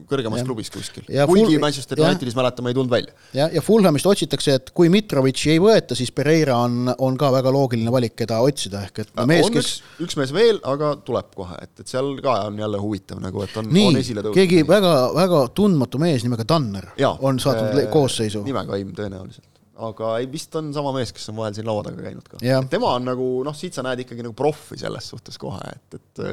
kõrgemas 0.07 0.39
ja. 0.39 0.47
klubis 0.47 0.71
kuskil. 0.71 1.03
kuigi 1.27 1.57
Manchester 1.59 1.99
Unitedis 1.99 2.37
mäletame, 2.37 2.71
ei 2.71 2.77
tulnud 2.77 2.93
välja. 2.93 3.11
ja, 3.35 3.49
ja 3.51 3.63
Fulhamist 3.63 4.07
otsitakse, 4.07 4.55
et 4.61 4.71
kui 4.77 4.87
Mitrovici 4.93 5.51
ei 5.51 5.59
võeta, 5.63 5.97
siis 5.99 6.13
Pereira 6.15 6.55
on, 6.63 6.93
on 7.03 7.19
ka 7.19 7.33
väga 7.35 7.51
loogiline 7.51 7.91
valik, 7.91 8.15
keda 8.23 8.39
otsida, 8.45 8.85
ehk 8.87 9.03
et 9.03 9.11
no, 9.11 9.27
mees, 9.27 9.51
kes 9.51 9.73
üks, 9.73 10.07
üks 10.07 10.19
mees 10.21 10.31
veel, 10.35 10.61
aga 10.71 10.93
tuleb 11.03 11.35
kohe, 11.35 11.59
et, 11.67 11.73
et 11.83 11.91
seal 11.91 12.13
ka 12.23 12.39
on 12.47 12.63
jälle 12.63 12.81
huvitav 12.81 13.19
nagu, 13.23 13.43
et 13.43 13.59
on, 13.59 13.67
on 13.67 13.99
esile 13.99 14.23
tõusnud. 14.23 14.39
keegi 14.39 14.63
väga, 14.71 14.95
väga 15.19 15.43
tundmatu 15.57 15.99
mees 15.99 16.23
nimega 16.23 16.47
Tanner 16.47 16.93
ja, 16.95 17.11
on 17.19 17.43
saatnud 17.43 17.83
äh, 17.83 17.91
koosseisu. 17.91 18.47
nimega 18.47 18.79
aim 18.79 18.95
tõenäoliselt 18.95 19.56
aga 19.87 20.13
ei, 20.21 20.27
vist 20.31 20.55
on 20.57 20.71
sama 20.75 20.93
mees, 20.95 21.11
kes 21.15 21.29
on 21.31 21.37
vahel 21.39 21.55
siin 21.57 21.67
laua 21.67 21.83
taga 21.85 22.01
käinud 22.05 22.29
ka. 22.29 22.39
tema 22.71 22.93
on 22.97 23.05
nagu 23.07 23.27
noh, 23.45 23.55
siit 23.57 23.77
sa 23.77 23.85
näed 23.85 24.01
ikkagi 24.05 24.25
nagu 24.25 24.35
proffi 24.37 24.79
selles 24.79 25.11
suhtes 25.13 25.37
kohe, 25.41 25.61
et, 25.75 25.99
et 25.99 26.23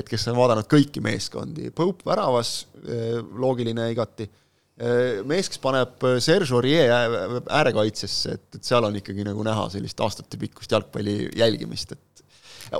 et 0.00 0.08
kes 0.08 0.28
on 0.32 0.38
vaadanud 0.38 0.68
kõiki 0.70 1.02
meeskondi, 1.04 1.70
Pope 1.74 2.06
väravas, 2.08 2.54
loogiline 3.40 3.90
igati, 3.92 4.28
mees, 5.28 5.50
kes 5.52 5.60
paneb 5.62 6.08
Serge 6.24 6.54
Aurier 6.56 6.90
äärekaitsesse, 7.44 8.38
et, 8.38 8.48
et 8.58 8.72
seal 8.72 8.86
on 8.86 8.96
ikkagi 8.98 9.26
nagu 9.26 9.44
näha 9.46 9.68
sellist 9.74 10.00
aastatepikkust 10.06 10.72
jalgpalli 10.74 11.18
jälgimist, 11.38 11.94
et 11.94 12.13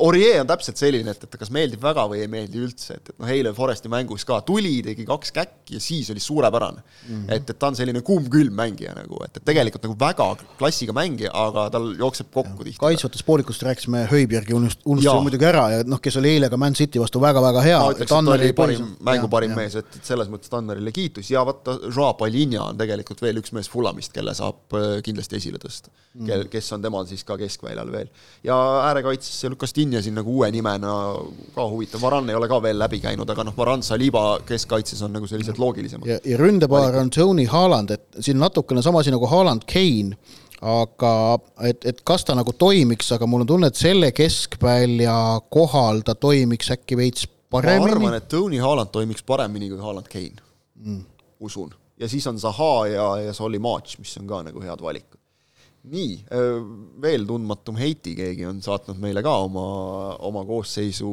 Orie 0.05 0.41
on 0.41 0.49
täpselt 0.49 0.81
selline, 0.81 1.13
et, 1.15 1.25
et 1.27 1.37
kas 1.39 1.51
meeldib 1.55 1.83
väga 1.85 2.07
või 2.11 2.23
ei 2.25 2.31
meeldi 2.31 2.61
üldse, 2.65 2.97
et, 2.99 3.11
et 3.13 3.19
noh, 3.21 3.31
eile 3.31 3.53
Foresti 3.57 3.91
mängus 3.93 4.25
ka 4.29 4.41
tuli, 4.47 4.79
tegi 4.87 5.07
kaks 5.09 5.33
käkki 5.35 5.79
ja 5.79 5.83
siis 5.83 6.11
oli 6.13 6.23
suurepärane 6.23 6.81
mm. 6.81 7.09
-hmm. 7.09 7.35
et, 7.37 7.51
et 7.51 7.59
ta 7.59 7.71
on 7.71 7.77
selline 7.77 8.01
kuum-külm 8.07 8.55
mängija 8.57 8.95
nagu, 8.97 9.21
et, 9.25 9.37
et 9.37 9.45
tegelikult 9.45 9.85
nagu 9.89 9.97
väga 10.01 10.29
klassiga 10.59 10.97
mängija, 10.97 11.33
aga 11.35 11.67
tal 11.75 11.91
jookseb 11.99 12.31
kokku 12.33 12.65
tihti. 12.65 12.79
kaitsvatest 12.81 13.27
poolikutest 13.27 13.67
rääkisime 13.69 14.07
Höibjergi 14.11 14.57
unust-, 14.57 14.83
unustasime 14.85 15.29
muidugi 15.29 15.49
ära 15.49 15.67
ja 15.75 15.83
noh, 15.87 16.01
kes 16.01 16.17
oli 16.21 16.35
eile 16.37 16.51
ka 16.51 16.57
Man 16.61 16.75
City 16.75 17.03
vastu 17.03 17.21
väga-väga 17.21 17.65
hea. 17.67 17.81
ma 17.81 17.93
ütleks, 17.93 18.09
et 18.09 18.15
ta 18.15 18.37
oli 18.39 18.53
parim, 18.53 18.89
mängu 19.11 19.31
parim 19.33 19.55
ja, 19.55 19.61
mees, 19.63 19.79
et, 19.81 20.01
et 20.01 20.13
selles 20.13 20.31
mõttes 20.33 20.53
Tannerile 20.53 20.93
kiitus 20.95 21.31
ja 21.31 21.45
vaata, 21.47 21.77
Joa 21.91 22.15
Palinja 22.19 22.65
on 22.71 22.81
tegelikult 22.81 23.23
veel 23.23 23.43
üks 23.43 23.53
mees 23.57 23.71
Fulamist, 23.71 24.13
kelle 24.15 24.35
saab 24.35 24.79
äh, 24.79 24.99
kindlasti 25.05 25.41
esile 25.41 25.61
tõsta 25.63 25.91
mm. 25.91 26.21
-hmm. 26.21 26.27
kel, 26.31 26.47
kes 26.53 26.73
on 26.77 26.83
temal 26.83 27.07
siis 27.11 27.25
ka 27.25 27.37
keskväljal 27.41 27.93
veel. 27.93 28.11
ja 28.45 28.57
äärekaitsesse 28.89 29.53
Lukas 29.53 29.74
Kastinja 29.75 29.99
siin 30.03 30.15
nagu 30.15 30.31
uue 30.31 30.47
nimena 30.55 30.93
ka 31.55 31.65
huvitav, 31.67 31.99
Varan 32.05 32.29
ei 32.31 32.37
ole 32.39 32.47
ka 32.47 32.61
veel 32.63 32.77
läbi 32.79 33.01
käinud, 33.03 33.27
aga 33.33 33.43
noh, 33.49 33.55
Varan, 33.57 33.81
Saliba 33.83 34.37
keskkaitses 34.47 35.01
on 35.03 35.11
nagu 35.17 35.27
sellised 35.27 35.59
loogilisemad. 35.59 36.07
ja, 36.07 36.19
ja 36.23 36.37
ründepaar 36.39 36.95
on 37.01 37.11
Tony 37.11 37.49
Haaland, 37.51 37.91
et 37.91 38.05
siin 38.23 38.39
natukene 38.39 38.85
sama 38.87 39.03
asi 39.03 39.11
nagu 39.11 39.27
Haaland, 39.27 39.67
Kane, 39.67 40.15
aga 40.63 41.11
et, 41.67 41.83
et 41.91 42.05
kas 42.07 42.23
ta 42.23 42.37
nagu 42.39 42.55
toimiks, 42.55 43.11
aga 43.17 43.27
mul 43.27 43.43
on 43.43 43.51
tunne, 43.51 43.73
et 43.73 43.81
selle 43.81 44.13
keskvälja 44.15 45.17
kohal 45.51 46.05
ta 46.07 46.15
toimiks 46.15 46.71
äkki 46.77 47.01
veits 47.03 47.27
paremini. 47.51 47.99
ma 47.99 47.99
arvan, 47.99 48.17
et 48.21 48.31
Tony 48.31 48.63
Haaland 48.63 48.95
toimiks 48.95 49.27
paremini 49.27 49.73
kui 49.73 49.83
Haaland 49.83 50.07
Kane 50.07 50.39
mm., 50.85 51.03
usun. 51.41 51.75
ja 51.99 52.07
siis 52.07 52.31
on 52.31 52.39
Zaha 52.39 52.87
ja, 52.95 53.11
ja 53.27 53.35
Solly 53.35 53.59
March, 53.59 53.99
mis 53.99 54.15
on 54.23 54.31
ka 54.31 54.45
nagu 54.53 54.63
head 54.63 54.87
valikud 54.87 55.19
nii, 55.93 56.15
veel 57.05 57.27
tundmatum 57.29 57.77
Heiti 57.77 58.15
keegi 58.17 58.47
on 58.49 58.63
saatnud 58.65 59.01
meile 59.03 59.21
ka 59.25 59.35
oma, 59.45 59.67
oma 60.25 60.45
koosseisu, 60.49 61.11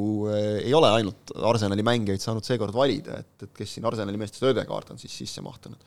ei 0.61 0.71
ole 0.77 0.93
ainult 0.95 1.33
Arsenali 1.35 1.83
mängijaid 1.83 2.23
saanud 2.23 2.47
seekord 2.47 2.75
valida, 2.75 3.19
et, 3.19 3.47
et 3.47 3.51
kes 3.57 3.75
siin 3.75 3.87
Arsenali 3.89 4.19
meestest 4.21 4.47
Ödekaart 4.47 4.93
on 4.95 5.01
siis 5.01 5.17
sisse 5.23 5.43
mahtunud. 5.43 5.79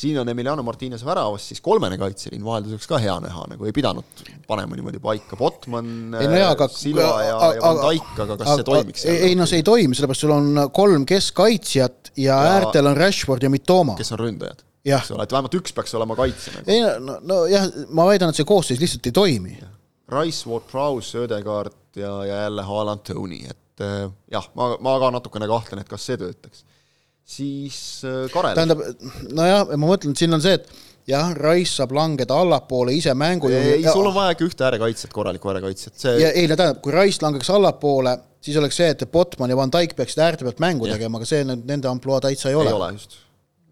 siin 0.00 0.18
on 0.20 0.28
Emiliano 0.28 0.62
Martinez 0.62 1.04
väravas, 1.04 1.48
siis 1.48 1.60
kolmene 1.60 1.98
kaitseliin 1.98 2.44
vahelduseks 2.44 2.86
ka 2.88 3.00
hea 3.00 3.16
näha, 3.24 3.46
nagu 3.54 3.68
ei 3.68 3.72
pidanud 3.72 4.24
panema 4.46 4.76
niimoodi 4.76 5.00
paika, 5.00 5.36
Botman, 5.36 6.10
no 6.12 6.20
Silva 6.68 7.10
ja, 7.24 7.36
ja 7.56 7.60
Van 7.64 7.84
Dijk, 7.88 8.14
aga 8.16 8.36
kas 8.36 8.46
aga, 8.46 8.56
see 8.56 8.68
toimiks? 8.68 9.04
ei 9.08 9.36
no 9.36 9.48
see 9.48 9.60
ei 9.60 9.66
toimi, 9.66 9.96
sellepärast 9.96 10.26
sul 10.26 10.36
on 10.36 10.66
kolm 10.76 11.08
keskkaitsjat 11.08 12.12
ja, 12.16 12.36
ja 12.36 12.58
äärtel 12.58 12.92
on 12.92 13.00
Rashford 13.00 13.48
ja 13.48 13.52
Mitoma. 13.52 13.96
kes 13.96 14.12
on 14.12 14.28
ründajad 14.28 14.66
eks 14.84 15.12
ole, 15.14 15.26
et 15.26 15.34
vähemalt 15.34 15.56
üks 15.60 15.74
peaks 15.76 15.94
olema 15.98 16.16
kaitse 16.18 16.54
nagu.. 16.54 16.70
ei 16.72 16.80
no, 17.04 17.18
no 17.26 17.40
jah, 17.50 17.68
ma 17.92 18.06
väidan, 18.08 18.32
et 18.32 18.40
see 18.40 18.48
koosseis 18.48 18.80
lihtsalt 18.80 19.10
ei 19.10 19.16
toimi. 19.16 19.56
Rice, 20.10 20.48
Ward-Prowse, 20.48 21.26
Ödegaard 21.26 21.76
ja, 22.00 22.12
ja 22.26 22.42
jälle 22.46 22.62
Haaland, 22.66 23.04
Tony, 23.06 23.44
et 23.50 23.84
äh, 23.84 24.08
jah, 24.32 24.48
ma, 24.58 24.72
ma 24.82 24.96
ka 25.02 25.12
natukene 25.14 25.48
kahtlen, 25.50 25.84
et 25.84 25.90
kas 25.90 26.06
see 26.08 26.18
töötaks. 26.20 26.64
siis 27.30 27.76
äh, 28.08 28.24
Karel. 28.32 28.56
tähendab, 28.58 28.80
nojah, 29.30 29.68
ma 29.76 29.92
mõtlen, 29.92 30.16
et 30.16 30.24
siin 30.24 30.34
on 30.34 30.42
see, 30.42 30.56
et 30.58 30.72
jah, 31.10 31.30
Rice 31.36 31.76
saab 31.76 31.94
langeda 31.94 32.40
allapoole 32.40 32.96
ise 32.96 33.14
mängu 33.14 33.52
ei, 33.52 33.76
ei, 33.78 33.86
sul 33.86 34.08
on 34.08 34.16
vaja 34.16 34.34
ikka 34.34 34.48
ühte 34.48 34.66
äärekaitset, 34.66 35.12
korralikku 35.14 35.52
äärekaitset, 35.52 35.96
see 36.00 36.18
ja 36.24 36.32
ei 36.32 36.48
no 36.50 36.56
tähendab, 36.56 36.82
kui 36.84 36.96
Rice 36.96 37.22
langeks 37.24 37.52
allapoole, 37.52 38.16
siis 38.42 38.58
oleks 38.60 38.80
see, 38.80 38.90
et 38.96 39.06
Botman 39.12 39.52
ja 39.52 39.60
Van 39.60 39.72
Dijk 39.76 39.94
peaksid 39.98 40.24
äärte 40.24 40.48
pealt 40.48 40.62
mängu 40.62 40.88
ja. 40.88 40.96
tegema, 40.96 41.20
aga 41.20 41.28
see 41.28 41.44
nüüd 41.46 41.66
nende 41.68 41.90
ampluaa 41.92 42.24
täitsa 42.24 42.50
ei 42.50 42.58
ole. 42.58 42.72
ei 42.72 42.80
ole, 42.80 42.94
just 42.98 43.20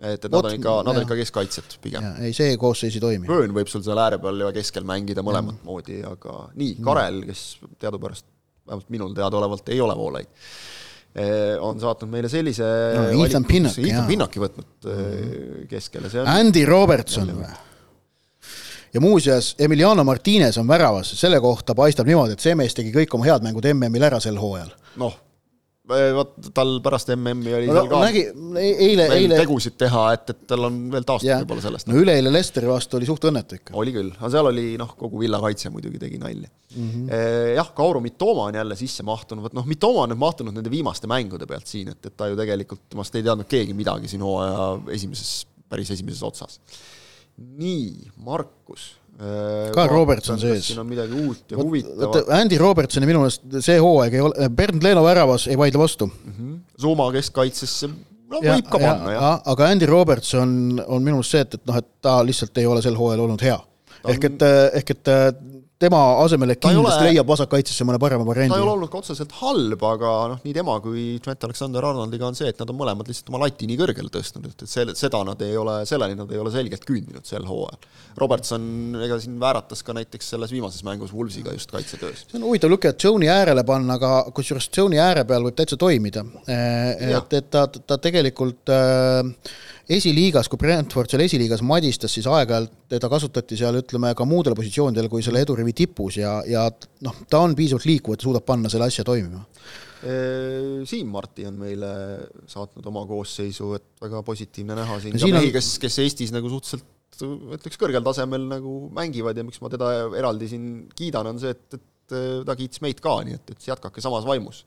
et, 0.01 0.25
et 0.25 0.31
nad 0.31 0.47
on 0.47 0.55
ikka, 0.55 0.75
nad 0.87 0.97
on 0.97 1.03
ikka 1.03 1.19
keskkaitsjad 1.19 1.77
pigem. 1.83 2.09
ei, 2.23 2.33
see 2.37 2.57
koosseis 2.61 2.97
ei 2.97 3.03
toimi. 3.03 3.29
Burn 3.29 3.55
võib 3.57 3.71
sul 3.71 3.85
seal 3.87 3.99
ääre 4.03 4.21
peal 4.23 4.47
ja 4.47 4.51
keskel 4.55 4.87
mängida 4.89 5.25
mõlemat 5.27 5.59
mm. 5.59 5.69
moodi, 5.69 6.01
aga 6.07 6.41
nii, 6.59 6.75
Karel, 6.85 7.23
kes 7.29 7.45
teadupärast, 7.83 8.27
vähemalt 8.69 8.91
minul 8.95 9.15
teadaolevalt 9.17 9.73
ei 9.75 9.81
ole 9.83 9.97
voolaid, 9.99 10.31
eh, 11.19 11.55
on 11.65 11.81
saatnud 11.83 12.13
meile 12.13 12.31
sellise 12.33 12.67
no, 12.95 13.07
Ethan 13.27 13.47
Pinnaki, 13.49 13.87
Ethan 13.91 14.11
Pinnaki 14.11 14.45
võtnud 14.45 14.91
mm. 14.91 15.71
keskele, 15.71 16.13
see 16.13 16.23
on 16.23 16.35
Andy 16.35 16.67
Robertson 16.69 17.33
või? 17.35 17.55
ja 18.95 19.01
muuseas, 19.05 19.55
Emiliano 19.61 20.05
Martinez 20.07 20.57
on 20.63 20.69
väravas, 20.69 21.11
selle 21.19 21.43
kohta 21.45 21.75
paistab 21.77 22.09
niimoodi, 22.09 22.39
et 22.39 22.45
see 22.45 22.55
mees 22.59 22.77
tegi 22.77 22.95
kõik 22.95 23.19
oma 23.19 23.29
head 23.29 23.45
mängud 23.45 23.67
MM-il 23.75 24.07
ära 24.09 24.23
sel 24.23 24.39
hooajal. 24.41 24.71
noh 25.03 25.25
vot 25.89 26.35
tal 26.55 26.75
pärast 26.85 27.11
MM-i 27.15 27.55
oli 27.57 27.69
no, 27.71 27.77
seal 27.79 27.89
ka 27.91 28.01
nägi, 28.03 28.23
eile, 28.61 29.07
eile, 29.15 29.39
tegusid 29.41 29.79
teha, 29.81 30.05
et, 30.17 30.33
et 30.35 30.43
tal 30.51 30.69
on 30.69 30.77
veel 30.93 31.07
taastuda 31.09 31.39
võib-olla 31.43 31.65
sellest. 31.65 31.89
no 31.89 31.97
üleeile 32.01 32.33
Lesteri 32.33 32.69
vastu 32.71 32.99
oli 32.99 33.09
suht 33.09 33.25
õnnetu 33.31 33.59
ikka. 33.59 33.77
oli 33.81 33.95
küll, 33.95 34.13
aga 34.19 34.31
seal 34.35 34.51
oli 34.51 34.67
noh, 34.81 34.93
kogu 34.99 35.23
villakaitse 35.23 35.73
muidugi 35.75 36.01
tegi 36.03 36.21
nalja 36.21 36.51
mm. 36.51 36.91
-hmm. 36.91 37.15
jah, 37.57 37.73
Kauru 37.77 38.03
Mitoma 38.05 38.49
on 38.51 38.61
jälle 38.61 38.77
sisse 38.77 39.07
mahtunud, 39.07 39.47
vot 39.49 39.57
noh, 39.57 39.67
Mitoma 39.69 40.05
on 40.05 40.13
nüüd 40.13 40.23
mahtunud 40.23 40.57
nende 40.57 40.73
viimaste 40.73 41.11
mängude 41.11 41.49
pealt 41.49 41.67
siin, 41.71 41.93
et, 41.95 42.01
et 42.05 42.17
ta 42.17 42.29
ju 42.29 42.37
tegelikult, 42.39 42.85
temast 42.93 43.17
ei 43.17 43.25
teadnud 43.27 43.49
keegi 43.49 43.77
midagi 43.77 44.13
siin 44.13 44.25
hooaja 44.25 44.71
esimeses, 44.99 45.47
päris 45.69 45.91
esimeses 45.97 46.23
otsas. 46.23 46.61
nii, 47.39 48.11
Markus 48.25 48.93
Karl 49.75 49.91
Robertson 49.91 50.39
sees. 50.39 50.69
siin 50.69 50.79
on 50.79 50.87
midagi 50.87 51.17
uut 51.19 51.51
ja 51.51 51.59
huvitavat. 51.59 52.29
Andy 52.37 52.59
Robertsoni 52.59 53.09
minu 53.09 53.25
meelest 53.25 53.59
see 53.67 53.79
hooaeg 53.83 54.15
ei 54.15 54.21
ole, 54.23 54.51
Bernd 54.55 54.85
Leeno 54.87 55.03
väravas 55.03 55.49
ei 55.51 55.59
vaidle 55.59 55.81
vastu 55.83 56.07
mm. 56.07 56.35
-hmm. 56.37 56.59
Zuma 56.81 57.09
keskkaitsesse, 57.17 57.89
no 58.31 58.43
ja, 58.43 58.55
võib 58.55 58.69
ka 58.71 58.79
panna, 58.79 59.15
jah 59.17 59.25
ja.. 59.25 59.33
aga 59.55 59.71
Andy 59.75 59.89
Robertson 59.91 60.53
on 60.87 61.03
minu 61.03 61.17
meelest 61.17 61.35
see, 61.35 61.43
et, 61.43 61.59
et 61.59 61.67
noh, 61.67 61.81
et 61.83 61.89
ta 62.01 62.21
lihtsalt 62.23 62.63
ei 62.63 62.71
ole 62.71 62.83
sel 62.85 62.95
hooajal 62.99 63.25
olnud 63.27 63.43
hea. 63.43 63.59
ehk 64.15 64.29
et, 64.31 64.47
ehk 64.83 64.95
et 64.95 65.13
tema 65.79 65.99
asemele 66.25 66.57
kindlasti 66.59 67.05
ole, 67.05 67.13
leiab 67.13 67.29
vasakkaitsesse 67.29 67.87
mõne 67.87 68.01
parema 68.03 68.25
variandi. 68.27 68.51
ta 68.51 68.59
ei 68.59 68.65
ole 68.65 68.73
olnud 68.75 68.91
ka 68.91 68.99
otseselt 68.99 69.35
halb, 69.39 69.85
aga 69.87 70.15
noh, 70.33 70.41
nii 70.43 70.55
tema 70.57 70.75
kui 70.83 71.05
Trent 71.23 71.47
Alexander-Arnoldiga 71.49 72.27
on 72.27 72.39
see, 72.39 72.51
et 72.51 72.59
nad 72.59 72.73
on 72.73 72.79
mõlemad 72.81 73.11
lihtsalt 73.11 73.31
oma 73.31 73.45
lati 73.45 73.69
nii 73.71 73.79
kõrgele 73.79 74.11
tõstnud, 74.15 74.49
et, 74.51 74.65
et 74.67 74.73
selle, 74.73 74.97
seda 74.99 75.23
nad 75.29 75.45
ei 75.47 75.55
ole, 75.61 75.79
selleni 75.89 76.19
nad 76.19 76.35
ei 76.35 76.43
ole 76.43 76.53
selgelt 76.55 76.87
küündinud 76.89 77.27
sel 77.29 77.47
hooajal. 77.47 77.87
Robertson, 78.19 78.67
ega 79.07 79.21
siin 79.23 79.39
vääratas 79.39 79.85
ka 79.87 79.95
näiteks 79.95 80.35
selles 80.35 80.55
viimases 80.55 80.83
mängus 80.87 81.15
Wulvsiga 81.15 81.55
just 81.55 81.71
kaitsetöös. 81.71 82.27
see 82.27 82.41
on 82.41 82.49
huvitav 82.49 82.75
lüke, 82.75 82.91
et 82.91 83.05
Jone'i 83.05 83.31
äärele 83.31 83.63
panna, 83.67 84.01
aga 84.01 84.33
kusjuures 84.35 84.71
Jone'i 84.75 84.99
ääre 85.03 85.23
peal 85.29 85.47
võib 85.47 85.59
täitsa 85.59 85.79
toimida. 85.79 86.27
et, 86.49 87.39
et 87.39 87.51
ta, 87.55 87.69
ta 87.69 88.03
tegelikult 88.03 88.75
äh, 88.75 89.23
esiliigas, 89.89 90.49
kui 90.53 90.61
Brentford 90.61 91.11
seal 91.11 91.25
esiliigas 91.25 91.63
madistas, 91.65 92.13
siis 92.13 92.27
aeg-ajalt 92.29 92.75
teda 92.93 93.09
kasutati 93.11 93.57
seal 93.57 93.81
ütleme 93.81 94.13
ka 94.17 94.27
muudel 94.29 94.57
positsioonidel 94.59 95.09
kui 95.13 95.25
selle 95.25 95.43
edurivi 95.45 95.73
tipus 95.77 96.19
ja, 96.21 96.39
ja 96.49 96.67
noh, 97.07 97.23
ta 97.31 97.41
on 97.45 97.57
piisavalt 97.59 97.89
liikuv, 97.89 98.19
et 98.19 98.27
suudab 98.27 98.45
panna 98.49 98.71
selle 98.73 98.89
asja 98.89 99.07
toimima. 99.09 99.41
Siim 100.87 101.09
Marti 101.11 101.47
on 101.49 101.57
meile 101.59 101.89
saatnud 102.47 102.85
oma 102.87 103.03
koosseisu, 103.09 103.73
et 103.79 104.05
väga 104.05 104.21
positiivne 104.27 104.77
näha 104.79 105.01
siin, 105.03 105.17
siin 105.19 105.35
ka 105.35 105.41
mehi, 105.41 105.55
kes, 105.57 105.73
kes 105.83 105.99
Eestis 106.05 106.35
nagu 106.35 106.53
suhteliselt 106.53 106.95
ütleks 107.57 107.81
kõrgel 107.81 108.05
tasemel 108.07 108.45
nagu 108.47 108.75
mängivad 108.95 109.41
ja 109.41 109.47
miks 109.47 109.59
ma 109.65 109.73
teda 109.73 109.91
eraldi 110.21 110.53
siin 110.53 110.69
kiidan, 110.95 111.33
on 111.33 111.41
see, 111.43 111.57
et, 111.57 111.81
et 111.81 112.15
ta 112.47 112.55
kiitis 112.61 112.85
meid 112.85 113.03
ka, 113.03 113.17
nii 113.27 113.41
et, 113.41 113.57
et 113.57 113.67
jätkake 113.73 114.05
samas 114.05 114.29
vaimus. 114.29 114.63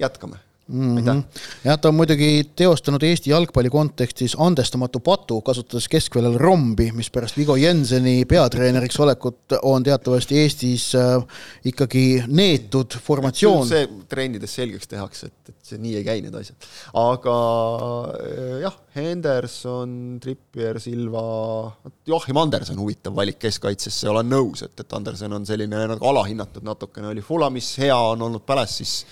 jätkame 0.00 0.40
mm. 0.72 0.98
-hmm. 0.98 1.22
jah, 1.64 1.78
ta 1.78 1.88
on 1.88 1.94
muidugi 1.94 2.50
teostanud 2.56 3.02
Eesti 3.02 3.30
jalgpalli 3.30 3.70
kontekstis 3.70 4.34
andestamatu 4.38 5.00
patu, 5.00 5.40
kasutades 5.40 5.88
keskväljal 5.88 6.38
rombi, 6.40 6.90
mis 6.92 7.10
pärast 7.10 7.36
Vigo 7.36 7.56
Jenseni 7.56 8.24
peatreeneriks 8.24 9.00
olekut 9.00 9.56
on 9.62 9.82
teatavasti 9.82 10.38
Eestis 10.38 10.94
äh, 10.94 11.24
ikkagi 11.64 12.24
neetud 12.26 12.96
formatsioon. 13.04 13.68
see 13.68 13.88
trennides 14.08 14.54
selgeks 14.54 14.88
tehakse, 14.88 15.26
et, 15.26 15.48
et 15.48 15.72
see 15.72 15.78
nii 15.82 15.96
ei 16.00 16.04
käi, 16.04 16.20
need 16.24 16.34
asjad. 16.34 16.70
aga 16.94 17.36
äh, 18.16 18.60
jah, 18.64 18.78
Henderson, 18.96 20.18
Trippier, 20.20 20.80
Silva, 20.80 21.22
Joachim 22.06 22.36
Andersen, 22.36 22.80
huvitav 22.80 23.16
valik 23.16 23.38
keskkaitsesse, 23.42 24.08
olen 24.08 24.28
nõus, 24.28 24.64
et, 24.64 24.80
et 24.80 24.96
Andersen 24.96 25.32
on 25.32 25.46
selline 25.46 25.86
nagu 25.94 26.08
alahinnatud 26.08 26.64
natukene, 26.64 27.12
oli 27.12 27.24
Fulamis 27.24 27.74
hea, 27.78 27.96
on 27.96 28.22
olnud 28.22 28.44
Palace'is 28.46 29.02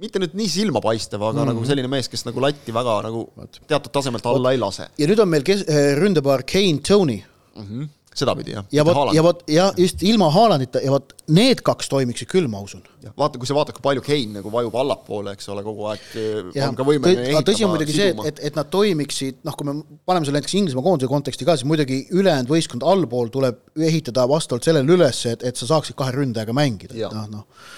mitte 0.00 0.22
nüüd 0.22 0.36
nii 0.38 0.50
silmapaistev, 0.50 1.22
aga 1.22 1.42
mm. 1.42 1.52
nagu 1.52 1.64
selline 1.68 1.90
mees, 1.90 2.10
kes 2.10 2.24
nagu 2.28 2.42
latti 2.42 2.74
väga 2.74 3.00
nagu 3.08 3.26
teatud 3.68 3.92
tasemelt 3.94 4.28
alla 4.28 4.48
Oot. 4.48 4.54
ei 4.54 4.60
lase. 4.60 4.92
ja 4.98 5.08
nüüd 5.10 5.24
on 5.24 5.32
meil 5.32 5.44
kes-, 5.46 5.66
äh, 5.68 5.92
ründepaar 6.00 6.46
Kane, 6.48 6.80
Tony 6.86 7.18
mm. 7.20 7.66
-hmm. 7.66 7.90
sedapidi 8.14 8.56
jah. 8.56 8.64
ja 8.72 8.84
vot, 8.88 9.12
ja 9.14 9.24
vot, 9.24 9.42
ja 9.48 9.66
just 9.76 10.02
ilma 10.02 10.30
Haalandita 10.32 10.80
ja 10.82 10.94
vot 10.94 11.12
need 11.28 11.60
kaks 11.66 11.92
toimiksid 11.92 12.30
küll, 12.30 12.48
ma 12.50 12.62
usun. 12.64 12.82
vaata, 13.18 13.38
kui 13.38 13.46
sa 13.46 13.54
vaatad, 13.58 13.76
kui 13.76 13.84
palju 13.84 14.04
Kane 14.06 14.38
nagu 14.38 14.52
vajub 14.52 14.78
allapoole, 14.82 15.36
eks 15.36 15.52
ole, 15.52 15.64
kogu 15.66 15.86
aeg 15.92 16.08
äh, 16.16 16.40
ja, 16.56 16.70
on 16.70 16.78
ka 16.78 16.88
võimeline 16.88 17.28
ehitama. 17.28 17.44
tõsi 17.52 17.68
on 17.68 17.74
muidugi 17.74 17.98
siduma. 17.98 18.24
see, 18.24 18.32
et, 18.32 18.40
et, 18.40 18.50
et 18.50 18.58
nad 18.62 18.72
toimiksid, 18.72 19.42
noh, 19.44 19.58
kui 19.58 19.68
me 19.68 19.76
paneme 20.08 20.26
selle 20.26 20.40
näiteks 20.40 20.56
Inglismaa 20.62 20.88
koondise 20.88 21.12
konteksti 21.12 21.48
ka, 21.48 21.58
siis 21.60 21.68
muidugi 21.68 22.06
ülejäänud 22.16 22.50
võistkond 22.50 22.88
allpool 22.94 23.30
tuleb 23.34 23.60
ehitada 23.92 24.26
vastavalt 24.30 24.66
sellele 24.66 24.98
üles, 24.98 25.22
et, 25.30 25.46
et 25.46 25.60
sa 25.60 25.68
saaksid 25.76 26.00
kahe 26.00 26.16
ründajaga 26.16 26.56
mängida, 26.56 26.96
et 26.96 27.20
noh, 27.20 27.30
noh 27.38 27.70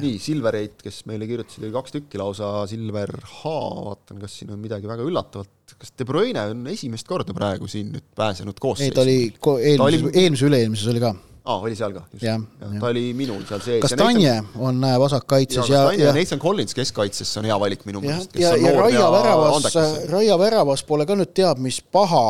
nii, 0.00 0.16
Silvereit, 0.22 0.80
kes 0.82 1.02
meile 1.08 1.28
kirjutasid, 1.28 1.64
oli 1.64 1.74
kaks 1.74 1.94
tükki 1.94 2.20
lausa, 2.20 2.50
Silver 2.70 3.12
H, 3.20 3.52
vaatan, 3.86 4.20
kas 4.22 4.38
siin 4.40 4.52
on 4.54 4.60
midagi 4.62 4.88
väga 4.90 5.06
üllatavat, 5.06 5.76
kas 5.76 5.94
De 5.98 6.06
Bruyne 6.08 6.42
on 6.52 6.66
esimest 6.72 7.08
korda 7.08 7.34
praegu 7.36 7.68
siin 7.70 7.92
nüüd 7.94 8.06
pääsenud 8.18 8.60
koosseisu? 8.62 8.90
ei, 8.90 8.96
ta 8.96 9.04
oli 9.04 9.18
ko-, 9.40 9.56
eelmises 9.60 10.06
oli..., 10.06 10.12
eelmises, 10.22 10.46
üle-eelmises 10.48 10.90
oli 10.92 11.02
ka. 11.04 11.12
aa, 11.44 11.58
oli 11.58 11.78
seal 11.78 11.94
ka, 11.96 12.02
just. 12.14 12.50
ta 12.80 12.90
oli 12.90 13.04
minul 13.18 13.44
seal 13.48 13.62
sees. 13.66 13.84
Kastanje 13.84 14.34
on 14.56 14.88
vasakkaitses 15.04 15.70
ja, 15.72 15.86
ja, 15.92 16.08
ja 16.08 16.16
Nathan 16.16 16.42
Collins 16.42 16.76
keskkaitses 16.76 17.36
on 17.40 17.48
hea 17.50 17.60
valik 17.60 17.86
minu 17.88 18.04
meelest. 18.04 18.36
ja, 18.40 18.56
ja, 18.56 18.72
ja 18.72 18.74
Raia 18.80 19.06
väravas, 19.14 19.70
Raia 20.10 20.38
väravas 20.42 20.84
pole 20.88 21.08
ka 21.08 21.18
nüüd 21.18 21.32
teab 21.36 21.62
mis 21.62 21.80
paha. 21.80 22.26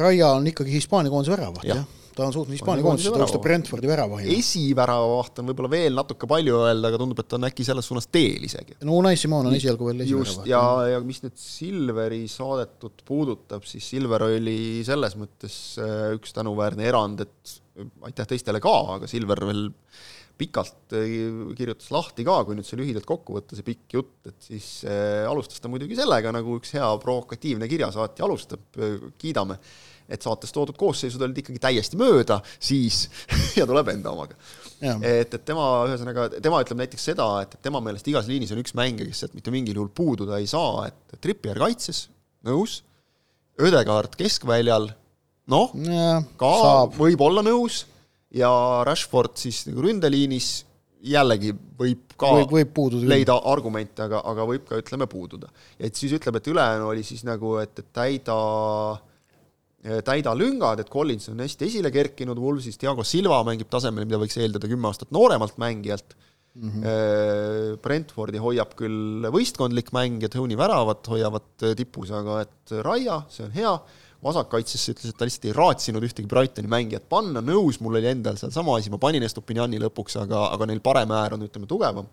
Raia 0.00 0.30
on 0.38 0.46
ikkagi 0.46 0.72
Hispaania 0.78 1.12
koondise 1.12 1.34
väravat, 1.36 1.68
jah 1.68 1.82
ja 1.82 2.03
ta 2.14 2.26
on 2.28 2.34
suutnud 2.34 2.54
Hispaania 2.54 2.84
koondises 2.84 3.14
tõusta 3.14 3.40
Brentfordi 3.42 3.90
väravahi. 3.90 4.36
esiväravaht 4.38 5.40
on 5.42 5.50
võib-olla 5.50 5.70
veel 5.72 5.98
natuke 5.98 6.28
palju 6.30 6.60
öelda, 6.62 6.90
aga 6.90 7.00
tundub, 7.00 7.20
et 7.22 7.28
ta 7.30 7.38
on 7.38 7.48
äkki 7.48 7.66
selles 7.66 7.88
suunas 7.90 8.08
teel 8.12 8.46
isegi. 8.46 8.78
no 8.86 8.98
Unai 9.00 9.16
Simon 9.20 9.50
on 9.50 9.58
esialgu 9.58 9.90
veel 9.90 10.04
esiväravaht. 10.06 10.48
ja, 10.50 10.62
ja 10.94 11.02
mis 11.04 11.22
nüüd 11.24 11.36
Silveri 11.40 12.24
saadetut 12.30 13.04
puudutab, 13.08 13.66
siis 13.68 13.86
Silver 13.94 14.28
oli 14.30 14.58
selles 14.86 15.18
mõttes 15.20 15.60
äh, 15.82 16.10
üks 16.18 16.34
tänuväärne 16.36 16.90
erand, 16.90 17.24
et 17.26 17.56
aitäh 18.06 18.34
teistele 18.34 18.62
ka, 18.62 18.74
aga 18.98 19.10
Silver 19.10 19.42
veel 19.50 19.64
pikalt 20.38 20.94
äh, 20.98 21.16
kirjutas 21.58 21.90
lahti 21.94 22.26
ka, 22.26 22.40
kui 22.46 22.58
nüüd 22.58 22.68
see 22.68 22.78
lühidalt 22.78 23.06
kokku 23.08 23.38
võtta, 23.38 23.58
see 23.58 23.66
pikk 23.66 23.98
jutt, 23.98 24.14
et 24.30 24.38
siis 24.50 24.68
äh, 24.86 25.24
alustas 25.30 25.62
ta 25.62 25.70
muidugi 25.72 25.98
sellega, 25.98 26.34
nagu 26.34 26.60
üks 26.60 26.74
hea 26.78 26.92
provokatiivne 27.02 27.70
kirjasaatja 27.70 28.26
alustab 28.26 28.82
kiidame 29.18 29.58
et 30.08 30.24
saates 30.24 30.52
toodud 30.52 30.76
koosseisud 30.78 31.22
olid 31.24 31.38
ikkagi 31.40 31.60
täiesti 31.62 31.98
mööda, 32.00 32.40
siis 32.62 33.06
ja 33.58 33.66
tuleb 33.68 33.88
enda 33.94 34.12
omaga. 34.12 34.36
et, 35.00 35.32
et 35.32 35.44
tema 35.46 35.68
ühesõnaga, 35.88 36.28
tema 36.44 36.60
ütleb 36.64 36.82
näiteks 36.82 37.08
seda, 37.12 37.28
et 37.44 37.56
tema 37.64 37.80
meelest 37.84 38.08
igas 38.12 38.28
liinis 38.30 38.52
on 38.54 38.60
üks 38.60 38.76
mängija, 38.76 39.08
kes 39.08 39.24
sealt 39.24 39.38
mitte 39.38 39.54
mingil 39.54 39.80
juhul 39.80 39.92
puududa 39.94 40.40
ei 40.42 40.50
saa, 40.50 40.88
et 40.90 41.16
Trippier 41.24 41.58
kaitses, 41.60 42.08
nõus, 42.44 42.82
Ödegaard 43.54 44.16
keskväljal, 44.18 44.90
noh, 45.52 45.74
ka 46.40 46.52
võib-olla 46.98 47.44
nõus, 47.46 47.84
ja 48.34 48.50
Rashford 48.84 49.38
siis 49.38 49.62
nagu 49.68 49.84
ründeliinis 49.86 50.64
jällegi 51.04 51.52
võib 51.78 52.16
ka 52.18 52.30
võib, 52.32 52.52
võib 52.56 52.70
puududa 52.74 53.08
leida 53.12 53.36
argumente, 53.46 54.02
aga, 54.02 54.22
aga 54.26 54.46
võib 54.48 54.64
ka 54.68 54.78
ütleme 54.80 55.06
puududa. 55.08 55.50
et 55.78 55.94
siis 55.96 56.12
ütleb, 56.16 56.40
et 56.40 56.48
ülejäänu 56.50 56.88
oli 56.88 57.04
siis 57.06 57.22
nagu, 57.28 57.58
et, 57.60 57.78
et 57.78 57.90
täida 57.94 58.36
Äh, 58.94 59.13
täida 60.04 60.32
lüngad, 60.36 60.80
et 60.80 60.88
Collins 60.88 61.28
on 61.28 61.42
hästi 61.44 61.66
esile 61.68 61.90
kerkinud 61.92 62.38
Wolvesist, 62.40 62.80
Diego 62.80 63.04
Silva 63.04 63.42
mängib 63.44 63.68
tasemel, 63.72 64.06
mida 64.08 64.20
võiks 64.20 64.38
eeldada 64.40 64.70
kümme 64.70 64.88
aastat 64.88 65.12
nooremalt 65.12 65.58
mängijalt. 65.60 66.16
Mm, 66.54 66.70
-hmm. 66.70 67.78
Brentfordi 67.82 68.38
hoiab 68.38 68.76
küll 68.78 69.26
võistkondlik 69.34 69.90
mäng 69.92 70.22
ja 70.22 70.28
Tony 70.30 70.54
väravat 70.56 71.08
hoiavad 71.10 71.64
äh, 71.66 71.72
tipus, 71.74 72.12
aga 72.14 72.44
et 72.44 72.74
Raia, 72.86 73.24
see 73.28 73.42
on 73.42 73.50
hea, 73.50 73.72
vasakkaitsesse 74.22 74.94
ütles, 74.94 75.10
et 75.10 75.18
ta 75.18 75.26
lihtsalt 75.26 75.48
ei 75.50 75.56
raatsinud 75.56 76.06
ühtegi 76.06 76.30
Brightoni 76.30 76.70
mängijat 76.70 77.08
panna, 77.10 77.42
nõus, 77.44 77.80
mul 77.82 77.98
oli 77.98 78.08
endal 78.12 78.38
seal 78.40 78.54
sama 78.54 78.78
asi, 78.78 78.92
ma 78.92 79.00
panin 79.02 79.26
Estupiniani 79.26 79.82
lõpuks, 79.82 80.16
aga, 80.22 80.46
aga 80.54 80.68
neil 80.70 80.80
parem 80.84 81.10
äär 81.12 81.34
on, 81.36 81.42
ütleme, 81.48 81.66
tugevam. 81.66 82.06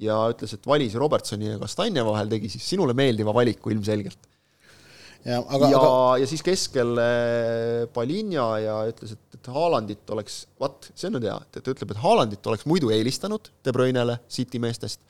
ja 0.00 0.16
ütles, 0.32 0.56
et 0.56 0.66
valis 0.66 0.96
Robertsoni 0.96 1.52
ja 1.52 1.60
Kastanje 1.60 2.02
vahel, 2.04 2.32
tegi 2.32 2.50
siis 2.52 2.64
sinule 2.74 2.96
meeldiva 2.96 3.32
valiku 3.36 3.70
ilmselgelt 3.76 4.26
ja, 5.26 5.40
aga, 5.42 5.70
ja 5.72 5.80
aga..., 5.80 5.90
ja 6.22 6.30
siis 6.30 6.44
keskel 6.46 6.94
Palinja 7.94 8.46
ja 8.62 8.78
ütles, 8.90 9.16
et, 9.16 9.38
et 9.38 9.50
Haalandit 9.52 10.14
oleks, 10.14 10.44
vaat, 10.62 10.90
see 10.94 11.10
on 11.10 11.18
nüüd 11.18 11.28
hea, 11.28 11.36
et, 11.48 11.60
et 11.60 11.74
ütleb, 11.74 11.92
et 11.92 12.02
Haalandit 12.04 12.52
oleks 12.52 12.66
muidu 12.70 12.92
eelistanud 12.94 13.50
De 13.64 13.74
Bruynele 13.74 14.20
City 14.32 14.62
meestest 14.62 15.02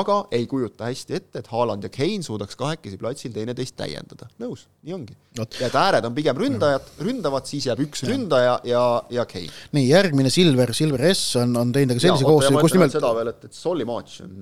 aga 0.00 0.18
ei 0.34 0.46
kujuta 0.50 0.88
hästi 0.88 1.16
ette, 1.18 1.42
et 1.42 1.50
Haaland 1.52 1.84
ja 1.86 1.90
Kane 1.92 2.22
suudaks 2.24 2.56
kahekesi 2.58 2.98
platsil 3.00 3.32
teineteist 3.34 3.76
täiendada. 3.78 4.28
nõus, 4.42 4.66
nii 4.86 4.94
ongi. 4.96 5.16
ja 5.36 5.66
et 5.68 5.76
ääred 5.78 6.06
on 6.08 6.14
pigem 6.16 6.38
ründajad, 6.38 6.88
ründavad, 7.02 7.46
siis 7.48 7.66
jääb 7.68 7.82
üks 7.86 8.04
ja. 8.04 8.10
ründaja 8.12 8.54
ja, 8.68 8.82
ja 9.12 9.26
Kane. 9.28 9.50
nii, 9.76 9.86
järgmine 9.88 10.32
Silver, 10.32 10.72
Silver 10.76 11.04
S 11.12 11.36
on, 11.40 11.56
on 11.60 11.72
teinud 11.74 11.96
aga 11.96 12.04
sellise 12.06 12.28
koosseisu, 12.28 12.62
kus 12.66 12.76
nimelt 12.76 12.96
seda 12.96 13.12
veel, 13.18 13.32
et, 13.32 13.48
et 13.48 13.58
Solly 13.58 13.86
March 13.88 14.24
on, 14.24 14.36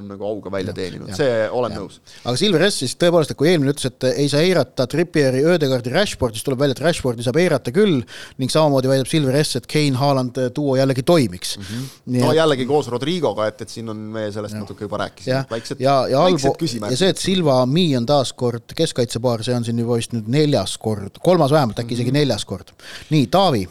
on 0.00 0.10
nagu 0.14 0.28
auga 0.28 0.54
välja 0.56 0.74
teeninud, 0.76 1.12
see 1.18 1.44
olen 1.48 1.76
ja. 1.76 1.82
nõus. 1.82 2.00
aga 2.24 2.36
Silver 2.40 2.66
S 2.68 2.82
siis 2.84 2.96
tõepoolest, 3.00 3.34
et 3.34 3.40
kui 3.40 3.50
eelmine 3.52 3.74
ütles, 3.74 3.90
et 3.90 4.08
ei 4.12 4.28
saa 4.32 4.44
eirata 4.46 4.88
Trippieri, 4.90 5.44
Ödegaardi, 5.54 5.92
Rashfordi, 5.94 6.40
siis 6.40 6.48
tuleb 6.48 6.62
välja, 6.64 6.78
et 6.78 6.84
Rashfordi 6.86 7.26
saab 7.26 7.40
eirata 7.42 7.74
küll 7.74 8.00
ning 8.40 8.52
samamoodi 8.52 8.92
väidab 8.92 9.10
Silver 9.10 9.40
S, 9.42 9.60
et 9.60 9.68
Kane, 9.70 9.98
Haaland 10.00 10.38
duo 10.56 10.76
jällegi 10.78 11.04
toimiks 11.06 11.56
mm. 11.58 11.68
-hmm. 11.68 12.20
no 12.20 12.30
et... 12.30 12.36
jällegi 12.40 12.66
koos 12.68 12.88
Rodrigoga, 12.92 13.46
et, 13.50 13.60
et 13.64 13.68
siin 13.72 13.88
on 13.92 13.96
meie 14.14 14.32
sellest 14.32 14.56
natuke 14.70 14.86
juba 14.86 15.02
rääkisime 15.04 15.44
väiksed 15.50 15.80
ja, 15.80 15.94
ja 16.08 16.22
väiksed 16.22 16.46
allpool 16.46 16.54
ja 16.54 16.60
küsimärgid 16.62 17.00
see, 17.00 17.10
et 17.14 17.18
Silva 17.22 17.58
Mi 17.66 17.88
on 17.98 18.06
taas 18.06 18.32
kord 18.32 18.74
keskkaitsepaar, 18.76 19.42
see 19.46 19.56
on 19.56 19.66
siin 19.66 19.82
juba 19.82 19.98
vist 19.98 20.14
nüüd 20.14 20.30
neljas 20.30 20.76
kord, 20.78 21.18
kolmas 21.24 21.52
vähemalt, 21.54 21.82
äkki 21.82 21.98
isegi 21.98 22.14
neljas 22.14 22.46
kord. 22.48 22.72
nii, 23.10 23.26
Taavi, 23.32 23.66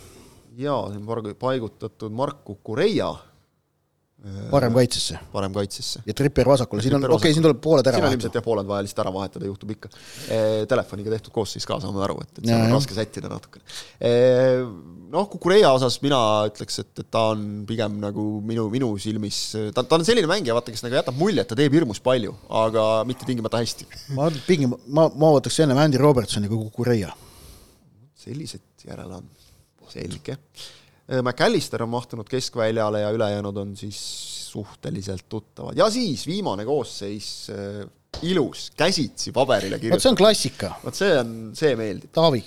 jaa, 0.59 0.81
parg- 1.07 1.33
paigutatud 1.39 2.11
Mark 2.11 2.43
Kukureia 2.43 3.13
parem 4.51 4.73
kaitsesse 4.75 5.17
parem 5.31 5.53
kaitsesse. 5.55 6.01
ja 6.05 6.13
Trippier 6.17 6.47
vasakule, 6.49 6.83
siin 6.83 6.97
on, 6.97 7.05
okei 7.07 7.15
okay,, 7.15 7.35
siin 7.35 7.45
tuleb 7.45 7.61
pooled 7.63 7.87
ära 7.87 7.95
siin 7.95 8.03
on 8.03 8.09
vahetada 8.09 8.17
ilmselt. 8.17 8.35
jah, 8.35 8.43
pooled 8.43 8.67
vaja 8.67 8.83
lihtsalt 8.83 9.01
ära 9.05 9.13
vahetada, 9.15 9.47
juhtub 9.47 9.71
ikka 9.75 9.91
e,. 10.27 10.39
Telefoniga 10.69 11.13
tehtud 11.13 11.33
koosseis 11.35 11.67
ka, 11.67 11.77
saame 11.79 12.01
aru, 12.03 12.17
et, 12.25 12.33
et 12.41 12.49
seal 12.49 12.65
on 12.65 12.75
raske 12.75 12.97
sättida 12.97 13.31
natukene 13.31 13.63
e,. 14.03 14.11
noh, 15.13 15.29
Kukureia 15.31 15.71
osas 15.75 15.99
mina 16.03 16.19
ütleks, 16.49 16.81
et, 16.83 16.91
et 16.99 17.07
ta 17.15 17.29
on 17.31 17.45
pigem 17.69 17.95
nagu 18.03 18.25
minu, 18.45 18.67
minu 18.73 18.91
silmis, 18.99 19.39
ta, 19.75 19.85
ta 19.85 19.99
on 19.99 20.03
selline 20.07 20.27
mängija, 20.29 20.57
vaata, 20.57 20.75
kes 20.75 20.83
nagu 20.83 20.99
jätab 20.99 21.15
mulje, 21.19 21.45
et 21.45 21.51
ta 21.51 21.57
teeb 21.59 21.79
hirmus 21.79 22.03
palju, 22.03 22.35
aga 22.65 22.89
mitte 23.07 23.27
tingimata 23.29 23.63
hästi. 23.63 23.87
ma 24.19 24.27
pigem, 24.49 24.75
ma, 24.91 25.07
ma 25.15 25.31
võtaks 25.37 25.63
ennem 25.63 25.79
Andy 25.79 26.01
Robertsoni 26.01 26.51
kui 26.51 26.59
Kukureia. 26.67 27.15
sellised 28.19 28.83
järele 28.83 29.21
on, 29.21 29.31
selge. 29.89 30.35
McAllister 31.09 31.81
on 31.83 31.89
mahtunud 31.89 32.27
keskväljale 32.29 33.01
ja 33.01 33.09
ülejäänud 33.15 33.57
on 33.57 33.75
siis 33.77 33.97
suhteliselt 34.49 35.25
tuttavad 35.29 35.77
ja 35.77 35.89
siis 35.89 36.27
viimane 36.27 36.65
koosseis, 36.65 37.49
ilus, 38.25 38.69
käsitsi 38.77 39.33
paberile 39.33 39.77
vot 39.77 39.81
see 39.81 39.87
kirjutatud. 39.87 40.11
on 40.11 40.17
klassika, 40.17 40.71
vot 40.83 40.97
see 40.97 41.13
on, 41.19 41.35
see 41.57 41.75
meeldib. 41.79 42.11
Taavi, 42.15 42.43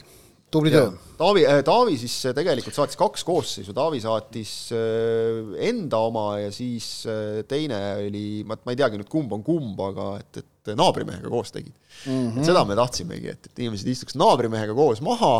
tubli 0.53 0.73
töö. 0.75 0.91
Taavi, 1.19 1.45
Taavi 1.65 1.99
siis 2.01 2.17
tegelikult 2.37 2.77
saatis 2.77 2.99
kaks 3.01 3.25
koosseisu, 3.27 3.75
Taavi 3.77 4.01
saatis 4.03 4.55
äh, 4.77 5.53
enda 5.71 6.03
oma 6.09 6.27
ja 6.43 6.51
siis 6.55 6.89
äh, 7.09 7.43
teine 7.49 7.81
oli, 8.09 8.43
ma, 8.49 8.59
ma 8.63 8.75
ei 8.75 8.81
teagi 8.81 9.01
nüüd, 9.01 9.11
kumb 9.13 9.33
on 9.37 9.45
kumb, 9.47 9.81
aga 9.91 10.09
et, 10.21 10.43
et 10.43 10.75
naabrimehega 10.79 11.31
koos 11.33 11.55
tegid 11.55 11.73
mm. 11.73 12.11
-hmm. 12.13 12.39
et 12.39 12.51
seda 12.51 12.65
me 12.69 12.79
tahtsimegi, 12.79 13.35
et, 13.35 13.51
et 13.51 13.63
inimesed 13.65 13.89
istuks 13.95 14.19
naabrimehega 14.19 14.75
koos 14.77 15.03
maha, 15.05 15.35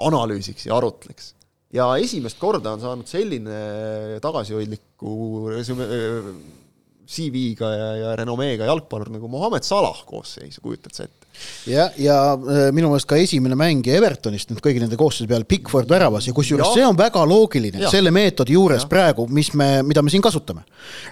analüüsiks 0.00 0.66
ja 0.66 0.76
arutleks. 0.80 1.34
Ja 1.74 1.86
esimest 2.02 2.40
korda 2.40 2.74
on 2.74 2.82
saanud 2.82 3.10
selline 3.10 3.60
tagasihoidliku 4.22 5.14
resüme-, 5.54 5.90
CV-ga 7.10 7.70
ja, 7.74 7.88
ja 7.98 8.10
renomeega 8.20 8.68
jalgpallur 8.68 9.10
nagu 9.16 9.30
Mohammed 9.30 9.66
Salah 9.66 10.04
koosseisu, 10.06 10.62
kujutad 10.62 10.94
sa 10.94 11.08
ette? 11.08 11.19
ja, 11.70 11.88
ja 11.98 12.16
äh, 12.34 12.68
minu 12.74 12.90
meelest 12.90 13.08
ka 13.10 13.18
esimene 13.20 13.56
mängija 13.58 13.98
Evertonist 13.98 14.50
nüüd 14.50 14.62
kõigi 14.64 14.82
nende 14.82 14.98
koosseise 15.00 15.28
peale, 15.30 15.46
Pickford 15.48 15.90
väravas 15.90 16.28
ja 16.28 16.34
kusjuures 16.36 16.66
Jah. 16.68 16.74
see 16.78 16.86
on 16.86 16.98
väga 16.98 17.22
loogiline 17.28 17.84
Jah. 17.84 17.92
selle 17.92 18.12
meetodi 18.14 18.56
juures 18.56 18.86
praegu, 18.90 19.26
mis 19.30 19.52
me, 19.58 19.68
mida 19.86 20.02
me 20.02 20.12
siin 20.12 20.22
kasutame. 20.24 20.64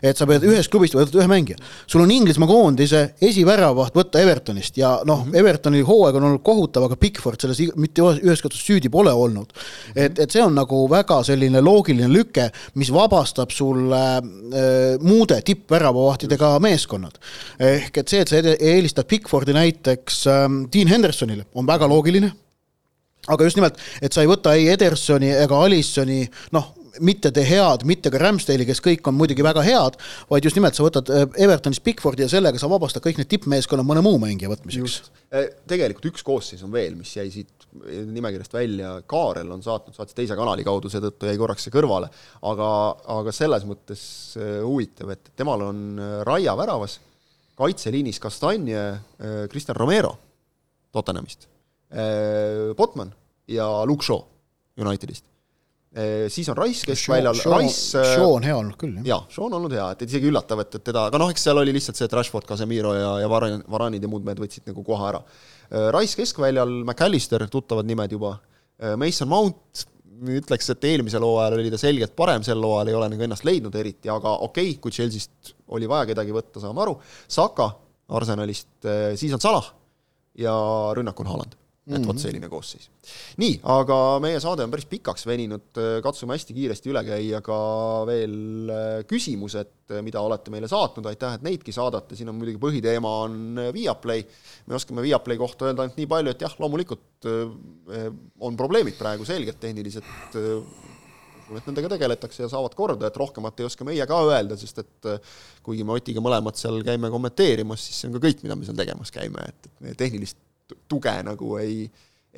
et 0.02 0.16
sa 0.16 0.26
pead 0.26 0.44
ühest 0.48 0.70
klubist 0.72 0.96
võtad 0.96 1.18
ühe 1.20 1.28
mängija, 1.30 1.58
sul 1.86 2.04
on 2.04 2.12
Inglismaa 2.12 2.48
koondise 2.50 3.02
esiväravaht 3.20 3.96
võtta 3.96 4.22
Evertonist 4.22 4.78
ja 4.80 4.98
noh 5.04 5.24
mm, 5.24 5.30
-hmm. 5.30 5.38
Evertoni 5.42 5.82
hooaeg 5.86 6.18
on 6.20 6.28
olnud 6.30 6.44
kohutav, 6.44 6.88
aga 6.88 6.96
Pickford 6.96 7.40
selles 7.40 7.60
mitte 7.76 8.02
ühes 8.02 8.42
kohtas 8.42 8.64
süüdi 8.64 8.90
pole 8.90 9.12
olnud. 9.12 9.52
et, 9.94 10.18
et 10.18 10.30
see 10.30 10.42
on 10.42 10.54
nagu 10.54 10.84
väga 10.90 11.22
selline 11.22 11.60
loogiline 11.60 12.10
lüke, 12.12 12.50
mis 12.74 12.92
vabastab 12.92 13.50
sulle 13.50 14.02
äh, 14.18 14.98
muude 15.00 15.40
tippväravavahtidega 15.42 16.58
meeskonnad. 16.58 17.18
ehk 17.58 17.98
et 17.98 18.08
see, 18.08 18.20
et 18.20 18.28
sa 18.28 18.36
eelistad 18.58 19.06
Pickfordi 19.08 19.52
näiteks 19.52 20.17
ähm, 20.26 20.64
Dean 20.72 20.90
Hendersonile, 20.90 21.46
on 21.54 21.68
väga 21.68 21.88
loogiline. 21.90 22.32
Aga 23.28 23.44
just 23.44 23.58
nimelt, 23.58 23.78
et 24.00 24.14
sa 24.14 24.22
ei 24.24 24.30
võta 24.30 24.54
ei 24.56 24.70
Edersoni 24.72 25.28
ega 25.36 25.58
Alissoni, 25.60 26.22
noh, 26.54 26.70
mitte 27.04 27.30
De 27.34 27.44
Head, 27.44 27.84
mitte 27.86 28.10
ka 28.10 28.20
Ramsdale'i, 28.22 28.66
kes 28.66 28.80
kõik 28.82 29.06
on 29.10 29.16
muidugi 29.18 29.44
väga 29.44 29.62
head, 29.66 29.98
vaid 30.30 30.46
just 30.46 30.58
nimelt 30.58 30.78
sa 30.78 30.86
võtad 30.86 31.10
äh, 31.14 31.26
Evertonist 31.44 31.84
Pickfordi 31.84 32.24
ja 32.24 32.30
sellega 32.32 32.58
sa 32.58 32.70
vabastad 32.70 33.04
kõik 33.04 33.20
need 33.20 33.30
tippmeeskonnad 33.30 33.86
mõne 33.86 34.02
muu 34.06 34.18
mängija 34.22 34.50
võtmiseks. 34.50 35.12
tegelikult 35.70 36.10
üks 36.12 36.24
koosseis 36.26 36.64
on 36.66 36.72
veel, 36.74 36.96
mis 36.98 37.14
jäi 37.16 37.28
siit 37.30 37.58
nimekirjast 38.08 38.54
välja, 38.54 38.94
Kaarel 39.06 39.50
on 39.52 39.62
saatnud, 39.62 39.96
saatis 39.96 40.16
teise 40.16 40.36
kanali 40.38 40.64
kaudu, 40.66 40.90
seetõttu 40.92 41.28
jäi 41.28 41.38
korraks 41.40 41.66
see 41.66 41.74
kõrvale, 41.74 42.08
aga, 42.48 42.70
aga 43.18 43.34
selles 43.34 43.66
mõttes 43.68 44.02
äh, 44.40 44.58
huvitav, 44.64 45.12
et 45.14 45.32
temal 45.36 45.68
on 45.68 45.84
äh, 46.00 46.16
Raia 46.26 46.56
väravas, 46.58 46.98
kaitseliinis 47.58 48.20
Kastanje, 48.22 48.82
Kristjan 49.50 49.76
Romero 49.76 50.12
Tottenhamist, 50.94 51.48
Botman 52.78 53.10
ja 53.50 53.66
Luke 53.88 54.06
Shaw 54.06 54.22
Unitedist. 54.78 55.24
siis 56.28 56.48
on 56.52 56.56
Rice 56.60 56.86
keskväljal, 56.86 57.34
Rice 57.58 57.98
äh, 57.98 58.12
Shaw 58.14 58.34
on 58.36 58.44
hea 58.46 58.54
olnud 58.54 58.76
küll, 58.78 58.92
jah. 59.00 59.06
jaa, 59.08 59.20
Shaw 59.32 59.46
on 59.48 59.56
olnud 59.58 59.72
hea, 59.74 59.86
et 59.94 60.04
et 60.04 60.12
isegi 60.12 60.28
üllatav, 60.30 60.60
et, 60.62 60.76
et 60.78 60.84
teda, 60.84 61.06
aga 61.08 61.18
noh, 61.18 61.32
eks 61.32 61.46
seal 61.48 61.58
oli 61.58 61.72
lihtsalt 61.74 61.98
see, 61.98 62.06
et 62.06 62.14
Rashford, 62.14 62.46
Casemiro 62.46 62.92
ja, 62.94 63.14
ja 63.24 63.30
Varan-, 63.32 63.64
Varanid 63.72 64.04
ja 64.04 64.10
muud 64.12 64.26
mehed 64.26 64.42
võtsid 64.42 64.68
nagu 64.68 64.84
koha 64.86 65.08
ära. 65.10 65.22
Rice 65.96 66.20
keskväljal, 66.20 66.70
McAllister, 66.84 67.44
tuttavad 67.50 67.88
nimed 67.88 68.14
juba, 68.14 68.36
Mason 69.00 69.28
Mount, 69.32 69.88
ütleks, 70.38 70.70
et 70.72 70.86
eelmisel 70.90 71.24
hooajal 71.24 71.58
oli 71.58 71.72
ta 71.72 71.80
selgelt 71.80 72.14
parem, 72.18 72.44
sel 72.46 72.62
hooajal 72.62 72.92
ei 72.92 72.98
ole 72.98 73.10
nagu 73.12 73.26
ennast 73.26 73.46
leidnud 73.46 73.74
eriti, 73.78 74.10
aga 74.12 74.34
okei 74.46 74.72
okay,, 74.72 74.80
kui 74.82 74.94
Chelsea'st 74.94 75.54
oli 75.76 75.88
vaja 75.90 76.10
kedagi 76.12 76.34
võtta, 76.34 76.62
saame 76.62 76.82
aru, 76.84 76.96
Saka 77.28 77.70
Arsenalist, 78.18 78.70
siis 79.20 79.34
on 79.36 79.42
Salah 79.42 79.72
ja 80.38 80.54
rünnak 80.96 81.20
on 81.20 81.32
Haaland. 81.32 81.58
Et 81.96 82.06
vot 82.06 82.20
selline 82.20 82.50
koosseis. 82.50 82.88
nii, 83.40 83.58
aga 83.74 83.98
meie 84.22 84.40
saade 84.42 84.64
on 84.64 84.72
päris 84.72 84.88
pikaks 84.90 85.26
veninud, 85.28 85.80
katsume 86.04 86.36
hästi 86.36 86.56
kiiresti 86.56 86.92
üle 86.92 87.02
käia 87.06 87.40
ka 87.44 87.58
veel 88.08 88.72
äh, 88.72 88.88
küsimused, 89.08 89.72
mida 90.04 90.20
olete 90.20 90.52
meile 90.52 90.68
saatnud, 90.68 91.06
aitäh, 91.08 91.38
et 91.38 91.46
neidki 91.46 91.72
saadate, 91.74 92.16
siin 92.18 92.28
on 92.32 92.36
muidugi 92.40 92.60
põhiteema 92.62 93.14
on 93.24 93.62
äh, 93.64 93.72
Viaplay, 93.74 94.26
me 94.68 94.78
oskame 94.78 95.04
Viaplay 95.06 95.40
kohta 95.40 95.70
öelda 95.70 95.86
ainult 95.86 95.98
nii 96.00 96.10
palju, 96.10 96.34
et 96.34 96.46
jah, 96.46 96.58
loomulikult 96.60 97.30
äh, 97.30 98.06
on 98.44 98.60
probleemid 98.60 98.98
praegu 99.00 99.26
selged 99.28 99.60
tehnilised, 99.62 100.12
usun, 101.48 101.58
et 101.58 101.68
nendega 101.68 101.90
tegeletakse 101.94 102.44
ja 102.44 102.50
saavad 102.50 102.74
korda, 102.76 103.08
et 103.08 103.16
rohkemat 103.16 103.60
ei 103.60 103.68
oska 103.68 103.86
meie 103.88 104.06
ka 104.08 104.18
öelda, 104.28 104.58
sest 104.60 104.82
et 104.84 105.08
äh, 105.08 105.38
kuigi 105.64 105.86
me 105.86 105.96
Otiga 105.96 106.22
mõlemad 106.24 106.58
seal 106.60 106.82
käime 106.86 107.10
kommenteerimas, 107.12 107.86
siis 107.86 108.02
see 108.02 108.10
on 108.10 108.18
ka 108.18 108.24
kõik, 108.28 108.44
mida 108.44 108.56
me 108.58 108.68
seal 108.68 108.78
tegemas 108.78 109.12
käime, 109.14 109.48
et, 109.48 109.70
et 109.70 109.86
meie 109.86 109.98
tehnilist 109.98 110.38
tuge 110.90 111.14
nagu 111.26 111.56
ei 111.60 111.88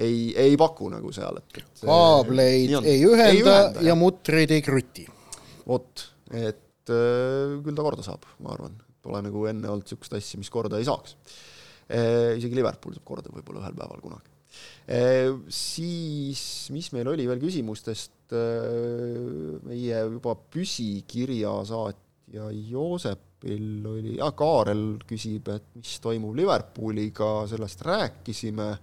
ei, 0.01 0.31
ei 0.39 0.57
paku 0.61 0.89
nagu 0.93 1.13
seal, 1.13 1.41
et, 1.43 1.61
et 1.61 1.85
kaableid 1.85 2.75
ei 2.81 2.95
ei 2.95 3.05
ühenda 3.05 3.85
ja 3.85 3.97
mutreid 3.99 4.53
ei 4.55 4.63
kruti. 4.65 5.07
vot, 5.67 6.07
et 6.31 6.93
äh, 6.95 7.59
küll 7.65 7.77
ta 7.77 7.87
korda 7.87 8.07
saab, 8.07 8.27
ma 8.45 8.55
arvan, 8.55 8.79
pole 9.05 9.23
nagu 9.27 9.47
enne 9.51 9.71
olnud 9.71 9.87
niisugust 9.87 10.17
asja, 10.17 10.41
mis 10.41 10.53
korda 10.53 10.81
ei 10.81 10.89
saaks. 10.89 11.17
isegi 11.91 12.55
Liverpool 12.55 12.95
saab 12.95 13.07
korda 13.09 13.33
võib-olla 13.35 13.65
ühel 13.65 13.77
päeval 13.79 14.03
kunagi. 14.05 14.37
Siis, 15.55 16.43
mis 16.75 16.91
meil 16.95 17.11
oli 17.11 17.27
veel 17.29 17.43
küsimustest, 17.43 18.35
meie 19.67 20.01
juba 20.07 20.37
püsikirja 20.55 21.53
saatja 22.31 22.51
Joosepil 22.71 23.87
oli, 23.87 24.19
ah 24.21 24.33
Kaarel 24.33 25.01
küsib, 25.07 25.49
et 25.51 25.65
mis 25.75 25.99
toimub 26.01 26.37
Liverpooliga, 26.37 27.47
sellest 27.49 27.83
rääkisime. 27.83 28.77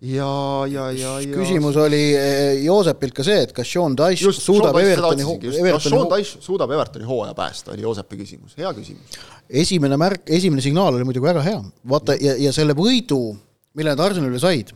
Ja, 0.00 0.64
ja, 0.66 0.90
ja, 0.96 1.18
ja 1.20 1.34
küsimus 1.34 1.76
oli 1.76 2.14
eh, 2.16 2.62
Joosepilt 2.64 3.12
ka 3.12 3.24
see, 3.24 3.42
et 3.44 3.52
kas 3.52 3.68
Sean 3.68 3.94
just, 4.16 4.40
suudab 4.40 4.78
Evertoni, 4.80 5.26
just, 5.26 5.42
kas 5.42 5.58
Evertoni 5.60 5.92
Sean 5.92 6.08
Dyche 6.08 6.40
suudab 6.40 6.70
Evertoni 6.72 7.04
hooaja 7.04 7.34
päästa, 7.34 7.74
oli 7.74 7.82
Joosepi 7.82 8.16
küsimus, 8.16 8.56
hea 8.56 8.72
küsimus. 8.72 9.18
esimene 9.50 9.98
märk, 10.00 10.24
esimene 10.24 10.64
signaal 10.64 10.94
oli 10.94 11.04
muidugi 11.04 11.26
väga 11.26 11.42
hea, 11.44 11.60
vaata 11.84 12.16
ja, 12.16 12.38
ja 12.40 12.52
selle 12.56 12.72
võidu, 12.72 13.36
mille 13.76 13.92
nad 13.92 14.00
Arsenalile 14.00 14.40
said, 14.40 14.72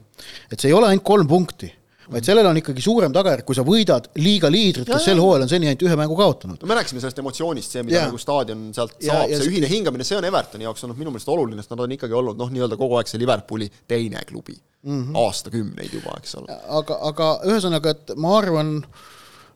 et 0.53 0.61
see 0.61 0.69
ei 0.69 0.77
ole 0.77 0.93
ainult 0.93 1.07
kolm 1.09 1.31
punkti, 1.31 1.73
vaid 2.13 2.27
sellel 2.27 2.47
on 2.47 2.59
ikkagi 2.61 2.83
suurem 2.85 3.13
tagajärg, 3.15 3.45
kui 3.49 3.57
sa 3.57 3.63
võidad 3.67 4.11
liiga 4.21 4.51
liidrit, 4.53 4.89
Ja, 4.89 4.95
kes 4.99 5.07
ja. 5.07 5.13
sel 5.13 5.23
hooajal 5.23 5.47
on 5.47 5.49
seni 5.53 5.69
ainult 5.71 5.83
ühe 5.87 5.97
mängu 5.97 6.17
kaotanud. 6.19 6.61
no 6.61 6.69
me 6.69 6.77
rääkisime 6.79 7.01
sellest 7.01 7.19
emotsioonist, 7.23 7.71
see, 7.77 7.83
mida 7.87 7.97
Jaa. 8.03 8.11
nagu 8.11 8.19
staadion 8.19 8.67
sealt 8.77 8.95
Ja- 9.01 9.13
saab, 9.13 9.31
ja 9.31 9.39
see 9.41 9.49
ühine 9.53 9.71
hingamine, 9.71 10.05
see 10.05 10.19
on 10.19 10.25
Evertoni 10.29 10.65
jaoks 10.69 10.85
olnud 10.85 10.99
minu 11.01 11.11
meelest 11.15 11.29
oluline, 11.29 11.63
sest 11.63 11.71
nad 11.75 11.81
on 11.87 11.97
ikkagi 11.97 12.13
olnud 12.21 12.39
noh, 12.39 12.51
nii-öelda 12.53 12.77
kogu 12.81 12.97
aeg 13.01 13.09
see 13.11 13.19
Liverpooli 13.23 13.71
teine 13.89 14.21
klubi 14.29 14.57
mm. 14.83 15.03
-hmm., 15.03 15.19
aastakümneid 15.25 15.93
juba, 15.93 16.17
eks 16.21 16.35
ole. 16.41 16.61
aga, 16.69 16.99
aga 17.11 17.29
ühesõnaga, 17.49 17.91
et 17.97 18.15
ma 18.17 18.39
arvan, 18.39 18.79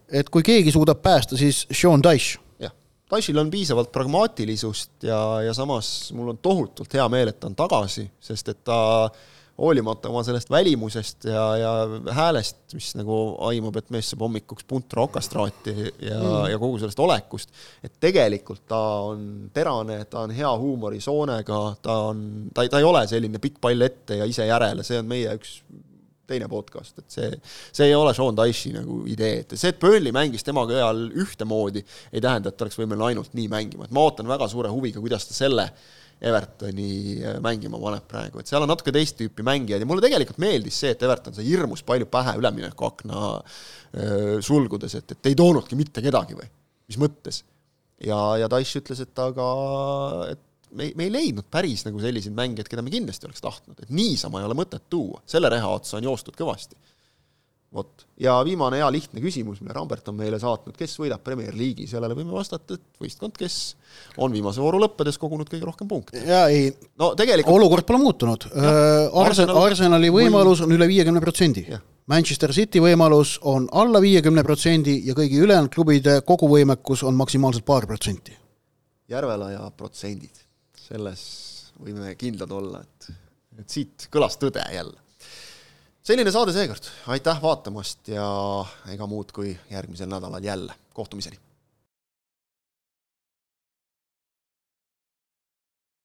et 0.08 0.28
kui 0.30 0.42
keegi 0.42 0.72
suudab 0.72 1.02
päästa, 1.02 1.36
siis 1.36 1.66
Sean 1.72 2.02
Dyche. 2.02 2.38
Tashil 3.08 3.38
on 3.40 3.48
piisavalt 3.50 3.88
pragmaatilisust 3.92 4.90
ja, 5.08 5.40
ja 5.40 5.54
samas 5.56 6.10
mul 6.12 6.28
on 6.28 6.38
tohutult 6.44 6.92
hea 6.92 7.06
meel, 7.08 7.30
et 7.32 7.38
ta 7.40 7.46
on 7.48 7.54
tagasi, 7.56 8.02
sest 8.20 8.48
et 8.52 8.58
ta 8.68 9.08
hoolimata 9.58 10.08
oma 10.08 10.22
sellest 10.22 10.50
välimusest 10.50 11.24
ja, 11.24 11.44
ja 11.58 11.72
häälest, 12.14 12.60
mis 12.74 12.92
nagu 12.98 13.16
aimab, 13.48 13.80
et 13.80 13.90
mees 13.94 14.12
saab 14.12 14.22
hommikuks 14.26 14.66
puntra 14.68 15.02
okastraati 15.02 15.74
ja 15.74 16.20
mm., 16.20 16.46
ja 16.52 16.60
kogu 16.62 16.78
sellest 16.78 17.02
olekust, 17.02 17.50
et 17.84 17.96
tegelikult 18.00 18.62
ta 18.70 18.80
on 19.08 19.50
terane, 19.54 20.04
ta 20.10 20.22
on 20.28 20.34
hea 20.36 20.52
huumorisoonega, 20.62 21.60
ta 21.82 21.98
on, 22.12 22.22
ta 22.54 22.64
ei, 22.64 22.72
ta 22.72 22.78
ei 22.78 22.86
ole 22.86 23.02
selline 23.10 23.42
pikk 23.42 23.58
pall 23.64 23.88
ette 23.88 24.20
ja 24.22 24.30
ise 24.30 24.46
järele, 24.46 24.86
see 24.86 25.02
on 25.02 25.10
meie 25.10 25.34
üks 25.40 25.58
teine 26.28 26.48
podcast, 26.50 26.98
et 27.00 27.12
see, 27.12 27.28
see 27.72 27.88
ei 27.88 27.94
ole 27.96 28.12
Sean 28.14 28.36
Dyche'i 28.36 28.74
nagu 28.76 29.00
idee, 29.10 29.42
et 29.42 29.54
see, 29.56 29.72
et 29.72 29.78
Burnley 29.80 30.12
mängis 30.14 30.44
temaga 30.46 30.76
ajal 30.76 31.06
ühtemoodi, 31.24 31.82
ei 32.12 32.22
tähenda, 32.22 32.52
et 32.52 32.58
ta 32.58 32.66
oleks 32.66 32.78
võimeline 32.78 33.06
ainult 33.10 33.34
nii 33.34 33.48
mängima, 33.50 33.88
et 33.88 33.94
ma 33.96 34.04
ootan 34.04 34.28
väga 34.28 34.46
suure 34.52 34.70
huviga, 34.72 35.00
kuidas 35.02 35.26
ta 35.26 35.36
selle 35.36 35.70
Evertoni 36.18 36.90
äh, 37.22 37.36
mängima 37.44 37.78
paneb 37.78 38.08
praegu, 38.10 38.40
et 38.40 38.50
seal 38.50 38.64
on 38.64 38.72
natuke 38.72 38.94
teist 38.94 39.18
tüüpi 39.20 39.44
mängijaid 39.46 39.84
ja 39.84 39.88
mulle 39.88 40.02
tegelikult 40.02 40.40
meeldis 40.42 40.80
see, 40.82 40.90
et 40.94 41.04
Everton 41.06 41.36
sai 41.36 41.46
hirmus 41.46 41.84
palju 41.86 42.08
pähe 42.10 42.34
üleminekuakna 42.40 43.22
äh, 43.38 44.34
sulgudes, 44.44 44.98
et, 44.98 45.14
et 45.14 45.30
ei 45.30 45.38
toonudki 45.38 45.78
mitte 45.78 46.02
kedagi 46.04 46.34
või, 46.38 46.50
mis 46.90 46.98
mõttes. 46.98 47.44
ja, 48.02 48.18
ja 48.42 48.50
Taish 48.50 48.82
ütles, 48.82 49.04
et 49.06 49.22
aga, 49.22 49.48
et 50.34 50.42
me, 50.74 50.90
me 50.98 51.06
ei 51.06 51.14
leidnud 51.14 51.46
päris 51.50 51.86
nagu 51.86 52.02
selliseid 52.02 52.34
mängijaid, 52.34 52.70
keda 52.70 52.82
me 52.82 52.92
kindlasti 52.94 53.30
oleks 53.30 53.44
tahtnud, 53.44 53.78
et 53.82 53.94
niisama 53.94 54.42
ei 54.42 54.50
ole 54.50 54.58
mõtet 54.58 54.90
tuua, 54.90 55.22
selle 55.26 55.52
reha 55.54 55.70
otsa 55.78 56.00
on 56.00 56.10
joostud 56.10 56.38
kõvasti 56.38 56.78
vot, 57.74 58.06
ja 58.20 58.38
viimane 58.46 58.78
hea 58.80 58.88
lihtne 58.92 59.20
küsimus, 59.20 59.60
mille 59.60 59.74
Rambert 59.76 60.08
on 60.08 60.16
meile 60.16 60.38
saatnud, 60.40 60.76
kes 60.78 60.94
võidab 61.00 61.20
Premier 61.24 61.52
League'i, 61.56 61.88
sellele 61.90 62.16
võime 62.16 62.32
vastata, 62.32 62.78
et 62.78 63.02
võistkond, 63.02 63.36
kes 63.36 63.58
on 64.24 64.32
viimase 64.32 64.62
vooru 64.62 64.80
lõppedes 64.82 65.20
kogunud 65.20 65.50
kõige 65.50 65.68
rohkem 65.68 65.88
punkte. 65.90 66.22
jaa, 66.24 66.46
ei 66.48 66.70
no 67.00 67.12
tegelikult 67.18 67.60
olukord 67.60 67.86
pole 67.88 68.00
muutunud. 68.02 68.48
Arsenal, 68.48 69.12
Arsenal, 69.24 69.62
Arsenali 69.66 70.10
võimalus 70.14 70.64
on 70.64 70.72
üle 70.74 70.88
viiekümne 70.88 71.22
protsendi. 71.24 71.66
Manchester 72.08 72.54
City 72.56 72.80
võimalus 72.80 73.34
on 73.44 73.66
alla 73.76 74.00
viiekümne 74.00 74.40
protsendi 74.46 75.02
ja 75.04 75.16
kõigi 75.16 75.42
ülejäänud 75.44 75.72
klubide 75.74 76.22
koguvõimekus 76.24 77.04
on 77.04 77.18
maksimaalselt 77.18 77.66
paar 77.68 77.84
protsenti. 77.86 78.32
Järvelaja 79.12 79.68
protsendid, 79.76 80.40
selles 80.88 81.26
võime 81.76 82.14
kindlad 82.16 82.52
olla, 82.52 82.80
et, 82.80 83.12
et 83.60 83.76
siit 83.76 84.08
kõlas 84.12 84.40
tõde 84.40 84.64
jälle 84.72 84.96
selline 86.08 86.32
saade 86.32 86.54
seekord, 86.56 86.86
aitäh 87.12 87.40
vaatamast 87.42 88.08
ja 88.08 88.24
ega 88.94 89.06
muud 89.10 89.28
kui 89.36 89.52
järgmisel 89.68 90.08
nädalal 90.08 90.44
jälle, 90.44 90.72
kohtumiseni! 90.96 91.36